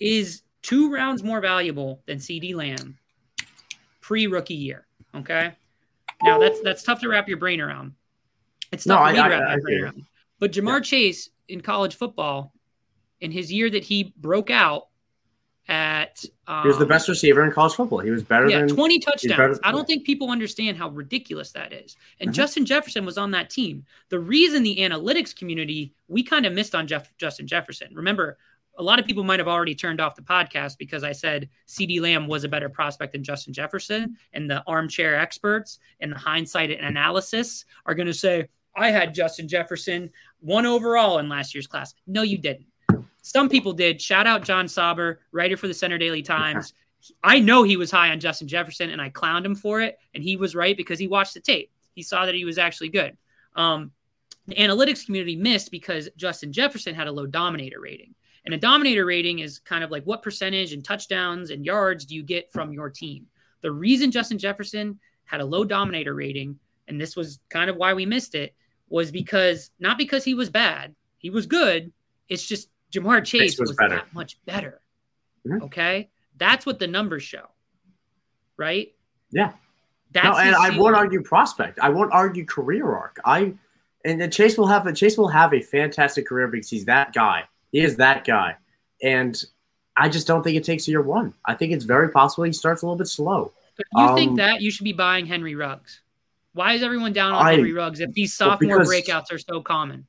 is 0.00 0.42
two 0.62 0.90
rounds 0.90 1.22
more 1.22 1.42
valuable 1.42 2.00
than 2.06 2.16
CeeDee 2.16 2.54
Lamb 2.54 2.96
pre 4.00 4.26
rookie 4.26 4.54
year. 4.54 4.86
Okay. 5.14 5.52
Now 6.22 6.38
that's 6.38 6.60
that's 6.62 6.82
tough 6.82 7.00
to 7.00 7.08
wrap 7.08 7.28
your 7.28 7.36
brain 7.36 7.60
around. 7.60 7.92
It's 8.72 8.86
not 8.86 9.12
no, 9.12 9.12
me 9.12 9.18
I, 9.18 9.38
I, 9.38 9.54
I. 9.54 9.90
But 10.38 10.52
Ja'Marr 10.52 10.78
yeah. 10.78 10.80
Chase 10.80 11.30
in 11.48 11.60
college 11.60 11.94
football, 11.94 12.52
in 13.20 13.30
his 13.30 13.52
year 13.52 13.70
that 13.70 13.84
he 13.84 14.12
broke 14.16 14.50
out 14.50 14.88
at 15.68 16.24
um, 16.48 16.62
he 16.62 16.68
was 16.68 16.78
the 16.78 16.82
um, 16.82 16.88
best 16.88 17.08
receiver 17.08 17.44
in 17.44 17.52
college 17.52 17.74
football. 17.74 18.00
He 18.00 18.10
was 18.10 18.24
better 18.24 18.48
yeah, 18.48 18.58
than 18.60 18.68
20 18.68 18.98
touchdowns. 18.98 19.60
I 19.62 19.70
don't 19.70 19.86
think 19.86 20.04
people 20.04 20.30
understand 20.30 20.76
how 20.76 20.88
ridiculous 20.88 21.52
that 21.52 21.72
is. 21.72 21.96
And 22.18 22.28
mm-hmm. 22.28 22.34
Justin 22.34 22.66
Jefferson 22.66 23.06
was 23.06 23.16
on 23.16 23.30
that 23.30 23.48
team. 23.48 23.84
The 24.08 24.18
reason 24.18 24.64
the 24.64 24.78
analytics 24.78 25.34
community, 25.34 25.94
we 26.08 26.24
kind 26.24 26.46
of 26.46 26.52
missed 26.52 26.74
on 26.74 26.88
Jeff, 26.88 27.16
Justin 27.16 27.46
Jefferson. 27.46 27.94
Remember, 27.94 28.38
a 28.76 28.82
lot 28.82 28.98
of 28.98 29.06
people 29.06 29.22
might 29.22 29.38
have 29.38 29.48
already 29.48 29.74
turned 29.74 30.00
off 30.00 30.16
the 30.16 30.22
podcast 30.22 30.78
because 30.78 31.04
I 31.04 31.12
said 31.12 31.48
CeeDee 31.68 32.00
Lamb 32.00 32.26
was 32.26 32.42
a 32.42 32.48
better 32.48 32.68
prospect 32.68 33.12
than 33.12 33.22
Justin 33.22 33.52
Jefferson. 33.52 34.16
And 34.32 34.50
the 34.50 34.64
armchair 34.66 35.14
experts 35.14 35.78
and 36.00 36.10
the 36.10 36.18
hindsight 36.18 36.72
and 36.72 36.84
analysis 36.84 37.66
are 37.86 37.94
going 37.94 38.06
to 38.06 38.14
say, 38.14 38.48
I 38.74 38.90
had 38.90 39.14
Justin 39.14 39.48
Jefferson 39.48 40.10
one 40.40 40.66
overall 40.66 41.18
in 41.18 41.28
last 41.28 41.54
year's 41.54 41.66
class. 41.66 41.94
No, 42.06 42.22
you 42.22 42.38
didn't. 42.38 42.66
Some 43.22 43.48
people 43.48 43.72
did. 43.72 44.00
Shout 44.00 44.26
out 44.26 44.42
John 44.42 44.66
Sauber, 44.66 45.20
writer 45.30 45.56
for 45.56 45.68
the 45.68 45.74
Centre 45.74 45.98
Daily 45.98 46.22
Times. 46.22 46.74
I 47.22 47.38
know 47.38 47.62
he 47.62 47.76
was 47.76 47.90
high 47.90 48.10
on 48.10 48.20
Justin 48.20 48.48
Jefferson, 48.48 48.90
and 48.90 49.00
I 49.00 49.10
clowned 49.10 49.44
him 49.44 49.54
for 49.54 49.80
it. 49.80 49.98
And 50.14 50.22
he 50.22 50.36
was 50.36 50.54
right 50.54 50.76
because 50.76 50.98
he 50.98 51.08
watched 51.08 51.34
the 51.34 51.40
tape. 51.40 51.70
He 51.94 52.02
saw 52.02 52.26
that 52.26 52.34
he 52.34 52.44
was 52.44 52.58
actually 52.58 52.88
good. 52.88 53.16
Um, 53.54 53.92
the 54.46 54.56
analytics 54.56 55.04
community 55.04 55.36
missed 55.36 55.70
because 55.70 56.08
Justin 56.16 56.52
Jefferson 56.52 56.94
had 56.94 57.06
a 57.06 57.12
low 57.12 57.26
dominator 57.26 57.80
rating. 57.80 58.14
And 58.44 58.54
a 58.54 58.58
dominator 58.58 59.06
rating 59.06 59.38
is 59.38 59.60
kind 59.60 59.84
of 59.84 59.90
like 59.90 60.04
what 60.04 60.22
percentage 60.22 60.72
and 60.72 60.84
touchdowns 60.84 61.50
and 61.50 61.64
yards 61.64 62.04
do 62.04 62.16
you 62.16 62.24
get 62.24 62.50
from 62.50 62.72
your 62.72 62.90
team? 62.90 63.26
The 63.60 63.70
reason 63.70 64.10
Justin 64.10 64.38
Jefferson 64.38 64.98
had 65.24 65.40
a 65.40 65.44
low 65.44 65.64
dominator 65.64 66.14
rating, 66.14 66.58
and 66.88 67.00
this 67.00 67.14
was 67.14 67.38
kind 67.48 67.70
of 67.70 67.76
why 67.76 67.94
we 67.94 68.04
missed 68.04 68.34
it, 68.34 68.54
was 68.92 69.10
because 69.10 69.70
not 69.80 69.96
because 69.98 70.22
he 70.22 70.34
was 70.34 70.50
bad, 70.50 70.94
he 71.18 71.30
was 71.30 71.46
good. 71.46 71.92
It's 72.28 72.46
just 72.46 72.68
Ja'Marr 72.92 73.24
Chase 73.24 73.58
was, 73.58 73.70
was 73.70 73.76
that 73.78 74.12
much 74.12 74.38
better. 74.44 74.80
Mm-hmm. 75.46 75.64
Okay. 75.64 76.10
That's 76.36 76.66
what 76.66 76.78
the 76.78 76.86
numbers 76.86 77.22
show. 77.22 77.46
Right? 78.56 78.94
Yeah. 79.30 79.52
That's 80.12 80.26
no, 80.26 80.36
and 80.36 80.54
I 80.54 80.76
won't 80.78 80.94
argue 80.94 81.22
prospect. 81.22 81.78
I 81.80 81.88
won't 81.88 82.12
argue 82.12 82.44
career 82.44 82.94
arc. 82.94 83.18
I 83.24 83.54
and 84.04 84.20
then 84.20 84.30
Chase 84.30 84.58
will 84.58 84.66
have 84.66 84.86
a 84.86 84.92
Chase 84.92 85.16
will 85.16 85.28
have 85.28 85.54
a 85.54 85.60
fantastic 85.62 86.26
career 86.26 86.48
because 86.48 86.68
he's 86.68 86.84
that 86.84 87.14
guy. 87.14 87.44
He 87.70 87.80
is 87.80 87.96
that 87.96 88.26
guy. 88.26 88.56
And 89.02 89.42
I 89.96 90.10
just 90.10 90.26
don't 90.26 90.42
think 90.42 90.56
it 90.56 90.64
takes 90.64 90.86
year 90.86 91.00
one. 91.00 91.32
I 91.46 91.54
think 91.54 91.72
it's 91.72 91.84
very 91.84 92.10
possible 92.10 92.44
he 92.44 92.52
starts 92.52 92.82
a 92.82 92.86
little 92.86 92.98
bit 92.98 93.08
slow. 93.08 93.52
If 93.78 93.86
you 93.96 94.02
um, 94.02 94.14
think 94.14 94.36
that 94.36 94.60
you 94.60 94.70
should 94.70 94.84
be 94.84 94.92
buying 94.92 95.24
Henry 95.24 95.54
Ruggs. 95.54 96.02
Why 96.54 96.74
is 96.74 96.82
everyone 96.82 97.12
down 97.12 97.32
on 97.32 97.46
I, 97.46 97.52
Henry 97.52 97.72
Ruggs 97.72 98.00
if 98.00 98.12
these 98.12 98.34
sophomore 98.34 98.78
well, 98.78 98.86
breakouts 98.86 99.32
are 99.32 99.38
so 99.38 99.62
common? 99.62 100.06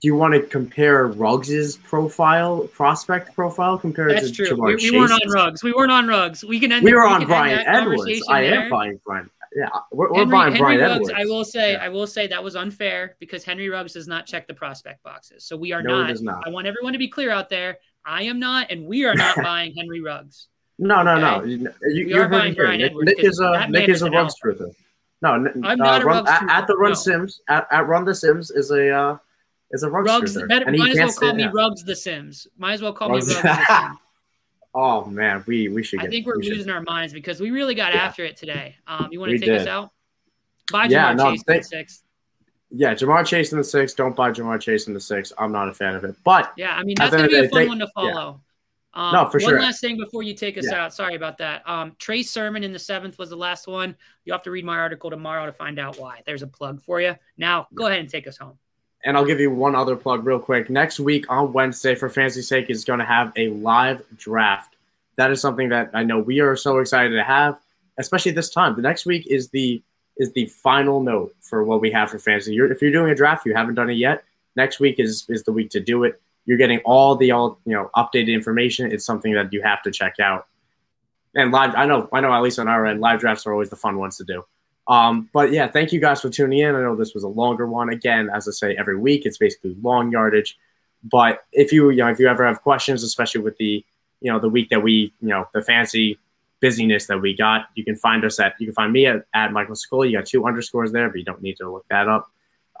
Do 0.00 0.08
you 0.08 0.14
want 0.14 0.34
to 0.34 0.42
compare 0.42 1.06
Ruggs's 1.06 1.76
profile, 1.78 2.68
prospect 2.72 3.34
profile, 3.34 3.78
compared 3.78 4.10
That's 4.10 4.30
to 4.32 4.46
true. 4.46 4.62
we, 4.62 4.76
we 4.76 4.98
weren't 4.98 5.12
on 5.12 5.30
Ruggs. 5.30 5.62
We 5.62 5.72
weren't 5.72 5.92
on 5.92 6.06
Ruggs. 6.06 6.44
We 6.44 6.60
can 6.60 6.72
end. 6.72 6.84
We 6.84 6.92
were 6.92 7.06
we 7.06 7.14
on 7.14 7.24
Bryan 7.24 7.66
Edwards. 7.66 8.22
I 8.28 8.42
am 8.42 8.68
buying 8.68 9.00
Bryan. 9.06 9.30
Yeah, 9.56 9.68
we're, 9.90 10.10
we're 10.10 10.18
Henry, 10.18 10.32
buying 10.32 10.52
Henry 10.52 10.76
Bryan 10.76 10.80
Ruggs, 10.80 11.08
Edwards. 11.08 11.12
I 11.16 11.24
will 11.24 11.44
say, 11.44 11.72
yeah. 11.72 11.84
I 11.84 11.88
will 11.88 12.06
say 12.06 12.26
that 12.26 12.44
was 12.44 12.56
unfair 12.56 13.16
because 13.20 13.42
Henry 13.42 13.70
Ruggs 13.70 13.94
does 13.94 14.06
not 14.06 14.26
check 14.26 14.46
the 14.46 14.52
prospect 14.52 15.02
boxes. 15.02 15.44
So 15.44 15.56
we 15.56 15.72
are 15.72 15.82
no, 15.82 16.02
not, 16.02 16.20
not. 16.20 16.46
I 16.46 16.50
want 16.50 16.66
everyone 16.66 16.92
to 16.92 16.98
be 16.98 17.08
clear 17.08 17.30
out 17.30 17.48
there. 17.48 17.78
I 18.04 18.24
am 18.24 18.38
not, 18.38 18.70
and 18.70 18.86
we 18.86 19.06
are 19.06 19.14
not 19.14 19.36
buying 19.42 19.74
Henry 19.74 20.02
Ruggs. 20.02 20.48
No, 20.78 21.02
no, 21.02 21.12
okay? 21.12 21.56
no. 21.56 21.70
You, 21.88 22.06
we 22.06 22.14
are 22.14 22.28
buying 22.28 22.52
Bryan 22.52 22.80
Nick, 22.80 22.90
Edwards. 22.90 23.12
Nick 23.16 23.24
is 23.24 23.38
a 23.38 23.66
Nick 23.68 23.88
is 23.88 24.02
a 24.02 24.10
Ruggs 24.10 24.34
truther. 24.44 24.72
No, 25.22 25.30
I'm 25.30 25.64
uh, 25.64 25.74
not 25.74 26.02
a 26.02 26.04
run, 26.04 26.28
at, 26.28 26.48
at, 26.48 26.66
the 26.66 26.76
Run 26.76 26.90
no. 26.90 26.94
Sims 26.94 27.40
at, 27.48 27.66
at 27.70 27.86
Run 27.86 28.04
the 28.04 28.14
Sims 28.14 28.50
is 28.50 28.70
a 28.70 28.90
uh, 28.90 29.18
is 29.70 29.82
a 29.82 29.90
Ruggs, 29.90 30.08
Ruggs 30.08 30.36
truther. 30.36 30.48
That, 30.48 30.76
might 30.76 30.90
as 30.90 30.98
well 30.98 31.12
call 31.12 31.34
me 31.34 31.44
out. 31.44 31.54
Ruggs 31.54 31.84
the 31.84 31.96
Sims. 31.96 32.46
Might 32.58 32.74
as 32.74 32.82
well 32.82 32.92
call 32.92 33.10
Ruggs. 33.10 33.28
me 33.28 33.34
the 33.34 33.40
Sims. 33.66 33.98
Oh 34.74 35.06
man, 35.06 35.42
we 35.46 35.68
we 35.68 35.82
should. 35.82 36.00
Get, 36.00 36.08
I 36.08 36.10
think 36.10 36.26
we're 36.26 36.38
we 36.38 36.50
losing 36.50 36.64
should. 36.66 36.70
our 36.70 36.82
minds 36.82 37.14
because 37.14 37.40
we 37.40 37.50
really 37.50 37.74
got 37.74 37.94
yeah. 37.94 38.00
after 38.04 38.24
it 38.24 38.36
today. 38.36 38.76
Um, 38.86 39.08
you 39.10 39.18
want 39.18 39.32
to 39.32 39.38
take 39.38 39.46
did. 39.46 39.62
us 39.62 39.66
out? 39.66 39.90
Buy 40.70 40.84
yeah, 40.84 41.14
no, 41.14 41.30
Chase 41.30 41.44
in 41.48 41.56
the 41.56 41.62
sixth. 41.62 42.02
Yeah, 42.70 42.94
Ja'Marr 42.94 43.24
Chase 43.24 43.52
in 43.52 43.58
the 43.58 43.64
six. 43.64 43.94
Don't 43.94 44.14
buy 44.14 44.32
Ja'Marr 44.32 44.60
Chase 44.60 44.86
in 44.88 44.92
the 44.92 45.00
six. 45.00 45.32
I'm 45.38 45.50
not 45.50 45.68
a 45.68 45.72
fan 45.72 45.94
of 45.94 46.04
it. 46.04 46.14
But 46.24 46.52
yeah, 46.58 46.76
I 46.76 46.82
mean 46.82 46.96
that's 46.98 47.14
gonna 47.16 47.28
be 47.28 47.36
a 47.36 47.48
fun 47.48 47.68
one 47.68 47.78
to 47.78 47.88
follow. 47.94 48.40
Um, 48.96 49.12
no, 49.12 49.28
for 49.28 49.38
one 49.38 49.40
sure. 49.40 49.54
One 49.56 49.62
last 49.62 49.82
thing 49.82 49.98
before 49.98 50.22
you 50.22 50.32
take 50.32 50.56
us 50.56 50.64
yeah. 50.68 50.86
out. 50.86 50.94
Sorry 50.94 51.16
about 51.16 51.36
that. 51.38 51.62
Um, 51.68 51.94
Trey 51.98 52.22
Sermon 52.22 52.64
in 52.64 52.72
the 52.72 52.78
seventh 52.78 53.18
was 53.18 53.28
the 53.28 53.36
last 53.36 53.66
one. 53.66 53.94
You 54.24 54.32
have 54.32 54.42
to 54.44 54.50
read 54.50 54.64
my 54.64 54.78
article 54.78 55.10
tomorrow 55.10 55.44
to 55.44 55.52
find 55.52 55.78
out 55.78 55.98
why. 55.98 56.22
There's 56.24 56.42
a 56.42 56.46
plug 56.46 56.80
for 56.80 56.98
you. 57.00 57.14
Now, 57.36 57.68
go 57.74 57.86
ahead 57.86 58.00
and 58.00 58.08
take 58.08 58.26
us 58.26 58.38
home. 58.38 58.58
And 59.04 59.14
I'll 59.14 59.26
give 59.26 59.38
you 59.38 59.50
one 59.50 59.74
other 59.74 59.96
plug 59.96 60.24
real 60.24 60.38
quick. 60.38 60.70
Next 60.70 60.98
week 60.98 61.26
on 61.28 61.52
Wednesday, 61.52 61.94
for 61.94 62.08
fantasy 62.08 62.40
sake, 62.40 62.70
is 62.70 62.86
going 62.86 62.98
to 62.98 63.04
have 63.04 63.32
a 63.36 63.50
live 63.50 64.02
draft. 64.16 64.76
That 65.16 65.30
is 65.30 65.42
something 65.42 65.68
that 65.68 65.90
I 65.92 66.02
know 66.02 66.18
we 66.18 66.40
are 66.40 66.56
so 66.56 66.78
excited 66.78 67.14
to 67.14 67.22
have, 67.22 67.60
especially 67.98 68.32
this 68.32 68.48
time. 68.48 68.76
The 68.76 68.82
next 68.82 69.04
week 69.04 69.26
is 69.26 69.50
the 69.50 69.82
is 70.16 70.32
the 70.32 70.46
final 70.46 71.02
note 71.02 71.36
for 71.42 71.62
what 71.62 71.82
we 71.82 71.90
have 71.90 72.08
for 72.10 72.18
fantasy. 72.18 72.54
You're, 72.54 72.72
if 72.72 72.80
you're 72.80 72.90
doing 72.90 73.10
a 73.10 73.14
draft, 73.14 73.44
you 73.44 73.54
haven't 73.54 73.74
done 73.74 73.90
it 73.90 73.98
yet. 73.98 74.24
Next 74.56 74.80
week 74.80 74.98
is 74.98 75.26
is 75.28 75.42
the 75.42 75.52
week 75.52 75.68
to 75.70 75.80
do 75.80 76.04
it 76.04 76.20
you're 76.46 76.58
getting 76.58 76.78
all 76.84 77.16
the 77.16 77.32
all 77.32 77.58
you 77.66 77.72
know 77.72 77.90
updated 77.94 78.32
information. 78.32 78.90
It's 78.90 79.04
something 79.04 79.34
that 79.34 79.52
you 79.52 79.62
have 79.62 79.82
to 79.82 79.90
check 79.90 80.18
out. 80.20 80.46
And 81.34 81.52
live, 81.52 81.74
I 81.74 81.84
know, 81.84 82.08
I 82.12 82.20
know, 82.20 82.32
at 82.32 82.42
least 82.42 82.58
on 82.58 82.66
our 82.66 82.86
end, 82.86 83.00
live 83.00 83.20
drafts 83.20 83.46
are 83.46 83.52
always 83.52 83.68
the 83.68 83.76
fun 83.76 83.98
ones 83.98 84.16
to 84.16 84.24
do. 84.24 84.42
Um, 84.88 85.28
but 85.34 85.52
yeah, 85.52 85.68
thank 85.68 85.92
you 85.92 86.00
guys 86.00 86.22
for 86.22 86.30
tuning 86.30 86.60
in. 86.60 86.74
I 86.74 86.80
know 86.80 86.96
this 86.96 87.12
was 87.12 87.24
a 87.24 87.28
longer 87.28 87.66
one. 87.66 87.90
Again, 87.90 88.30
as 88.32 88.48
I 88.48 88.52
say 88.52 88.76
every 88.76 88.96
week, 88.96 89.26
it's 89.26 89.36
basically 89.36 89.76
long 89.82 90.10
yardage. 90.10 90.56
But 91.04 91.44
if 91.52 91.72
you, 91.72 91.90
you 91.90 91.98
know, 91.98 92.08
if 92.08 92.18
you 92.18 92.28
ever 92.28 92.46
have 92.46 92.62
questions, 92.62 93.02
especially 93.02 93.42
with 93.42 93.58
the, 93.58 93.84
you 94.20 94.32
know, 94.32 94.38
the 94.38 94.48
week 94.48 94.70
that 94.70 94.82
we, 94.82 95.12
you 95.20 95.28
know, 95.28 95.46
the 95.52 95.60
fancy 95.60 96.18
busyness 96.60 97.06
that 97.06 97.20
we 97.20 97.36
got, 97.36 97.66
you 97.74 97.84
can 97.84 97.96
find 97.96 98.24
us 98.24 98.40
at, 98.40 98.54
you 98.58 98.66
can 98.66 98.74
find 98.74 98.92
me 98.92 99.06
at, 99.06 99.26
at 99.34 99.52
Michael 99.52 99.74
School. 99.74 100.06
You 100.06 100.16
got 100.16 100.26
two 100.26 100.46
underscores 100.46 100.90
there, 100.90 101.08
but 101.10 101.18
you 101.18 101.24
don't 101.24 101.42
need 101.42 101.58
to 101.58 101.70
look 101.70 101.84
that 101.90 102.08
up. 102.08 102.30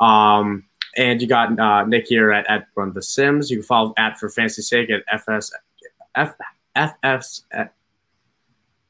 Um, 0.00 0.64
and 0.96 1.20
you 1.20 1.28
got 1.28 1.58
uh, 1.58 1.84
Nick 1.84 2.06
here 2.06 2.32
at, 2.32 2.48
at 2.48 2.66
Run 2.74 2.92
the 2.92 3.02
Sims. 3.02 3.50
You 3.50 3.58
can 3.58 3.66
follow 3.66 3.94
at 3.98 4.18
for 4.18 4.28
fantasy 4.28 4.62
sake 4.62 4.90
at 4.90 5.02
FS 5.12 5.50
F 6.14 6.34
FS. 6.74 7.44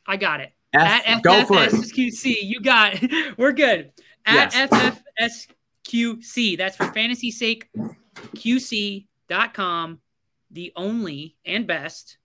I 0.06 0.16
got 0.16 0.40
it. 0.40 0.52
F, 0.72 1.02
at 1.06 1.22
go 1.22 1.44
for 1.44 1.62
it. 1.64 1.72
FFSQC. 1.72 2.36
You 2.42 2.60
got 2.60 3.02
it. 3.02 3.10
We're 3.38 3.52
good. 3.52 3.92
At 4.24 4.54
yes. 4.54 5.46
FFSQC. 5.88 6.58
That's 6.58 6.76
for 6.76 6.86
fantasy 6.92 7.30
sake 7.30 7.68
QC.com, 8.16 10.00
the 10.50 10.72
only 10.76 11.36
and 11.44 11.66
best 11.66 12.18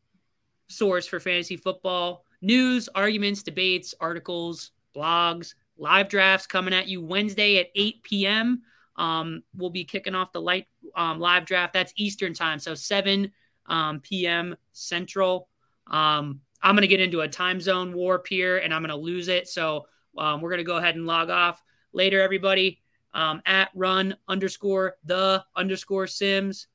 source 0.67 1.07
for 1.07 1.19
fantasy 1.19 1.57
football 1.57 2.25
news, 2.41 2.89
arguments, 2.95 3.43
debates, 3.43 3.93
articles, 3.99 4.71
blogs, 4.95 5.53
live 5.77 6.09
drafts 6.09 6.47
coming 6.47 6.73
at 6.73 6.87
you 6.87 7.01
Wednesday 7.01 7.57
at 7.59 7.67
8 7.75 8.03
p.m. 8.03 8.61
Um, 8.95 9.43
we'll 9.55 9.69
be 9.69 9.83
kicking 9.83 10.15
off 10.15 10.31
the 10.31 10.41
light 10.41 10.67
um, 10.95 11.19
live 11.19 11.45
draft. 11.45 11.73
That's 11.73 11.93
Eastern 11.95 12.33
time, 12.33 12.59
so 12.59 12.75
7 12.75 13.31
um, 13.67 13.99
p.m. 14.01 14.55
Central. 14.73 15.47
Um, 15.87 16.41
I'm 16.61 16.75
going 16.75 16.81
to 16.81 16.87
get 16.87 16.99
into 16.99 17.21
a 17.21 17.27
time 17.27 17.59
zone 17.59 17.93
warp 17.93 18.27
here, 18.27 18.57
and 18.57 18.73
I'm 18.73 18.81
going 18.81 18.89
to 18.89 18.95
lose 18.95 19.27
it. 19.27 19.47
So 19.47 19.87
um, 20.17 20.41
we're 20.41 20.49
going 20.49 20.59
to 20.59 20.63
go 20.63 20.77
ahead 20.77 20.95
and 20.95 21.05
log 21.05 21.29
off 21.29 21.63
later, 21.93 22.21
everybody. 22.21 22.81
Um, 23.13 23.41
at 23.45 23.69
run 23.75 24.15
underscore 24.29 24.95
the 25.03 25.43
underscore 25.55 26.07
Sims. 26.07 26.67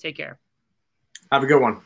Take 0.00 0.16
care. 0.16 0.40
Have 1.30 1.44
a 1.44 1.46
good 1.46 1.60
one. 1.60 1.80